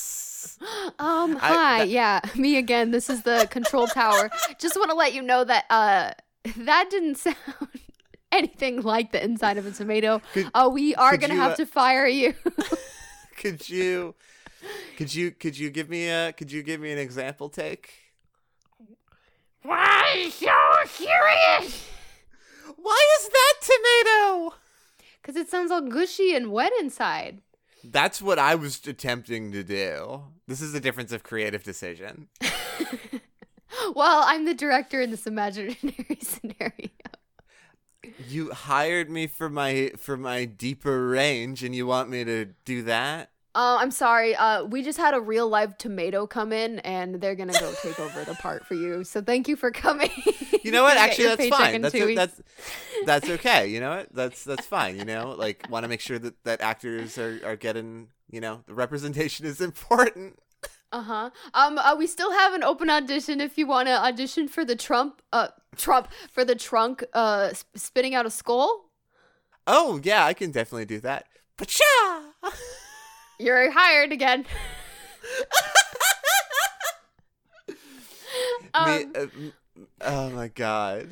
Um, 0.99 1.37
I- 1.37 1.39
hi, 1.39 1.77
that- 1.79 1.89
yeah, 1.89 2.19
me 2.35 2.55
again. 2.57 2.91
This 2.91 3.09
is 3.09 3.23
the 3.23 3.47
control 3.49 3.87
tower. 3.87 4.29
Just 4.59 4.75
want 4.75 4.91
to 4.91 4.95
let 4.95 5.11
you 5.13 5.23
know 5.23 5.43
that 5.43 5.65
uh, 5.71 6.11
that 6.57 6.87
didn't 6.91 7.15
sound 7.25 7.35
anything 8.31 8.81
like 8.83 9.11
the 9.11 9.23
inside 9.23 9.57
of 9.57 9.65
a 9.65 9.71
tomato. 9.71 10.21
Could- 10.33 10.51
uh, 10.53 10.69
we 10.71 10.93
are 10.95 11.17
gonna 11.17 11.33
you, 11.33 11.39
have 11.39 11.53
uh, 11.53 11.55
to 11.55 11.65
fire 11.65 12.05
you. 12.05 12.35
Could 13.37 13.67
you? 13.69 14.13
Could 14.97 15.15
you? 15.15 15.31
Could 15.31 15.57
you 15.57 15.71
give 15.71 15.89
me 15.89 16.09
a? 16.09 16.31
Could 16.31 16.51
you 16.51 16.61
give 16.61 16.79
me 16.79 16.91
an 16.91 16.99
example 16.99 17.49
take? 17.49 17.89
Why 19.63 20.13
is 20.17 20.35
so 20.35 20.53
serious? 20.85 21.87
Why 22.75 23.05
is 23.19 23.29
that 23.29 23.53
tomato? 23.61 24.55
Because 25.21 25.35
it 25.35 25.49
sounds 25.49 25.71
all 25.71 25.81
gushy 25.81 26.35
and 26.35 26.51
wet 26.51 26.71
inside. 26.79 27.41
That's 27.83 28.21
what 28.21 28.39
I 28.39 28.55
was 28.55 28.85
attempting 28.87 29.51
to 29.51 29.63
do. 29.63 30.23
This 30.47 30.61
is 30.61 30.71
the 30.71 30.79
difference 30.79 31.11
of 31.11 31.23
creative 31.23 31.63
decision. 31.63 32.27
Well, 33.95 34.23
I'm 34.25 34.45
the 34.45 34.53
director 34.53 35.01
in 35.01 35.11
this 35.11 35.27
imaginary 35.27 35.77
scenario. 36.21 36.89
You 38.27 38.51
hired 38.51 39.09
me 39.09 39.27
for 39.27 39.49
my 39.49 39.91
for 39.97 40.17
my 40.17 40.45
deeper 40.45 41.07
range, 41.07 41.63
and 41.63 41.75
you 41.75 41.85
want 41.87 42.09
me 42.09 42.23
to 42.23 42.45
do 42.65 42.83
that? 42.83 43.30
Uh, 43.53 43.77
I'm 43.81 43.91
sorry. 43.91 44.33
Uh, 44.35 44.63
we 44.63 44.81
just 44.81 44.97
had 44.97 45.13
a 45.13 45.19
real 45.19 45.49
live 45.49 45.77
tomato 45.77 46.25
come 46.25 46.53
in, 46.53 46.79
and 46.79 47.15
they're 47.15 47.35
gonna 47.35 47.51
go 47.53 47.73
take 47.81 47.99
over 47.99 48.23
the 48.23 48.35
part 48.35 48.65
for 48.65 48.75
you. 48.75 49.03
So 49.03 49.21
thank 49.21 49.49
you 49.49 49.57
for 49.57 49.71
coming. 49.71 50.09
You 50.63 50.71
know 50.71 50.83
what? 50.83 50.95
Actually, 50.97 51.35
that's 51.35 51.47
fine. 51.47 51.81
That's 51.81 51.93
weeks. 51.93 52.15
that's 52.15 52.41
that's 53.05 53.29
okay. 53.29 53.67
You 53.67 53.81
know 53.81 53.97
what? 53.97 54.07
That's 54.13 54.45
that's 54.45 54.65
fine. 54.65 54.97
You 54.97 55.03
know, 55.03 55.35
like 55.37 55.67
want 55.69 55.83
to 55.83 55.89
make 55.89 55.99
sure 55.99 56.17
that 56.19 56.41
that 56.45 56.61
actors 56.61 57.17
are 57.17 57.41
are 57.43 57.55
getting. 57.55 58.07
You 58.29 58.39
know, 58.39 58.63
the 58.65 58.73
representation 58.73 59.45
is 59.45 59.59
important. 59.71 60.39
Uh-huh. 60.93 61.29
Um 61.53 61.77
uh, 61.77 61.95
we 61.97 62.07
still 62.07 62.31
have 62.31 62.53
an 62.53 62.63
open 62.63 62.89
audition 62.89 63.41
if 63.41 63.57
you 63.57 63.67
want 63.67 63.87
to 63.87 63.93
audition 63.93 64.47
for 64.47 64.63
the 64.63 64.75
Trump 64.75 65.21
uh 65.33 65.47
Trump 65.75 66.09
for 66.31 66.45
the 66.45 66.55
trunk 66.55 67.03
uh 67.13 67.51
sp- 67.51 67.75
spitting 67.75 68.15
out 68.15 68.25
a 68.25 68.29
skull. 68.29 68.89
Oh 69.67 69.99
yeah, 70.03 70.25
I 70.25 70.33
can 70.33 70.51
definitely 70.51 70.85
do 70.85 70.99
that. 71.01 71.27
Pacha! 71.57 72.33
You're 73.41 73.71
hired 73.71 74.11
again. 74.11 74.45
Um, 78.73 79.13
uh, 79.15 79.25
oh 80.01 80.29
my 80.29 80.47
god. 80.47 81.09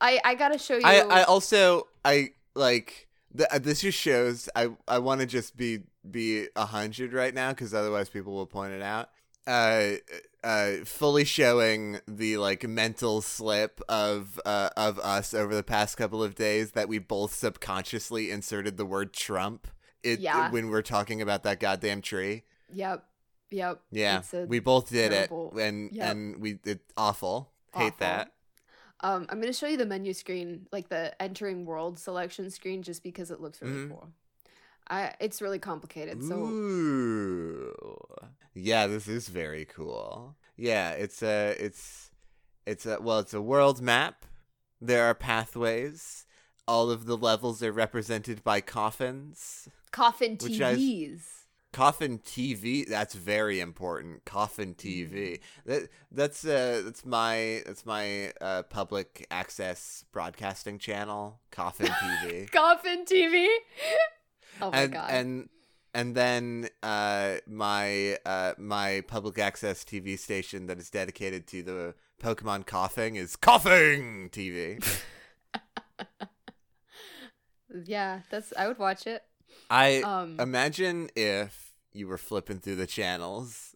I 0.00 0.20
I 0.24 0.34
got 0.34 0.48
to 0.48 0.58
show 0.58 0.76
you 0.76 0.84
I 0.84 0.98
I 0.98 1.22
also 1.22 1.86
I 2.04 2.32
like 2.54 3.08
th- 3.36 3.48
uh, 3.50 3.58
this 3.58 3.80
just 3.80 3.98
shows 3.98 4.48
I 4.54 4.68
I 4.86 4.98
want 4.98 5.20
to 5.22 5.26
just 5.26 5.56
be 5.56 5.80
be 6.08 6.48
a 6.54 6.66
hundred 6.66 7.12
right 7.12 7.34
now 7.34 7.50
because 7.50 7.72
otherwise 7.72 8.08
people 8.08 8.34
will 8.34 8.46
point 8.46 8.74
it 8.74 8.82
out. 8.82 9.08
Uh, 9.46 9.92
uh, 10.44 10.84
fully 10.84 11.24
showing 11.24 12.00
the 12.06 12.36
like 12.36 12.66
mental 12.68 13.22
slip 13.22 13.80
of 13.88 14.40
uh 14.44 14.70
of 14.76 14.98
us 14.98 15.32
over 15.32 15.54
the 15.54 15.62
past 15.62 15.96
couple 15.96 16.22
of 16.22 16.34
days 16.34 16.72
that 16.72 16.88
we 16.88 16.98
both 16.98 17.34
subconsciously 17.34 18.30
inserted 18.30 18.76
the 18.76 18.86
word 18.86 19.14
Trump. 19.14 19.66
It 20.06 20.20
Yeah. 20.20 20.50
when 20.50 20.68
we're 20.68 20.82
talking 20.82 21.20
about 21.20 21.42
that 21.42 21.60
goddamn 21.60 22.00
tree. 22.02 22.44
Yep. 22.72 23.04
Yep. 23.50 23.82
Yeah, 23.90 24.22
we 24.48 24.58
both 24.58 24.88
did 24.90 25.12
terrible- 25.12 25.52
it, 25.56 25.62
and 25.68 25.92
Yep. 25.92 26.10
and 26.10 26.36
we 26.40 26.58
it 26.64 26.80
awful. 26.96 27.52
Hate 27.74 27.98
that. 27.98 28.32
Um, 29.00 29.26
I'm 29.28 29.40
gonna 29.40 29.52
show 29.52 29.66
you 29.66 29.76
the 29.76 29.86
menu 29.86 30.12
screen, 30.14 30.66
like 30.72 30.88
the 30.88 31.20
entering 31.22 31.64
world 31.66 31.98
selection 31.98 32.50
screen, 32.50 32.82
just 32.82 33.02
because 33.02 33.30
it 33.30 33.40
looks 33.40 33.60
really 33.60 33.74
Mhm. 33.86 33.88
cool. 33.90 34.12
I 34.88 35.14
it's 35.20 35.42
really 35.42 35.58
complicated, 35.58 36.22
so 36.24 36.34
Ooh. 36.36 37.74
Yeah, 38.54 38.86
this 38.86 39.06
is 39.08 39.28
very 39.28 39.64
cool. 39.64 40.36
Yeah, 40.56 40.90
it's 40.92 41.22
a 41.22 41.54
it's 41.58 42.10
it's 42.66 42.86
a 42.86 43.00
well, 43.00 43.18
it's 43.20 43.34
a 43.34 43.40
world 43.42 43.80
map. 43.80 44.24
There 44.80 45.04
are 45.04 45.14
pathways. 45.14 46.26
All 46.68 46.90
of 46.90 47.06
the 47.06 47.16
levels 47.16 47.62
are 47.62 47.72
represented 47.72 48.42
by 48.42 48.60
coffins. 48.60 49.68
Coffin 49.96 50.36
TVs. 50.36 51.22
Coffin 51.72 52.18
TV, 52.18 52.86
that's 52.86 53.14
very 53.14 53.60
important. 53.60 54.26
Coffin 54.26 54.74
TV. 54.74 55.40
That 55.64 55.88
that's 56.12 56.44
uh 56.44 56.82
that's 56.84 57.06
my 57.06 57.62
that's 57.64 57.86
my 57.86 58.32
uh 58.42 58.64
public 58.64 59.26
access 59.30 60.04
broadcasting 60.12 60.78
channel, 60.78 61.40
Coffin 61.50 61.86
TV. 62.22 62.50
Coffin 62.52 63.06
TV. 63.06 63.46
oh 64.60 64.70
my 64.70 64.82
and 64.82 64.92
god. 64.92 65.10
and 65.10 65.48
and 65.94 66.14
then 66.14 66.68
uh, 66.82 67.36
my 67.46 68.18
uh, 68.26 68.52
my 68.58 69.02
public 69.08 69.38
access 69.38 69.82
TV 69.82 70.18
station 70.18 70.66
that 70.66 70.78
is 70.78 70.90
dedicated 70.90 71.46
to 71.46 71.62
the 71.62 71.94
Pokemon 72.22 72.66
Koffing 72.66 73.16
is 73.16 73.34
Coughing 73.34 74.28
TV. 74.28 74.84
yeah, 77.86 78.20
that's 78.30 78.52
I 78.58 78.68
would 78.68 78.78
watch 78.78 79.06
it. 79.06 79.22
I 79.70 80.02
Um, 80.02 80.38
imagine 80.40 81.10
if 81.16 81.74
you 81.92 82.08
were 82.08 82.18
flipping 82.18 82.60
through 82.60 82.76
the 82.76 82.86
channels 82.86 83.74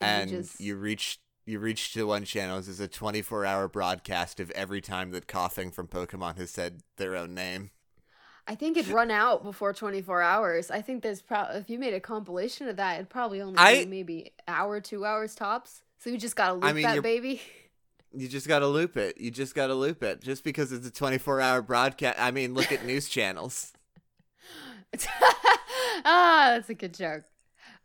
And 0.00 0.30
you 0.30 0.38
just- 0.38 0.60
you 0.60 0.76
reached 0.76 1.20
you 1.46 1.58
reached 1.58 1.92
to 1.92 2.06
one 2.06 2.24
channel 2.24 2.56
is 2.58 2.80
a 2.80 2.88
24 2.88 3.44
hour 3.44 3.68
broadcast 3.68 4.40
of 4.40 4.50
every 4.52 4.80
time 4.80 5.10
that 5.10 5.26
Koffing 5.26 5.72
from 5.74 5.86
Pokemon 5.86 6.38
has 6.38 6.50
said 6.50 6.82
their 6.96 7.14
own 7.14 7.34
name. 7.34 7.70
I 8.46 8.54
think 8.54 8.76
it'd 8.78 8.92
run 8.92 9.10
out 9.10 9.42
before 9.42 9.72
24 9.74 10.22
hours. 10.22 10.70
I 10.70 10.80
think 10.80 11.02
there's 11.02 11.20
probably 11.22 11.56
if 11.60 11.68
you 11.68 11.78
made 11.78 11.92
a 11.94 12.00
compilation 12.00 12.66
of 12.68 12.76
that, 12.76 12.94
it'd 12.94 13.10
probably 13.10 13.40
only 13.42 13.58
I- 13.58 13.84
be 13.84 13.90
maybe 13.90 14.32
hour, 14.48 14.80
two 14.80 15.04
hours 15.04 15.34
tops. 15.34 15.82
So 15.98 16.08
you 16.10 16.16
just 16.18 16.34
gotta 16.36 16.54
loop 16.54 16.64
I 16.64 16.72
mean, 16.72 16.82
that 16.82 17.02
baby. 17.02 17.40
You 18.16 18.28
just 18.28 18.46
gotta 18.46 18.66
loop 18.68 18.96
it. 18.96 19.18
You 19.18 19.30
just 19.30 19.54
gotta 19.54 19.74
loop 19.74 20.02
it. 20.02 20.22
Just 20.22 20.44
because 20.44 20.72
it's 20.72 20.86
a 20.86 20.90
24 20.90 21.40
hour 21.40 21.60
broadcast. 21.62 22.18
I 22.18 22.30
mean, 22.30 22.54
look 22.54 22.70
at 22.70 22.84
news 22.84 23.08
channels. 23.08 23.72
ah, 26.04 26.52
that's 26.54 26.68
a 26.70 26.74
good 26.74 26.94
joke. 26.94 27.24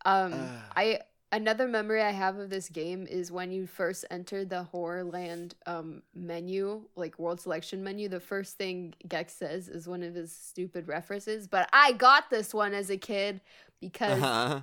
Um, 0.06 0.34
Ah. 0.34 0.66
I 0.76 1.00
another 1.32 1.68
memory 1.68 2.02
I 2.02 2.10
have 2.12 2.38
of 2.38 2.50
this 2.50 2.70
game 2.70 3.06
is 3.08 3.32
when 3.32 3.52
you 3.52 3.68
first 3.68 4.04
enter 4.10 4.46
the 4.46 4.68
Horrorland 4.74 5.54
um 5.66 6.02
menu, 6.16 6.84
like 6.96 7.20
world 7.20 7.40
selection 7.42 7.84
menu. 7.84 8.10
The 8.10 8.20
first 8.20 8.58
thing 8.58 8.94
Gex 9.08 9.34
says 9.34 9.68
is 9.70 9.88
one 9.88 10.04
of 10.04 10.16
his 10.16 10.32
stupid 10.36 10.88
references, 10.88 11.48
but 11.48 11.70
I 11.74 11.92
got 11.94 12.30
this 12.30 12.54
one 12.54 12.74
as 12.74 12.90
a 12.90 12.98
kid 12.98 13.42
because 13.80 14.22
Uh-huh. 14.22 14.62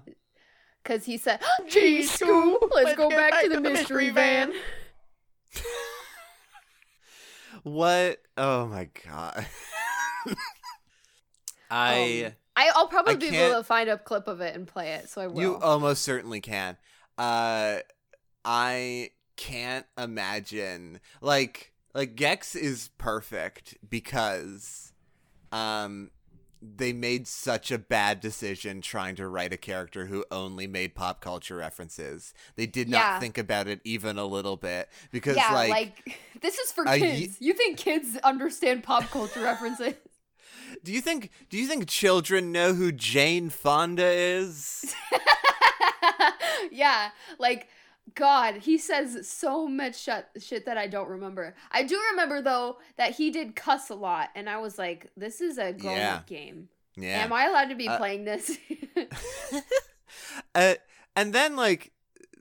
because 0.83 1.05
he 1.05 1.17
said, 1.19 1.41
"Geez, 1.69 2.11
school, 2.11 2.59
let's 2.73 2.95
go 2.97 3.09
back 3.11 3.43
to 3.43 3.49
the 3.49 3.61
mystery 3.61 4.11
van." 4.11 4.53
What? 7.63 8.19
Oh 8.37 8.67
my 8.67 8.89
god. 9.07 9.47
I 11.71 12.25
Um, 12.27 12.33
I, 12.57 12.71
I'll 12.75 12.89
probably 12.89 13.15
I 13.15 13.17
be 13.17 13.29
able 13.37 13.59
to 13.59 13.65
find 13.65 13.89
a 13.91 13.99
clip 13.99 14.29
of 14.29 14.41
it 14.41 14.55
and 14.55 14.67
play 14.67 14.93
it, 14.95 15.09
so 15.09 15.21
I 15.21 15.27
will. 15.27 15.41
you 15.43 15.57
almost 15.57 16.03
certainly 16.03 16.41
can. 16.41 16.77
Uh 17.19 17.79
I 18.45 19.11
can't 19.37 19.87
imagine 19.99 21.01
like 21.21 21.73
like 21.95 22.15
Gex 22.17 22.55
is 22.55 22.91
perfect 22.99 23.77
because 23.89 24.93
um 25.53 26.11
they 26.63 26.93
made 26.93 27.29
such 27.29 27.71
a 27.71 27.79
bad 27.79 28.19
decision 28.21 28.81
trying 28.81 29.15
to 29.15 29.29
write 29.29 29.53
a 29.53 29.57
character 29.59 30.07
who 30.07 30.25
only 30.31 30.67
made 30.67 30.95
pop 30.95 31.21
culture 31.21 31.57
references. 31.57 32.33
They 32.57 32.67
did 32.67 32.89
not 32.89 32.99
Yeah. 32.99 33.21
think 33.21 33.37
about 33.39 33.69
it 33.69 33.81
even 33.85 34.19
a 34.19 34.25
little 34.25 34.57
bit 34.57 34.89
because 35.13 35.37
yeah, 35.37 35.53
like, 35.53 35.69
like, 35.71 36.19
this 36.41 36.59
is 36.59 36.73
for 36.73 36.85
kids. 36.85 37.39
ye- 37.41 37.49
you 37.49 37.53
think 37.53 37.77
kids 37.79 38.17
understand 38.25 38.83
pop 38.83 39.05
culture 39.11 39.43
references? 39.43 39.95
Do 40.85 40.93
you 40.93 41.01
think 41.01 41.31
do 41.51 41.57
you 41.59 41.67
think 41.67 41.87
children 41.89 42.53
know 42.53 42.75
who 42.75 42.93
Jane 42.93 43.51
Fonda 43.51 44.07
is? 44.07 44.95
yeah, 46.71 47.11
like 47.39 47.69
God, 48.15 48.57
he 48.59 48.79
says 48.79 49.29
so 49.29 49.67
much 49.67 49.99
shut, 49.99 50.31
shit 50.39 50.65
that 50.67 50.79
I 50.79 50.87
don't 50.87 51.09
remember. 51.09 51.55
I 51.73 51.83
do 51.83 52.01
remember 52.13 52.41
though 52.43 52.79
that 52.97 53.13
he 53.17 53.31
did 53.31 53.57
cuss 53.57 53.91
a 53.91 53.95
lot, 53.95 54.31
and 54.35 54.49
I 54.49 54.59
was 54.59 54.79
like, 54.79 55.11
"This 55.17 55.41
is 55.41 55.59
a 55.59 55.73
grown 55.73 55.97
Yeah. 55.97 56.21
game." 56.27 56.69
Yeah. 56.97 57.25
Am 57.25 57.33
I 57.33 57.47
allowed 57.47 57.69
to 57.69 57.75
be 57.75 57.89
Uh, 57.89 57.99
playing 57.99 58.25
this? 58.25 58.57
uh, 60.55 60.75
and 61.15 61.33
then 61.33 61.57
like 61.57 61.93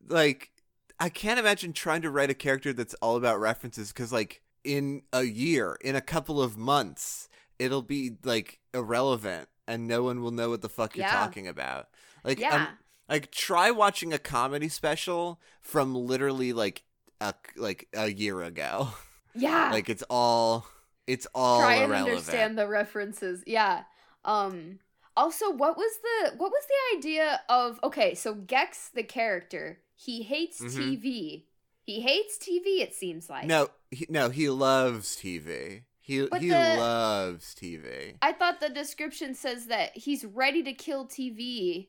like 0.07 0.51
I 0.99 1.09
can't 1.09 1.39
imagine 1.39 1.73
trying 1.73 2.01
to 2.03 2.09
write 2.11 2.29
a 2.29 2.35
character 2.35 2.71
that's 2.73 2.93
all 2.95 3.15
about 3.17 3.39
references 3.39 3.89
because 3.91 4.13
like 4.13 4.41
in 4.63 5.03
a 5.13 5.23
year, 5.23 5.77
in 5.81 5.95
a 5.95 6.01
couple 6.01 6.41
of 6.41 6.57
months, 6.57 7.27
it'll 7.59 7.81
be 7.81 8.17
like 8.23 8.59
irrelevant 8.73 9.47
and 9.67 9.87
no 9.87 10.03
one 10.03 10.21
will 10.21 10.31
know 10.31 10.49
what 10.49 10.61
the 10.61 10.69
fuck 10.69 10.95
you're 10.95 11.05
Yeah. 11.05 11.11
talking 11.13 11.47
about. 11.47 11.87
Like 12.23 12.37
um, 12.37 12.43
yeah. 12.43 12.67
like 13.09 13.31
try 13.31 13.71
watching 13.71 14.13
a 14.13 14.19
comedy 14.19 14.69
special 14.69 15.39
from 15.61 15.93
literally 15.95 16.53
like 16.53 16.83
a 17.21 17.33
like 17.55 17.87
a 17.93 18.11
year 18.11 18.41
ago. 18.41 18.89
yeah. 19.35 19.71
like 19.71 19.89
it's 19.89 20.03
all 20.09 20.67
it's 21.07 21.27
all 21.35 21.59
Try 21.61 21.75
and 21.75 21.85
irrelevant. 21.91 22.09
understand 22.17 22.57
the 22.57 22.67
references. 22.67 23.43
Yeah. 23.45 23.83
Um 24.23 24.79
also 25.17 25.49
what 25.51 25.77
was 25.77 25.91
the 26.03 26.35
what 26.37 26.51
was 26.51 26.63
the 26.67 26.97
idea 26.97 27.41
of 27.47 27.79
okay, 27.83 28.15
so 28.15 28.33
Gex 28.33 28.89
the 28.93 29.03
character, 29.03 29.79
he 29.95 30.23
hates 30.23 30.59
Mhm. 30.61 30.75
TV. 31.01 31.43
He 31.83 32.01
hates 32.01 32.37
TV 32.39 32.81
it 32.81 32.93
seems 32.95 33.29
like. 33.29 33.45
No, 33.45 33.69
he, 33.91 34.07
no, 34.09 34.29
he 34.29 34.49
loves 34.49 35.15
TV. 35.15 35.83
He 36.05 36.27
But 36.27 36.41
he 36.41 36.49
the- 36.49 36.75
loves 36.77 37.55
TV. 37.55 38.15
I 38.21 38.31
thought 38.31 38.59
the 38.59 38.69
description 38.69 39.33
says 39.33 39.65
that 39.65 39.97
he's 39.97 40.23
ready 40.23 40.61
to 40.61 40.71
kill 40.71 41.07
TV. 41.07 41.87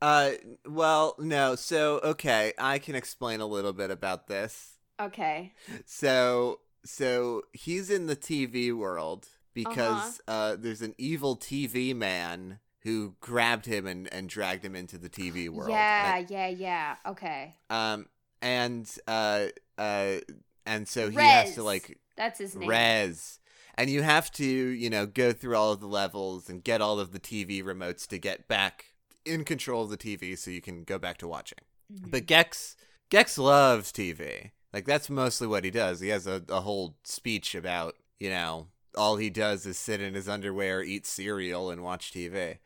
Uh, 0.00 0.32
well, 0.66 1.14
no. 1.18 1.54
So, 1.54 2.00
okay, 2.02 2.54
I 2.58 2.78
can 2.78 2.94
explain 2.94 3.40
a 3.40 3.46
little 3.46 3.74
bit 3.74 3.90
about 3.90 4.28
this. 4.28 4.78
Okay. 4.98 5.52
So, 5.84 6.60
so 6.86 7.42
he's 7.52 7.90
in 7.90 8.06
the 8.06 8.16
TV 8.16 8.72
world 8.72 9.28
because 9.52 10.20
Uh-huh. 10.26 10.32
uh, 10.52 10.56
there's 10.58 10.80
an 10.82 10.94
evil 10.96 11.36
TV 11.36 11.94
man 11.94 12.60
who 12.80 13.14
grabbed 13.20 13.66
him 13.66 13.86
and, 13.86 14.10
and 14.12 14.28
dragged 14.28 14.64
him 14.64 14.74
into 14.74 14.96
the 14.96 15.10
TV 15.10 15.50
world. 15.50 15.68
Yeah, 15.70 16.16
yeah, 16.28 16.48
yeah. 16.48 16.96
Okay. 17.06 17.56
Um, 17.68 18.06
and 18.40 18.90
uh, 19.06 19.46
uh, 19.76 20.16
and 20.64 20.88
so 20.88 21.10
he 21.10 21.16
has 21.16 21.54
to 21.56 21.62
like 21.62 21.98
That's 22.16 22.38
his 22.38 22.54
name. 22.56 22.68
Rez. 22.68 23.38
And 23.76 23.90
you 23.90 24.02
have 24.02 24.30
to, 24.32 24.44
you 24.46 24.88
know, 24.88 25.04
go 25.06 25.32
through 25.32 25.56
all 25.56 25.72
of 25.72 25.80
the 25.80 25.88
levels 25.88 26.48
and 26.48 26.62
get 26.62 26.80
all 26.80 27.00
of 27.00 27.12
the 27.12 27.18
TV 27.18 27.62
remotes 27.62 28.06
to 28.08 28.18
get 28.18 28.46
back 28.46 28.86
in 29.24 29.44
control 29.44 29.84
of 29.84 29.90
the 29.90 29.96
TV 29.96 30.38
so 30.38 30.50
you 30.50 30.60
can 30.60 30.84
go 30.84 30.98
back 30.98 31.18
to 31.18 31.28
watching. 31.28 31.58
Mhm. 31.92 32.10
But 32.10 32.26
Gex 32.26 32.76
Gex 33.10 33.36
loves 33.38 33.90
TV. 33.92 34.52
Like 34.72 34.84
that's 34.86 35.10
mostly 35.10 35.46
what 35.46 35.64
he 35.64 35.70
does. 35.70 36.00
He 36.00 36.08
has 36.08 36.26
a, 36.26 36.42
a 36.48 36.60
whole 36.60 36.96
speech 37.04 37.54
about, 37.54 37.96
you 38.20 38.30
know, 38.30 38.68
all 38.96 39.16
he 39.16 39.30
does 39.30 39.66
is 39.66 39.78
sit 39.78 40.00
in 40.00 40.14
his 40.14 40.28
underwear, 40.28 40.82
eat 40.82 41.06
cereal, 41.06 41.70
and 41.70 41.82
watch 41.82 42.12
TV. 42.12 42.58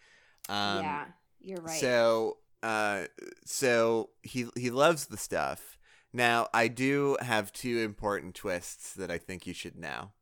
Um, 0.49 0.83
yeah, 0.83 1.05
you're 1.41 1.61
right. 1.61 1.81
so, 1.81 2.39
uh, 2.63 3.05
so 3.45 4.11
he 4.23 4.47
he 4.57 4.71
loves 4.71 5.07
the 5.07 5.17
stuff. 5.17 5.78
Now, 6.13 6.49
I 6.55 6.69
do 6.69 7.17
have 7.21 7.53
two 7.53 7.79
important 7.81 8.35
twists 8.35 8.95
that 8.95 9.11
I 9.11 9.19
think 9.19 9.47
you 9.47 9.55
should 9.55 9.77
know. 9.77 10.13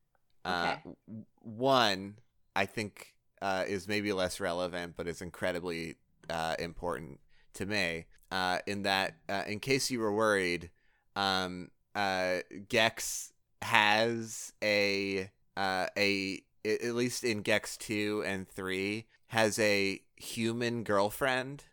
Uh, 0.45 0.77
Okay. 0.77 0.81
w- 1.07 1.25
one, 1.41 2.19
I 2.55 2.67
think, 2.67 3.15
uh, 3.41 3.65
is 3.67 3.87
maybe 3.89 4.13
less 4.13 4.41
relevant, 4.41 4.95
but 4.97 5.07
is 5.07 5.23
incredibly 5.23 5.97
uh, 6.29 6.57
important 6.59 7.21
to 7.55 7.67
me. 7.67 8.07
Uh, 8.31 8.59
in 8.67 8.83
that, 8.83 9.15
uh, 9.29 9.45
in 9.47 9.61
case 9.61 9.91
you 9.91 10.01
were 10.01 10.13
worried, 10.13 10.71
um, 11.15 11.71
uh, 11.95 12.39
Gex 12.69 13.33
has 13.63 14.53
a 14.63 15.31
uh, 15.57 15.87
a 15.97 16.43
at 16.65 16.95
least 16.95 17.25
in 17.25 17.43
Gex 17.43 17.77
two 17.77 18.23
and 18.27 18.47
three 18.49 19.07
has 19.29 19.59
a 19.59 20.01
human 20.17 20.83
girlfriend 20.85 21.65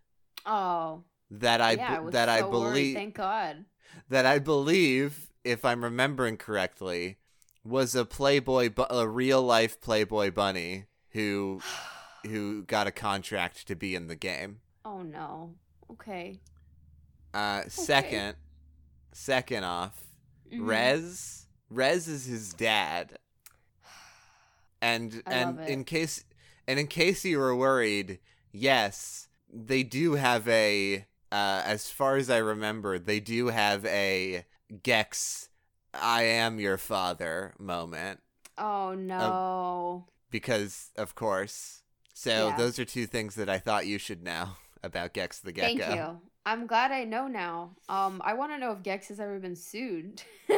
oh, 0.45 1.03
that 1.30 1.59
I 1.61 1.74
yeah, 1.74 2.01
I 2.07 2.09
that 2.11 2.30
I 2.30 2.39
so 2.39 2.49
worried, 2.49 2.72
believe 2.72 2.95
Thank 2.95 3.16
God. 3.16 3.66
That 4.10 4.26
I 4.26 4.39
believe, 4.39 5.30
if 5.44 5.64
I'm 5.66 5.84
remembering 5.84 6.38
correctly, 6.38 7.18
was 7.64 7.96
a 7.96 8.06
Playboy, 8.06 8.70
bu- 8.70 8.86
a 8.89 9.08
real 9.08 9.41
life 9.41 9.80
Playboy 9.82 10.32
bunny 10.32 10.86
who 11.12 11.62
who 12.26 12.64
got 12.64 12.88
a 12.88 12.91
contract 12.91 13.68
to 13.68 13.76
be 13.76 13.96
in 13.96 14.08
the 14.08 14.16
game. 14.16 14.60
Oh 14.86 15.02
no. 15.02 15.56
Okay. 15.91 16.39
Uh, 17.34 17.64
second, 17.68 18.36
second 19.12 19.64
off, 19.64 20.04
Mhm. 20.52 20.68
Rez, 20.68 21.48
Rez 21.70 22.08
is 22.08 22.26
his 22.26 22.54
dad, 22.54 23.18
and 24.82 25.22
I 25.26 25.32
and 25.34 25.60
in 25.62 25.84
case 25.84 26.24
and 26.68 26.80
in 26.80 26.88
case 26.88 27.26
you 27.26 27.39
were 27.39 27.56
worried, 27.56 28.20
yes, 28.52 29.28
they 29.52 29.84
do 29.84 30.14
have 30.14 30.48
a. 30.48 31.06
Uh, 31.34 31.64
as 31.66 31.90
far 31.90 32.16
as 32.16 32.30
I 32.30 32.38
remember, 32.38 33.00
they 33.00 33.20
do 33.20 33.48
have 33.48 33.86
a 33.88 34.46
Gex, 34.84 35.50
I 35.94 36.24
am 36.24 36.60
your 36.60 36.78
father 36.78 37.56
moment 37.58 38.20
Oh 38.58 38.94
no. 38.94 40.06
because, 40.30 40.92
of 40.96 41.16
course. 41.16 41.82
So 42.14 42.50
Yeah. 42.50 42.58
those 42.58 42.78
are 42.78 42.86
two 42.86 43.08
things 43.08 43.34
that 43.36 43.50
I 43.50 43.58
thought 43.58 43.88
you 43.88 43.98
should 43.98 44.22
know 44.24 44.50
about 44.84 45.14
Gex 45.14 45.40
the 45.40 45.52
Gecko. 45.52 45.78
Thank 45.84 45.96
you. 45.96 46.22
I'm 46.46 46.68
glad 46.68 46.92
I 46.92 47.04
know 47.06 47.28
now. 47.28 47.72
Um, 47.90 48.22
I 48.24 48.34
want 48.36 48.52
to 48.52 48.58
know 48.60 48.72
if 48.74 48.84
Gex 48.84 49.08
has 49.08 49.20
ever 49.20 49.40
been 49.40 49.56
sued. 49.56 50.22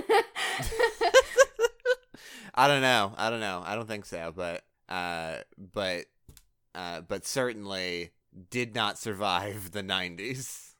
I 2.57 2.67
don't 2.67 2.81
know. 2.81 3.13
I 3.17 3.29
don't 3.29 3.39
know. 3.39 3.61
I 3.65 3.75
don't 3.75 3.87
think 3.87 4.05
so, 4.05 4.33
but 4.35 4.63
uh 4.89 5.37
but 5.57 6.05
uh 6.73 7.01
but 7.01 7.25
certainly 7.25 8.11
did 8.49 8.75
not 8.75 8.97
survive 8.99 9.71
the 9.71 9.83
90s. 9.83 10.75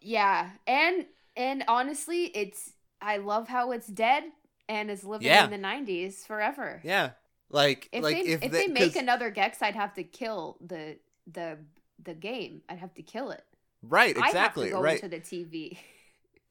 yeah, 0.00 0.50
and 0.66 1.06
and 1.36 1.64
honestly, 1.68 2.26
it's 2.26 2.72
I 3.00 3.18
love 3.18 3.48
how 3.48 3.72
it's 3.72 3.86
dead 3.86 4.24
and 4.68 4.90
is 4.90 5.04
living 5.04 5.26
Yeah. 5.26 5.44
in 5.44 5.50
the 5.50 5.58
'90s 5.58 6.26
forever. 6.26 6.80
Yeah. 6.84 7.10
Like 7.50 7.88
If 7.92 8.02
like 8.02 8.16
they 8.16 8.20
if, 8.22 8.42
if 8.42 8.50
they, 8.52 8.66
they 8.66 8.72
make 8.72 8.96
another 8.96 9.30
Gex, 9.30 9.62
I'd 9.62 9.74
have 9.76 9.94
to 9.94 10.04
kill 10.04 10.58
the 10.60 10.98
the 11.26 11.58
the 12.02 12.14
game. 12.14 12.62
I'd 12.68 12.78
have 12.78 12.94
to 12.94 13.02
kill 13.02 13.30
it. 13.30 13.44
Right, 13.82 14.16
exactly. 14.16 14.66
To 14.66 14.72
go 14.72 14.80
right. 14.82 15.02
into 15.02 15.08
the 15.08 15.20
TV. 15.20 15.78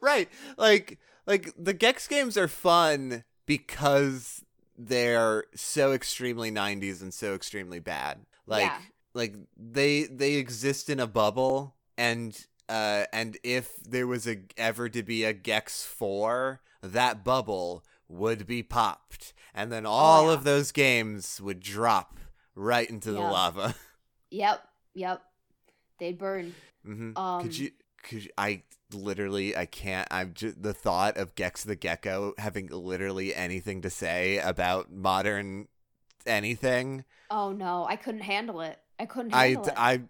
right. 0.00 0.28
Like 0.56 0.98
like 1.26 1.52
the 1.56 1.74
Gex 1.74 2.08
games 2.08 2.36
are 2.36 2.48
fun 2.48 3.24
because 3.46 4.44
they're 4.76 5.44
so 5.54 5.92
extremely 5.92 6.50
90s 6.50 7.02
and 7.02 7.12
so 7.12 7.34
extremely 7.34 7.80
bad. 7.80 8.20
Like 8.48 8.62
Yeah. 8.64 8.78
like 9.14 9.34
they 9.56 10.04
they 10.04 10.34
exist 10.34 10.88
in 10.90 10.98
a 11.00 11.06
bubble 11.06 11.76
and 11.96 12.36
uh 12.68 13.04
and 13.12 13.36
if 13.44 13.76
there 13.84 14.06
was 14.06 14.26
a 14.26 14.38
ever 14.56 14.88
to 14.88 15.02
be 15.02 15.24
a 15.24 15.32
Gex 15.32 15.84
4, 15.84 16.60
that 16.82 17.22
bubble 17.24 17.84
would 18.08 18.46
be 18.46 18.62
popped 18.62 19.32
and 19.54 19.70
then 19.70 19.84
all 19.86 20.24
Oh, 20.24 20.28
yeah. 20.28 20.34
of 20.34 20.44
those 20.44 20.72
games 20.72 21.40
would 21.40 21.60
drop 21.60 22.18
right 22.54 22.88
into 22.88 23.12
the 23.12 23.20
lava. 23.20 23.74
Yep, 24.30 24.62
yep. 24.94 25.22
They'd 25.98 26.18
burn. 26.18 26.54
hmm 26.84 27.12
Um, 27.16 27.42
could 27.42 27.56
you? 27.56 27.70
Could 28.02 28.24
you, 28.24 28.30
I 28.38 28.62
literally? 28.92 29.56
I 29.56 29.66
can't. 29.66 30.06
I'm 30.10 30.32
just 30.34 30.62
the 30.62 30.72
thought 30.72 31.16
of 31.16 31.34
Gex 31.34 31.64
the 31.64 31.74
Gecko 31.76 32.34
having 32.38 32.68
literally 32.68 33.34
anything 33.34 33.82
to 33.82 33.90
say 33.90 34.38
about 34.38 34.92
modern 34.92 35.68
anything. 36.28 37.04
Oh 37.30 37.52
no, 37.52 37.86
I 37.88 37.96
couldn't 37.96 38.22
handle 38.22 38.60
it. 38.60 38.78
I 38.98 39.06
couldn't 39.06 39.34
I 39.34 39.48
handle 39.48 39.66
it. 39.66 39.74
I 39.76 40.02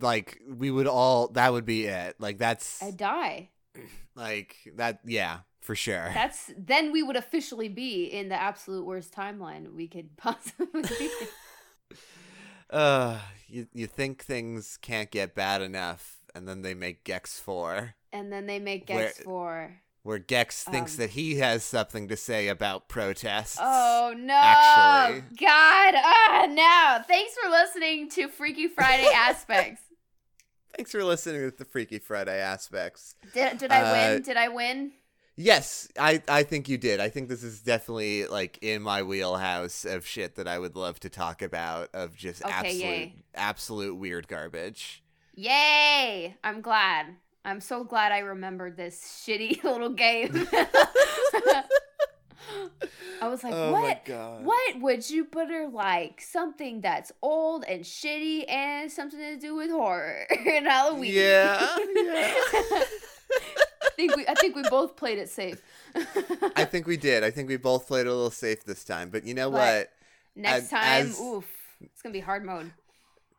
like 0.00 0.40
we 0.48 0.70
would 0.70 0.86
all. 0.86 1.28
That 1.28 1.52
would 1.52 1.64
be 1.64 1.86
it. 1.86 2.16
Like 2.18 2.38
that's 2.38 2.82
I'd 2.82 2.96
die. 2.96 3.50
like 4.14 4.56
that. 4.76 5.00
Yeah, 5.04 5.38
for 5.60 5.74
sure. 5.74 6.10
That's 6.14 6.52
then 6.56 6.92
we 6.92 7.02
would 7.02 7.16
officially 7.16 7.68
be 7.68 8.04
in 8.04 8.28
the 8.28 8.40
absolute 8.40 8.84
worst 8.84 9.12
timeline 9.12 9.74
we 9.74 9.88
could 9.88 10.16
possibly 10.16 10.82
be. 10.82 11.10
uh, 12.70 13.18
you 13.48 13.66
you 13.74 13.86
think 13.86 14.22
things 14.24 14.78
can't 14.80 15.10
get 15.10 15.34
bad 15.34 15.62
enough, 15.62 16.18
and 16.34 16.48
then 16.48 16.62
they 16.62 16.74
make 16.74 17.04
Gex 17.04 17.38
four, 17.38 17.94
and 18.12 18.32
then 18.32 18.46
they 18.46 18.58
make 18.58 18.88
Where- 18.88 19.06
Gex 19.06 19.18
four. 19.20 19.80
Where 20.06 20.18
Gex 20.18 20.62
thinks 20.64 20.94
Um, 20.94 20.98
that 21.00 21.10
he 21.10 21.36
has 21.36 21.64
something 21.64 22.08
to 22.08 22.16
say 22.16 22.48
about 22.48 22.88
protests. 22.88 23.58
Oh 23.60 24.14
no! 24.16 24.32
actually. 24.34 25.20
God! 25.36 25.94
Ah, 25.96 26.46
no! 26.48 27.04
Thanks 27.06 27.34
for 27.34 27.50
listening 27.50 28.08
to 28.10 28.28
Freaky 28.28 28.68
Friday 28.68 29.10
Aspects. 29.14 29.82
Thanks 30.76 30.92
for 30.92 31.02
listening 31.04 31.50
to 31.50 31.56
the 31.56 31.64
Freaky 31.64 31.98
Friday 31.98 32.38
aspects. 32.38 33.14
Did, 33.32 33.56
did 33.58 33.72
I 33.72 33.80
Uh, 33.80 33.92
win? 34.12 34.22
Did 34.22 34.36
I 34.36 34.48
win? 34.48 34.92
Yes, 35.34 35.88
I, 35.98 36.22
I 36.28 36.42
think 36.44 36.68
you 36.68 36.76
did. 36.78 37.00
I 37.00 37.08
think 37.08 37.28
this 37.28 37.42
is 37.42 37.60
definitely 37.62 38.26
like 38.26 38.58
in 38.62 38.82
my 38.82 39.02
wheelhouse 39.02 39.84
of 39.86 40.06
shit 40.06 40.36
that 40.36 40.46
I 40.46 40.58
would 40.58 40.76
love 40.76 41.00
to 41.00 41.08
talk 41.10 41.40
about 41.42 41.88
of 41.94 42.14
just 42.16 42.42
Okay, 42.44 42.52
absolute 42.54 42.80
yay. 42.82 43.14
absolute 43.34 43.96
weird 43.96 44.28
garbage. 44.28 45.02
Yay! 45.34 46.36
I'm 46.44 46.60
glad. 46.60 47.06
I'm 47.46 47.60
so 47.60 47.84
glad 47.84 48.10
I 48.12 48.18
remembered 48.18 48.76
this 48.76 49.22
shitty 49.26 49.62
little 49.64 49.90
game. 49.90 50.46
I 53.22 53.28
was 53.28 53.42
like, 53.42 53.52
oh 53.54 53.72
what? 53.72 54.08
What 54.42 54.80
would 54.80 55.02
Jupiter 55.04 55.68
like? 55.72 56.20
Something 56.20 56.80
that's 56.80 57.10
old 57.22 57.64
and 57.64 57.82
shitty 57.82 58.48
and 58.50 58.90
something 58.90 59.18
to 59.18 59.36
do 59.36 59.54
with 59.56 59.70
horror 59.70 60.26
and 60.46 60.66
Halloween. 60.66 61.12
Yeah, 61.14 61.56
uh, 61.60 61.78
yeah. 61.94 62.32
I 63.82 63.90
think 63.96 64.16
we 64.16 64.26
I 64.28 64.34
think 64.34 64.54
we 64.56 64.62
both 64.68 64.96
played 64.96 65.18
it 65.18 65.28
safe. 65.28 65.60
I 66.56 66.64
think 66.64 66.86
we 66.86 66.96
did. 66.96 67.24
I 67.24 67.30
think 67.30 67.48
we 67.48 67.56
both 67.56 67.86
played 67.86 68.06
a 68.06 68.10
little 68.14 68.30
safe 68.30 68.64
this 68.64 68.84
time. 68.84 69.08
But 69.10 69.24
you 69.24 69.34
know 69.34 69.50
But- 69.50 69.58
what? 69.78 69.92
Next 70.38 70.64
as- 70.64 70.70
time, 70.70 71.06
as- 71.06 71.18
oof, 71.20 71.46
it's 71.80 72.02
gonna 72.02 72.12
be 72.12 72.20
hard 72.20 72.44
mode. 72.44 72.72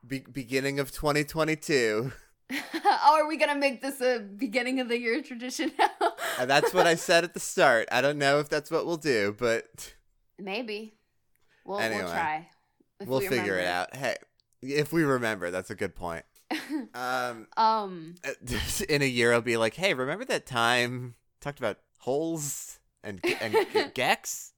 Be- 0.07 0.25
beginning 0.31 0.79
of 0.79 0.91
2022. 0.91 2.11
Oh, 2.51 3.17
are 3.21 3.27
we 3.27 3.37
gonna 3.37 3.55
make 3.55 3.81
this 3.81 3.99
a 4.01 4.19
beginning 4.19 4.79
of 4.79 4.87
the 4.89 4.97
year 4.99 5.21
tradition 5.21 5.71
now? 5.77 6.13
And 6.39 6.49
that's 6.49 6.73
what 6.73 6.87
I 6.87 6.95
said 6.95 7.23
at 7.23 7.33
the 7.33 7.39
start. 7.39 7.87
I 7.91 8.01
don't 8.01 8.17
know 8.17 8.39
if 8.39 8.49
that's 8.49 8.71
what 8.71 8.85
we'll 8.85 8.97
do, 8.97 9.35
but 9.37 9.93
Maybe. 10.39 10.93
We'll 11.65 11.79
Anyway, 11.79 12.03
we'll 12.03 12.11
try. 12.11 12.49
we'll 13.05 13.19
we 13.19 13.27
figure 13.27 13.57
it 13.57 13.65
out. 13.67 13.95
Hey, 13.95 14.15
if 14.61 14.93
we 14.93 15.03
remember, 15.03 15.51
that's 15.51 15.69
a 15.69 15.75
good 15.75 15.95
point. 15.95 16.25
Um, 16.93 17.47
Um. 17.57 18.15
in 18.89 19.01
a 19.01 19.05
year, 19.05 19.33
I'll 19.33 19.41
be 19.41 19.57
like, 19.57 19.73
"Hey, 19.75 19.93
remember 19.93 20.23
that 20.25 20.45
time 20.45 21.15
talked 21.41 21.59
about 21.59 21.77
holes 21.99 22.79
and 23.03 23.19
and 23.41 23.55
gex?" 23.93 24.53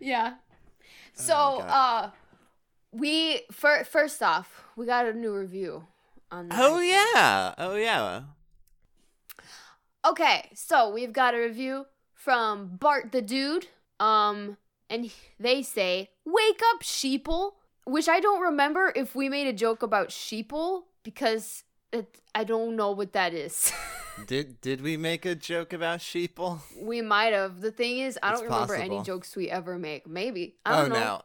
Yeah. 0.00 0.34
Oh 0.34 0.88
So, 1.14 1.34
God. 1.34 1.68
uh, 1.68 2.10
we 2.92 3.42
fir- 3.52 3.84
first 3.84 4.22
off, 4.22 4.64
we 4.76 4.86
got 4.86 5.06
a 5.06 5.12
new 5.12 5.34
review 5.34 5.86
on. 6.32 6.48
Oh 6.52 6.80
yeah, 6.80 7.54
oh 7.58 7.76
yeah. 7.76 8.22
Okay, 10.04 10.50
so 10.54 10.90
we've 10.92 11.12
got 11.12 11.34
a 11.34 11.38
review 11.38 11.86
from 12.14 12.76
Bart 12.76 13.12
the 13.12 13.22
Dude. 13.22 13.66
Um, 14.00 14.56
and 14.90 15.10
they 15.38 15.62
say, 15.62 16.10
"Wake 16.24 16.60
up, 16.74 16.82
sheeple," 16.82 17.52
which 17.84 18.08
I 18.08 18.18
don't 18.20 18.40
remember 18.40 18.92
if 18.96 19.14
we 19.14 19.28
made 19.28 19.46
a 19.46 19.52
joke 19.52 19.82
about 19.82 20.08
sheeple 20.08 20.82
because 21.04 21.62
it, 21.92 22.20
I 22.34 22.44
don't 22.44 22.74
know 22.74 22.90
what 22.90 23.12
that 23.12 23.32
is. 23.32 23.72
Did 24.26 24.60
did 24.60 24.82
we 24.82 24.98
make 24.98 25.24
a 25.24 25.34
joke 25.34 25.72
about 25.72 26.00
sheeple? 26.00 26.60
we 26.78 27.00
might 27.00 27.32
have. 27.32 27.60
The 27.62 27.70
thing 27.70 27.98
is, 28.00 28.18
I 28.22 28.32
It's 28.32 28.40
don't 28.42 28.50
remember 28.52 28.74
any 28.74 29.00
jokes 29.02 29.34
we 29.34 29.48
ever 29.48 29.78
make. 29.78 30.06
Maybe 30.06 30.56
I 30.66 30.74
Oh 30.74 30.80
don't 30.82 30.90
know. 30.90 31.00
no. 31.00 31.22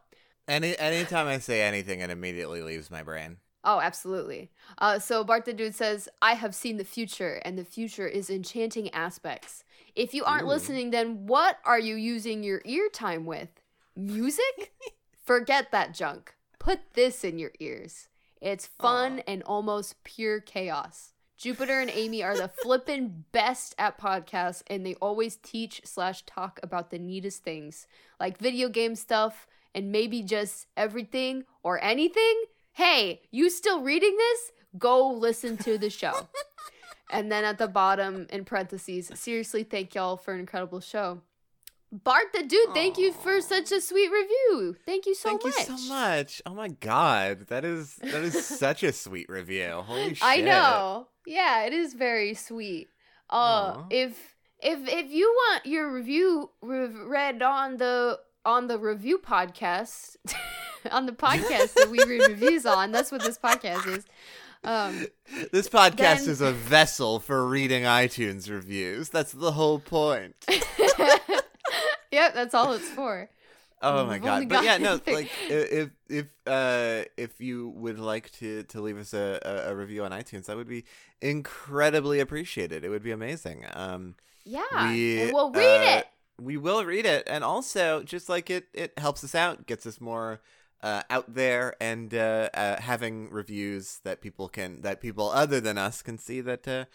Any 0.48 0.78
anytime 0.78 1.28
I 1.28 1.40
say 1.40 1.62
anything, 1.64 2.00
it 2.00 2.10
immediately 2.10 2.62
leaves 2.62 2.90
my 2.90 3.04
brain. 3.04 3.38
Oh, 3.68 3.82
absolutely. 3.82 4.50
Uh, 4.78 4.98
so 4.98 5.26
Bart 5.26 5.44
the 5.44 5.52
Dude 5.52 5.76
says, 5.76 6.08
I 6.22 6.36
have 6.36 6.56
seen 6.56 6.78
the 6.78 6.86
future, 6.86 7.42
and 7.44 7.60
the 7.60 7.66
future 7.66 8.08
is 8.08 8.30
enchanting 8.30 8.90
aspects. 8.94 9.66
If 9.94 10.14
you 10.14 10.24
aren't 10.24 10.46
Ooh. 10.46 10.52
listening, 10.52 10.92
then 10.92 11.28
what 11.28 11.58
are 11.66 11.78
you 11.78 11.96
using 11.96 12.44
your 12.44 12.62
ear 12.64 12.88
time 12.88 13.26
with? 13.26 13.50
Music? 13.94 14.72
Forget 15.26 15.74
that 15.74 15.94
junk. 15.94 16.34
Put 16.60 16.80
this 16.94 17.26
in 17.26 17.38
your 17.40 17.52
ears. 17.60 18.08
It's 18.40 18.66
fun 18.66 19.20
Aw. 19.20 19.24
and 19.28 19.44
almost 19.44 20.02
pure 20.06 20.40
chaos. 20.40 21.12
Jupiter 21.36 21.82
and 21.82 21.92
Amy 21.92 22.24
are 22.24 22.38
the 22.38 22.48
flippin' 22.64 23.26
best 23.34 23.76
at 23.78 24.00
podcasts, 24.00 24.64
and 24.68 24.86
they 24.86 24.96
always 24.96 25.36
teach 25.36 25.82
slash 25.84 26.22
talk 26.26 26.62
about 26.64 26.90
the 26.90 27.00
neatest 27.00 27.44
things, 27.44 27.86
like 28.18 28.38
video 28.38 28.70
game 28.70 28.96
stuff 28.96 29.46
and 29.76 29.92
maybe 29.92 30.24
just 30.24 30.68
everything 30.78 31.44
or 31.64 31.84
anything. 31.84 32.46
Hey, 32.78 33.22
you 33.32 33.50
still 33.50 33.82
reading 33.82 34.16
this? 34.16 34.52
Go 34.78 35.10
listen 35.10 35.58
to 35.58 35.80
the 35.80 35.90
show. 35.90 36.28
and 37.12 37.32
then 37.32 37.44
at 37.44 37.58
the 37.58 37.68
bottom 37.68 38.28
in 38.30 38.46
parentheses, 38.46 39.10
seriously, 39.16 39.64
thank 39.64 39.96
y'all 39.96 40.16
for 40.16 40.32
an 40.32 40.40
incredible 40.40 40.80
show. 40.80 41.24
Bart 41.92 42.26
the 42.36 42.44
dude, 42.44 42.76
thank 42.76 43.00
you 43.00 43.14
for 43.14 43.42
such 43.42 43.72
a 43.72 43.82
sweet 43.82 44.12
review. 44.12 44.76
Thank 44.86 45.08
you 45.08 45.16
so 45.16 45.30
Thank 45.30 45.46
much. 45.46 45.54
Thank 45.56 45.70
you 45.70 45.78
so 45.80 45.90
much. 45.90 46.42
Oh 46.46 46.54
my 46.54 46.68
god, 46.68 47.48
that 47.48 47.66
is 47.66 47.96
that 47.96 48.22
is 48.22 48.46
such 48.60 48.84
a 48.84 48.92
sweet 48.92 49.28
review. 49.28 49.82
Holy 49.84 50.14
shit! 50.14 50.20
I 50.22 50.42
know. 50.42 51.08
Yeah, 51.26 51.64
it 51.64 51.74
is 51.74 51.96
very 51.96 52.36
sweet. 52.36 52.90
Uh, 53.28 53.86
if 53.90 54.36
if 54.60 54.88
if 54.88 55.12
you 55.12 55.26
want 55.26 55.66
your 55.66 55.92
review 55.92 56.52
re- 56.62 56.90
read 57.08 57.42
on 57.42 57.78
the 57.78 58.20
on 58.46 58.68
the 58.68 58.78
review 58.78 59.18
podcast, 59.18 60.18
on 60.92 61.06
the 61.06 61.12
podcast 61.12 61.74
that 61.76 61.90
we 61.90 62.00
read 62.06 62.28
reviews 62.30 62.66
on, 62.66 62.92
that's 62.92 63.12
what 63.12 63.22
this 63.24 63.38
podcast 63.38 63.88
is. 63.88 64.06
Um, 64.64 65.08
This 65.52 65.70
podcast 65.70 66.22
Then- 66.22 66.30
is 66.30 66.42
a 66.42 66.52
vessel 66.52 67.20
for 67.20 67.48
reading 67.48 67.84
iTunes 67.84 68.50
reviews. 68.50 69.10
That's 69.10 69.32
the 69.32 69.52
whole 69.52 69.80
point. 69.80 70.36
yep, 72.12 72.34
that's 72.34 72.54
all 72.54 72.74
it's 72.74 72.90
for. 72.90 73.30
Oh 73.80 74.06
my 74.06 74.14
We've 74.14 74.24
god! 74.24 74.50
But 74.50 74.64
yeah, 74.64 74.78
no, 74.78 74.94
like 75.08 75.30
if 75.50 75.92
if 76.10 76.26
uh 76.48 77.04
if 77.16 77.40
you 77.40 77.70
would 77.76 78.00
like 78.00 78.32
to 78.40 78.64
to 78.64 78.82
leave 78.82 78.98
us 78.98 79.14
a, 79.14 79.40
a, 79.68 79.76
review 79.76 80.04
on 80.04 80.10
iTunes, 80.12 80.46
that 80.46 80.58
would 80.58 80.68
be 80.68 80.84
incredibly 81.22 82.20
appreciated. 82.20 82.84
It 82.84 82.90
would 82.90 83.04
be 83.04 83.12
amazing. 83.12 83.66
Um, 83.74 84.16
Yeah, 84.46 84.64
We, 84.92 85.32
we'll 85.32 85.52
read 85.52 85.96
uh, 85.96 85.98
it. 86.00 86.08
we 86.42 86.58
will 86.58 86.86
read 86.86 87.06
it, 87.06 87.24
and 87.28 87.44
also 87.44 88.02
just 88.02 88.30
like 88.30 88.50
it, 88.50 88.68
it 88.74 88.98
helps 88.98 89.24
us 89.24 89.36
out, 89.36 89.68
gets 89.68 89.86
us 89.86 90.02
more 90.02 90.42
uh, 90.82 91.04
out 91.10 91.34
there, 91.34 91.76
and 91.82 92.14
uh, 92.14 92.50
uh, 92.54 92.82
having 92.82 93.30
reviews 93.30 94.00
that 94.04 94.22
people 94.22 94.48
can 94.50 94.82
that 94.82 95.02
people 95.02 95.30
other 95.30 95.60
than 95.60 95.78
us 95.78 96.02
can 96.02 96.18
see 96.18 96.42
that 96.42 96.68
uh, 96.68 96.86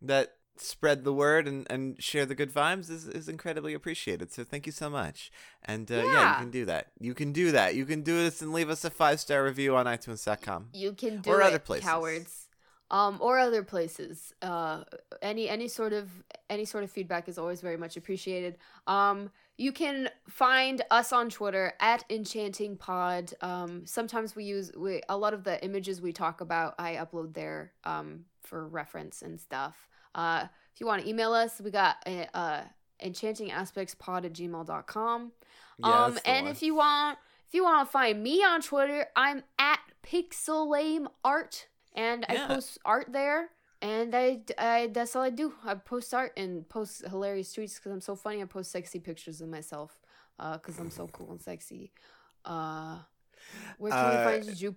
that 0.00 0.34
spread 0.60 1.04
the 1.04 1.12
word 1.12 1.46
and, 1.46 1.66
and 1.70 2.02
share 2.02 2.26
the 2.26 2.34
good 2.34 2.52
vibes 2.52 2.90
is, 2.90 3.06
is 3.06 3.28
incredibly 3.28 3.74
appreciated. 3.74 4.32
So 4.32 4.44
thank 4.44 4.66
you 4.66 4.72
so 4.72 4.90
much. 4.90 5.30
And 5.64 5.90
uh, 5.90 5.96
yeah. 5.96 6.04
Yeah. 6.04 6.32
you 6.32 6.40
can 6.40 6.50
do 6.50 6.64
that. 6.66 6.86
You 6.98 7.14
can 7.14 7.32
do 7.32 7.52
that. 7.52 7.74
You 7.74 7.84
can 7.84 8.02
do 8.02 8.16
this 8.16 8.42
and 8.42 8.52
leave 8.52 8.70
us 8.70 8.84
a 8.84 8.90
five 8.90 9.20
star 9.20 9.44
review 9.44 9.76
on 9.76 9.86
iTunes.com. 9.86 10.70
You 10.72 10.92
can 10.92 11.20
do 11.20 11.30
or 11.30 11.40
it, 11.40 11.46
other 11.46 11.58
places. 11.58 11.86
cowards. 11.86 12.47
Um, 12.90 13.18
or 13.20 13.38
other 13.38 13.62
places. 13.62 14.32
Uh, 14.40 14.84
any 15.20 15.48
any 15.48 15.68
sort 15.68 15.92
of 15.92 16.10
any 16.48 16.64
sort 16.64 16.84
of 16.84 16.90
feedback 16.90 17.28
is 17.28 17.36
always 17.36 17.60
very 17.60 17.76
much 17.76 17.98
appreciated. 17.98 18.56
Um, 18.86 19.30
you 19.58 19.72
can 19.72 20.08
find 20.28 20.82
us 20.90 21.12
on 21.12 21.28
Twitter 21.28 21.74
at 21.80 22.04
Enchanting 22.08 22.76
Pod. 22.76 23.34
Um, 23.42 23.84
sometimes 23.84 24.34
we 24.34 24.44
use 24.44 24.72
we 24.76 25.02
a 25.08 25.18
lot 25.18 25.34
of 25.34 25.44
the 25.44 25.62
images 25.62 26.00
we 26.00 26.12
talk 26.12 26.40
about. 26.40 26.76
I 26.78 26.94
upload 26.94 27.34
there 27.34 27.72
um, 27.84 28.24
for 28.40 28.66
reference 28.66 29.20
and 29.20 29.38
stuff. 29.38 29.88
Uh, 30.14 30.46
if 30.72 30.80
you 30.80 30.86
want 30.86 31.02
to 31.02 31.08
email 31.08 31.32
us, 31.32 31.60
we 31.60 31.70
got 31.70 31.96
uh, 32.06 32.24
uh, 32.32 32.62
enchantingaspectspod 33.04 34.24
at 34.24 34.32
gmail.com. 34.32 35.32
Yeah, 35.78 36.04
um, 36.04 36.18
and 36.24 36.46
one. 36.46 36.52
if 36.54 36.62
you 36.62 36.74
want, 36.76 37.18
if 37.46 37.54
you 37.54 37.64
want 37.64 37.86
to 37.86 37.90
find 37.90 38.22
me 38.22 38.44
on 38.44 38.62
Twitter, 38.62 39.06
I'm 39.16 39.42
at 39.58 39.80
Pixelame 40.04 41.08
Art, 41.24 41.66
and 41.94 42.24
I 42.28 42.38
post 42.38 42.78
art 42.84 43.06
there. 43.12 43.50
And 43.80 44.14
I, 44.14 44.40
I, 44.58 44.88
that's 44.92 45.14
all 45.14 45.22
I 45.22 45.30
do. 45.30 45.52
I 45.64 45.74
post 45.74 46.12
art 46.12 46.32
and 46.36 46.68
post 46.68 47.06
hilarious 47.06 47.54
tweets 47.54 47.76
because 47.76 47.92
I'm 47.92 48.00
so 48.00 48.16
funny. 48.16 48.42
I 48.42 48.46
post 48.46 48.72
sexy 48.72 48.98
pictures 48.98 49.40
of 49.40 49.48
myself 49.48 50.00
because 50.38 50.78
I'm 50.78 50.90
so 50.90 51.08
cool 51.08 51.30
and 51.30 51.40
sexy. 51.42 51.92
Uh, 52.44 52.98
where 53.78 53.92
can 53.92 54.08
Uh, 54.08 54.08
we 54.08 54.18
find 54.18 54.60
you? 54.60 54.76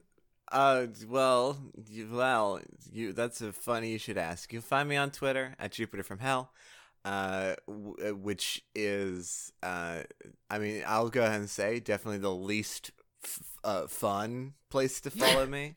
Uh, 0.52 0.88
well, 1.08 1.58
you, 1.90 2.10
well, 2.12 2.62
you. 2.92 3.14
That's 3.14 3.42
a 3.42 3.54
funny 3.54 3.92
you 3.92 4.00
should 4.00 4.18
ask. 4.18 4.52
You'll 4.54 4.62
find 4.62 4.90
me 4.90 4.98
on 4.98 5.12
Twitter 5.12 5.56
at 5.60 5.72
Jupiter 5.74 6.04
from 6.04 6.20
Hell, 6.20 6.52
uh, 7.06 7.56
w- 7.68 7.96
uh, 8.06 8.16
which 8.16 8.64
is, 8.76 9.54
uh, 9.64 10.04
I 10.50 10.60
mean, 10.60 10.84
I'll 10.88 11.10
go 11.10 11.24
ahead 11.24 11.40
and 11.42 11.50
say 11.50 11.80
definitely 11.80 12.20
the 12.20 12.34
least 12.36 12.92
f- 13.24 13.44
uh, 13.64 13.88
fun 13.88 14.54
place 14.70 15.02
to 15.02 15.12
follow 15.12 15.46
me. 15.48 15.76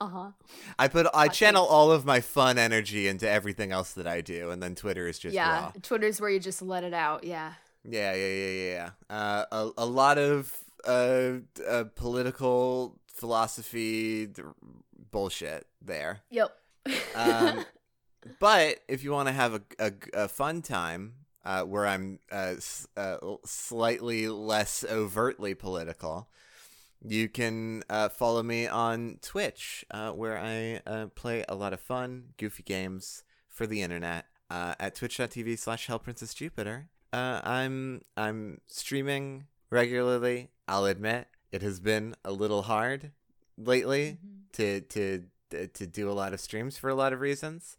Uh 0.00 0.08
huh. 0.08 0.30
I 0.78 0.88
put, 0.88 1.06
I 1.14 1.28
channel 1.28 1.64
all 1.64 1.90
of 1.90 2.04
my 2.04 2.20
fun 2.20 2.58
energy 2.58 3.08
into 3.08 3.28
everything 3.28 3.72
else 3.72 3.92
that 3.94 4.06
I 4.06 4.20
do, 4.20 4.50
and 4.50 4.62
then 4.62 4.74
Twitter 4.74 5.08
is 5.08 5.18
just 5.18 5.34
Yeah, 5.34 5.60
raw. 5.60 5.72
Twitter's 5.82 6.20
where 6.20 6.28
you 6.30 6.38
just 6.38 6.60
let 6.60 6.84
it 6.84 6.92
out. 6.92 7.24
Yeah. 7.24 7.54
Yeah, 7.88 8.14
yeah, 8.14 8.26
yeah, 8.26 8.50
yeah. 8.50 8.90
yeah. 9.10 9.16
Uh, 9.16 9.44
a 9.52 9.70
a 9.78 9.86
lot 9.86 10.18
of 10.18 10.54
uh, 10.86 11.32
uh 11.66 11.84
political 11.94 12.98
philosophy 13.06 14.26
d- 14.26 14.42
bullshit 15.10 15.66
there. 15.80 16.20
Yep. 16.30 16.50
Um, 17.14 17.64
but 18.40 18.80
if 18.88 19.02
you 19.02 19.12
want 19.12 19.28
to 19.28 19.32
have 19.32 19.54
a, 19.54 19.62
a, 19.78 19.92
a 20.12 20.28
fun 20.28 20.62
time 20.62 21.14
uh, 21.44 21.62
where 21.62 21.86
I'm 21.86 22.18
uh, 22.30 22.54
s- 22.56 22.86
uh, 22.96 23.16
slightly 23.44 24.28
less 24.28 24.84
overtly 24.88 25.54
political, 25.54 26.28
you 27.08 27.28
can 27.28 27.82
uh, 27.88 28.08
follow 28.08 28.42
me 28.42 28.66
on 28.66 29.18
Twitch, 29.22 29.84
uh, 29.90 30.10
where 30.10 30.38
I 30.38 30.80
uh, 30.86 31.06
play 31.14 31.44
a 31.48 31.54
lot 31.54 31.72
of 31.72 31.80
fun, 31.80 32.30
goofy 32.36 32.62
games 32.62 33.24
for 33.48 33.66
the 33.66 33.82
internet 33.82 34.26
uh, 34.50 34.74
at 34.78 34.94
twitch.tv 34.94 35.58
slash 35.58 35.86
hellprincessjupiter. 35.88 36.86
Uh, 37.12 37.40
I'm 37.44 38.02
I'm 38.16 38.60
streaming 38.66 39.46
regularly. 39.70 40.50
I'll 40.68 40.84
admit 40.86 41.28
it 41.52 41.62
has 41.62 41.80
been 41.80 42.14
a 42.24 42.32
little 42.32 42.62
hard 42.62 43.12
lately 43.56 44.18
Mhm. 44.24 44.52
to 44.52 44.80
to 44.80 45.24
to 45.72 45.86
do 45.86 46.10
a 46.10 46.12
lot 46.12 46.32
of 46.34 46.40
streams 46.40 46.76
for 46.76 46.90
a 46.90 46.94
lot 46.94 47.12
of 47.12 47.20
reasons. 47.20 47.76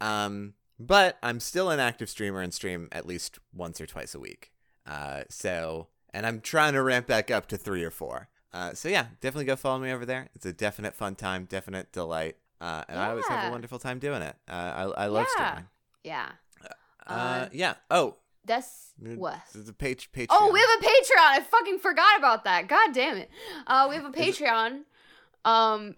Um, 0.00 0.54
but 0.78 1.18
I'm 1.22 1.40
still 1.40 1.70
an 1.70 1.80
active 1.80 2.08
streamer 2.08 2.40
and 2.40 2.54
stream 2.54 2.88
at 2.92 3.04
least 3.06 3.38
once 3.52 3.80
or 3.80 3.86
twice 3.86 4.14
a 4.14 4.20
week. 4.20 4.52
Uh, 4.86 5.24
so, 5.28 5.88
and 6.14 6.24
I'm 6.24 6.40
trying 6.40 6.74
to 6.74 6.82
ramp 6.82 7.08
back 7.08 7.30
up 7.30 7.48
to 7.48 7.56
three 7.58 7.82
or 7.82 7.90
four. 7.90 8.28
Uh, 8.52 8.72
so 8.74 8.88
yeah, 8.88 9.06
definitely 9.20 9.44
go 9.44 9.56
follow 9.56 9.78
me 9.78 9.92
over 9.92 10.06
there. 10.06 10.28
It's 10.34 10.46
a 10.46 10.52
definite 10.52 10.94
fun 10.94 11.14
time, 11.14 11.44
definite 11.44 11.92
delight. 11.92 12.36
Uh, 12.60 12.82
and 12.88 12.98
I 12.98 13.10
always 13.10 13.26
have 13.28 13.48
a 13.48 13.50
wonderful 13.50 13.78
time 13.78 13.98
doing 13.98 14.22
it. 14.22 14.34
Uh, 14.48 14.52
I, 14.52 15.04
I 15.04 15.06
love 15.06 15.26
Yeah. 15.36 15.46
streaming. 15.50 15.68
Yeah. 16.04 16.28
Uh, 17.06 17.12
Uh, 17.12 17.48
yeah. 17.52 17.74
Oh, 17.90 18.16
That's 18.44 18.92
what. 18.98 19.38
The 19.54 19.72
page, 19.72 20.10
Patreon. 20.12 20.26
Oh, 20.30 20.50
we 20.52 20.58
have 20.60 20.70
a 20.80 20.82
Patreon. 20.82 21.24
I 21.24 21.40
fucking 21.40 21.78
forgot 21.78 22.18
about 22.18 22.44
that. 22.44 22.66
God 22.68 22.92
damn 22.94 23.16
it. 23.18 23.30
Uh, 23.66 23.86
we 23.88 23.94
have 23.96 24.04
a 24.06 24.10
Patreon. 24.12 24.80
Um, 25.44 25.94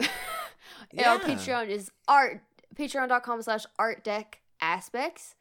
and 0.96 1.06
our 1.06 1.18
Patreon 1.18 1.68
is 1.68 1.90
art. 2.08 2.42
Patreon.com 2.74 3.42
slash 3.42 3.64
art 3.78 4.04
deck 4.04 4.40
aspects. 4.60 5.34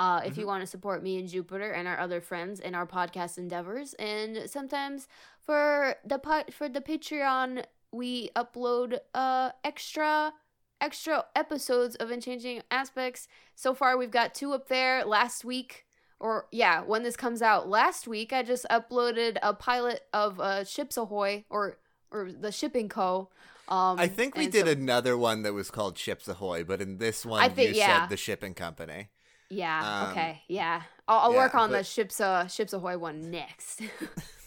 Uh, 0.00 0.20
if 0.24 0.32
Mm-hmm. 0.32 0.40
you 0.40 0.46
want 0.46 0.60
to 0.62 0.66
support 0.66 1.02
me 1.02 1.18
and 1.18 1.28
Jupiter 1.28 1.70
and 1.70 1.86
our 1.86 1.98
other 1.98 2.20
friends 2.20 2.58
in 2.60 2.74
our 2.74 2.86
podcast 2.86 3.38
endeavors, 3.38 3.94
and 3.94 4.50
sometimes 4.50 5.06
for 5.40 5.94
the 6.04 6.18
po- 6.18 6.44
for 6.50 6.68
the 6.68 6.80
Patreon, 6.80 7.64
we 7.92 8.30
upload 8.34 8.98
uh 9.14 9.50
extra 9.64 10.32
extra 10.80 11.24
episodes 11.36 11.94
of 11.96 12.10
Enchanting 12.10 12.62
Aspects. 12.70 13.28
So 13.54 13.74
far, 13.74 13.96
we've 13.96 14.10
got 14.10 14.34
two 14.34 14.52
up 14.52 14.68
there. 14.68 15.04
Last 15.04 15.44
week, 15.44 15.86
or 16.18 16.46
yeah, 16.50 16.82
when 16.82 17.02
this 17.04 17.16
comes 17.16 17.40
out, 17.42 17.68
last 17.68 18.08
week 18.08 18.32
I 18.32 18.42
just 18.42 18.66
uploaded 18.70 19.36
a 19.42 19.54
pilot 19.54 20.00
of 20.12 20.40
uh, 20.40 20.64
Ships 20.64 20.96
Ahoy 20.96 21.44
or 21.50 21.76
or 22.10 22.32
the 22.32 22.50
Shipping 22.50 22.88
Co. 22.88 23.28
Um, 23.68 23.98
I 24.00 24.08
think 24.08 24.36
we 24.36 24.48
did 24.48 24.66
so- 24.66 24.72
another 24.72 25.16
one 25.16 25.42
that 25.42 25.52
was 25.54 25.70
called 25.70 25.96
Ships 25.96 26.26
Ahoy, 26.26 26.64
but 26.64 26.82
in 26.82 26.98
this 26.98 27.24
one, 27.24 27.40
I 27.42 27.48
think- 27.48 27.70
you 27.70 27.76
yeah. 27.76 28.00
said 28.02 28.08
the 28.10 28.16
shipping 28.16 28.54
company. 28.54 29.08
Yeah. 29.52 30.02
Um, 30.04 30.10
okay. 30.10 30.42
Yeah. 30.48 30.82
I'll, 31.06 31.18
I'll 31.18 31.32
yeah, 31.32 31.38
work 31.38 31.54
on 31.54 31.70
the 31.72 31.84
ships 31.84 32.20
uh 32.20 32.46
ships 32.46 32.72
ahoy 32.72 32.96
one 32.96 33.30
next. 33.30 33.82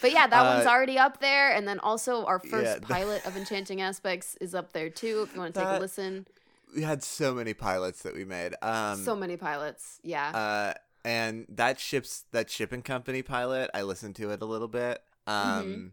but 0.00 0.10
yeah, 0.12 0.26
that 0.26 0.42
one's 0.44 0.66
Uh, 0.66 0.70
already 0.70 0.98
up 0.98 1.20
there, 1.20 1.52
and 1.54 1.66
then 1.68 1.78
also 1.80 2.24
our 2.24 2.38
first 2.38 2.64
Yeah, 2.64 2.74
the- 2.78 2.86
pilot 2.94 3.26
of 3.26 3.36
Enchanting 3.36 3.80
Aspects 3.80 4.36
is 4.40 4.54
up 4.54 4.72
there 4.72 4.90
too. 4.90 5.22
If 5.26 5.34
you 5.34 5.40
want 5.40 5.54
to 5.54 5.60
take 5.60 5.68
a 5.68 5.78
listen, 5.78 6.26
We 6.74 6.82
had 6.82 7.02
so 7.02 7.34
many 7.34 7.54
pilots 7.54 8.02
that 8.02 8.14
we 8.14 8.24
made. 8.24 8.54
Um, 8.62 9.02
so 9.04 9.14
many 9.14 9.36
pilots. 9.36 10.00
Yeah. 10.02 10.30
uh, 10.30 10.74
and 11.04 11.46
that 11.48 11.78
ships 11.78 12.24
that 12.32 12.50
shipping 12.50 12.82
company 12.82 13.22
pilot, 13.22 13.70
I 13.74 13.82
listened 13.82 14.16
to 14.16 14.30
it 14.30 14.42
a 14.42 14.46
little 14.46 14.68
bit. 14.68 15.00
Mm-hmm. 15.26 15.60
Um, 15.60 15.92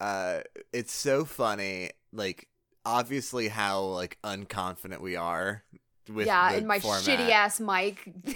uh, 0.00 0.40
it's 0.72 0.92
so 0.92 1.24
funny. 1.24 1.90
Like, 2.12 2.48
obviously, 2.84 3.48
how 3.48 3.80
like 3.82 4.18
unconfident 4.22 5.00
we 5.00 5.16
are 5.16 5.64
with 6.08 6.26
yeah, 6.26 6.52
in 6.52 6.66
my 6.66 6.80
format. 6.80 7.02
shitty 7.02 7.30
ass 7.30 7.60
mic. 7.60 8.12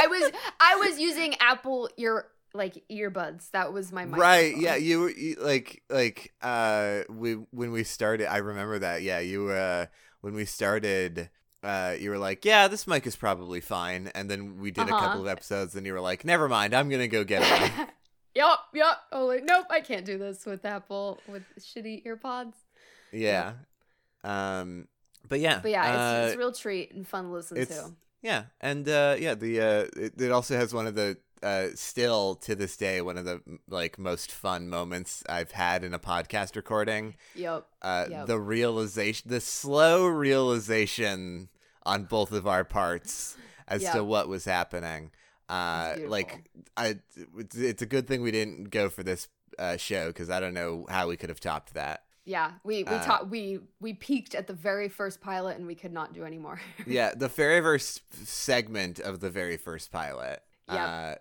I 0.00 0.06
was 0.06 0.32
I 0.60 0.76
was 0.76 0.98
using 1.00 1.34
Apple 1.40 1.88
ear 1.96 2.26
like 2.54 2.82
earbuds. 2.90 3.50
That 3.50 3.72
was 3.72 3.92
my 3.92 4.04
microphone. 4.04 4.20
Right, 4.20 4.56
yeah, 4.56 4.76
you 4.76 5.00
were 5.00 5.10
you, 5.10 5.36
like 5.40 5.82
like 5.90 6.32
uh 6.42 7.00
we 7.08 7.32
when 7.50 7.72
we 7.72 7.84
started 7.84 8.30
I 8.30 8.38
remember 8.38 8.78
that. 8.78 9.02
Yeah, 9.02 9.18
you 9.20 9.44
were 9.44 9.56
uh, 9.56 9.86
when 10.20 10.34
we 10.34 10.44
started 10.44 11.30
uh 11.62 11.94
you 11.98 12.10
were 12.10 12.18
like, 12.18 12.44
"Yeah, 12.44 12.68
this 12.68 12.86
mic 12.86 13.06
is 13.06 13.16
probably 13.16 13.60
fine." 13.60 14.10
And 14.14 14.30
then 14.30 14.58
we 14.60 14.70
did 14.70 14.88
a 14.88 14.94
Uh-huh. 14.94 15.06
couple 15.06 15.20
of 15.22 15.26
episodes 15.26 15.74
and 15.74 15.84
you 15.84 15.92
were 15.92 16.00
like, 16.00 16.24
"Never 16.24 16.48
mind, 16.48 16.74
I'm 16.74 16.88
to 16.90 17.08
go 17.08 17.24
get 17.24 17.42
it." 17.42 17.88
Yup, 18.34 18.60
yup. 18.72 18.98
Oh, 19.10 19.26
like, 19.26 19.42
nope, 19.42 19.66
I 19.68 19.80
can't 19.80 20.04
do 20.04 20.16
this 20.16 20.46
with 20.46 20.64
Apple 20.64 21.18
with 21.26 21.42
shitty 21.58 22.04
earpods. 22.06 22.52
yeah. 23.12 23.54
Um 24.22 24.86
but 25.28 25.40
yeah. 25.40 25.60
But 25.60 25.70
yeah, 25.70 25.88
it's, 25.88 25.98
uh, 25.98 26.26
it's 26.26 26.34
a 26.34 26.38
real 26.38 26.52
treat 26.52 26.92
and 26.92 27.06
fun 27.06 27.24
to 27.24 27.30
listen 27.30 27.56
it's- 27.56 27.78
to. 27.78 27.94
Yeah, 28.20 28.44
and 28.60 28.88
uh, 28.88 29.14
yeah, 29.16 29.34
the 29.36 29.60
uh, 29.60 29.86
it, 29.96 30.20
it 30.20 30.32
also 30.32 30.56
has 30.56 30.74
one 30.74 30.88
of 30.88 30.96
the 30.96 31.18
uh, 31.40 31.68
still 31.76 32.34
to 32.34 32.56
this 32.56 32.76
day 32.76 33.00
one 33.00 33.16
of 33.16 33.24
the 33.24 33.40
like 33.68 33.96
most 33.96 34.32
fun 34.32 34.68
moments 34.68 35.22
I've 35.28 35.52
had 35.52 35.84
in 35.84 35.94
a 35.94 36.00
podcast 36.00 36.56
recording. 36.56 37.14
Yup. 37.36 37.68
Uh, 37.80 38.06
Yep. 38.10 38.26
The 38.26 38.40
realization, 38.40 39.30
the 39.30 39.40
slow 39.40 40.06
realization 40.06 41.48
on 41.86 42.04
both 42.04 42.32
of 42.32 42.46
our 42.46 42.64
parts 42.64 43.36
as 43.68 43.88
to 43.90 44.02
what 44.02 44.28
was 44.28 44.44
happening. 44.44 45.10
Uh, 45.48 45.94
like 46.08 46.50
I, 46.76 46.96
it's, 47.38 47.56
it's 47.56 47.82
a 47.82 47.86
good 47.86 48.06
thing 48.06 48.22
we 48.22 48.30
didn't 48.32 48.70
go 48.70 48.88
for 48.88 49.02
this 49.02 49.28
uh, 49.58 49.76
show 49.76 50.08
because 50.08 50.28
I 50.28 50.40
don't 50.40 50.54
know 50.54 50.86
how 50.88 51.08
we 51.08 51.16
could 51.16 51.28
have 51.30 51.40
topped 51.40 51.74
that. 51.74 52.02
Yeah, 52.28 52.52
we 52.62 52.84
we 52.84 52.90
Uh, 52.90 53.04
taught 53.04 53.30
we 53.30 53.60
we 53.80 53.94
peaked 53.94 54.34
at 54.34 54.46
the 54.46 54.52
very 54.52 54.90
first 54.90 55.22
pilot 55.22 55.56
and 55.56 55.66
we 55.66 55.74
could 55.74 55.94
not 55.94 56.12
do 56.12 56.24
anymore. 56.24 56.60
yeah, 56.86 57.14
the 57.14 57.28
very 57.28 57.62
first 57.62 58.02
segment 58.26 59.00
of 59.00 59.20
the 59.20 59.30
very 59.30 59.56
first 59.56 59.90
pilot. 59.90 60.42
Yep. 60.70 60.78
Uh, 60.78 61.14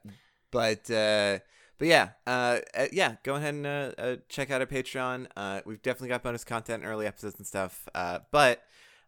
but 0.51 0.91
uh, 0.91 1.39
but 1.77 1.87
yeah, 1.87 2.09
uh, 2.27 2.59
uh, 2.75 2.87
yeah, 2.91 3.15
go 3.23 3.35
ahead 3.35 3.53
and 3.53 3.65
uh, 3.65 3.91
uh, 3.97 4.15
check 4.27 4.51
out 4.51 4.59
our 4.59 4.67
Patreon. 4.67 5.27
Uh, 5.37 5.61
we've 5.65 5.81
definitely 5.81 6.09
got 6.09 6.23
bonus 6.23 6.43
content, 6.43 6.83
early 6.85 7.07
episodes 7.07 7.35
and 7.37 7.47
stuff. 7.47 7.87
Uh, 7.95 8.19
but 8.31 8.63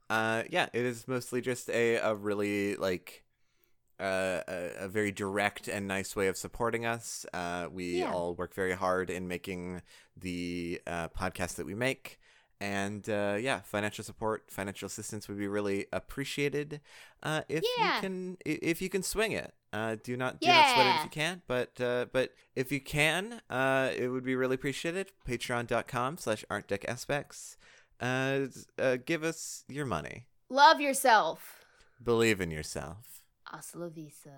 uh, 0.10 0.44
yeah, 0.50 0.68
it 0.72 0.86
is 0.86 1.06
mostly 1.06 1.42
just 1.42 1.70
a 1.70 1.96
a 1.96 2.16
really 2.16 2.76
like. 2.78 3.24
Uh, 4.00 4.42
a, 4.48 4.86
a 4.86 4.88
very 4.88 5.12
direct 5.12 5.68
and 5.68 5.88
nice 5.88 6.16
way 6.16 6.28
of 6.28 6.38
supporting 6.38 6.86
us. 6.86 7.26
Uh, 7.34 7.68
we 7.72 8.00
Yeah. 8.00 8.14
all 8.14 8.34
work 8.34 8.54
very 8.54 8.74
hard 8.74 9.10
in 9.10 9.28
making 9.28 9.82
the 10.16 10.82
uh, 10.88 11.10
podcast 11.10 11.56
that 11.56 11.66
we 11.66 11.76
make. 11.76 12.18
And 12.62 13.10
uh, 13.10 13.38
yeah, 13.40 13.60
financial 13.62 14.04
support, 14.04 14.50
financial 14.50 14.86
assistance 14.88 15.28
would 15.28 15.38
be 15.38 15.48
really 15.48 15.86
appreciated 15.94 16.82
uh, 17.24 17.42
if 17.50 17.64
Yeah. 17.78 17.96
you 17.96 18.02
can 18.02 18.38
if 18.46 18.82
you 18.82 18.90
can 18.90 19.04
swing 19.04 19.32
it. 19.34 19.54
Uh, 19.72 19.96
do 20.04 20.18
not 20.18 20.40
do 20.42 20.48
not 20.48 20.74
sweat 20.74 20.88
it 20.88 20.96
if 20.98 21.04
you 21.04 21.10
can't, 21.10 21.42
but 21.48 21.80
uh, 21.80 22.06
but 22.12 22.34
if 22.56 22.72
you 22.72 22.82
can, 22.82 23.42
uh, 23.50 23.92
it 23.96 24.08
would 24.10 24.24
be 24.26 24.36
really 24.36 24.56
appreciated. 24.56 25.12
Patreon.com 25.28 26.18
slash 26.18 26.44
artdeckaspects. 26.50 27.56
Uh, 28.02 28.48
uh, 28.78 28.98
give 29.06 29.24
us 29.24 29.64
your 29.70 29.86
money. 29.86 30.26
Love 30.50 30.82
yourself. 30.82 31.66
Believe 32.04 32.42
in 32.42 32.50
yourself. 32.52 33.19
Hasta 33.52 33.80
la 33.80 33.90
vista, 33.90 34.30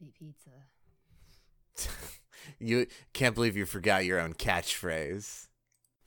mi 0.00 0.10
pizza. 0.18 0.50
you 2.58 2.86
can't 3.14 3.34
believe 3.34 3.56
you 3.56 3.64
forgot 3.64 4.04
your 4.04 4.20
own 4.20 4.34
catchphrase. 4.34 5.46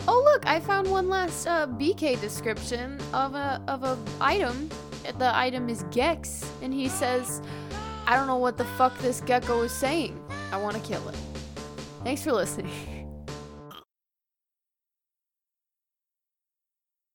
Oh 0.08 0.22
look, 0.24 0.46
I 0.46 0.60
found 0.60 0.90
one 0.90 1.10
last 1.10 1.48
uh, 1.48 1.68
BK 1.68 2.20
description 2.22 3.00
of 3.14 3.36
a 3.36 3.62
of 3.68 3.84
a 3.84 3.98
item. 4.20 4.70
The 5.18 5.36
item 5.36 5.70
is 5.70 5.84
Gex, 5.92 6.50
and 6.62 6.74
he 6.74 6.88
says, 6.88 7.42
"I 8.08 8.16
don't 8.16 8.28
know 8.28 8.38
what 8.38 8.58
the 8.58 8.66
fuck 8.78 8.98
this 9.00 9.22
gecko 9.22 9.64
is 9.64 9.72
saying. 9.72 10.20
I 10.52 10.58
want 10.58 10.76
to 10.76 10.82
kill 10.82 11.08
it." 11.10 11.18
Thanks 12.04 12.24
for 12.24 12.32
listening. 12.32 12.72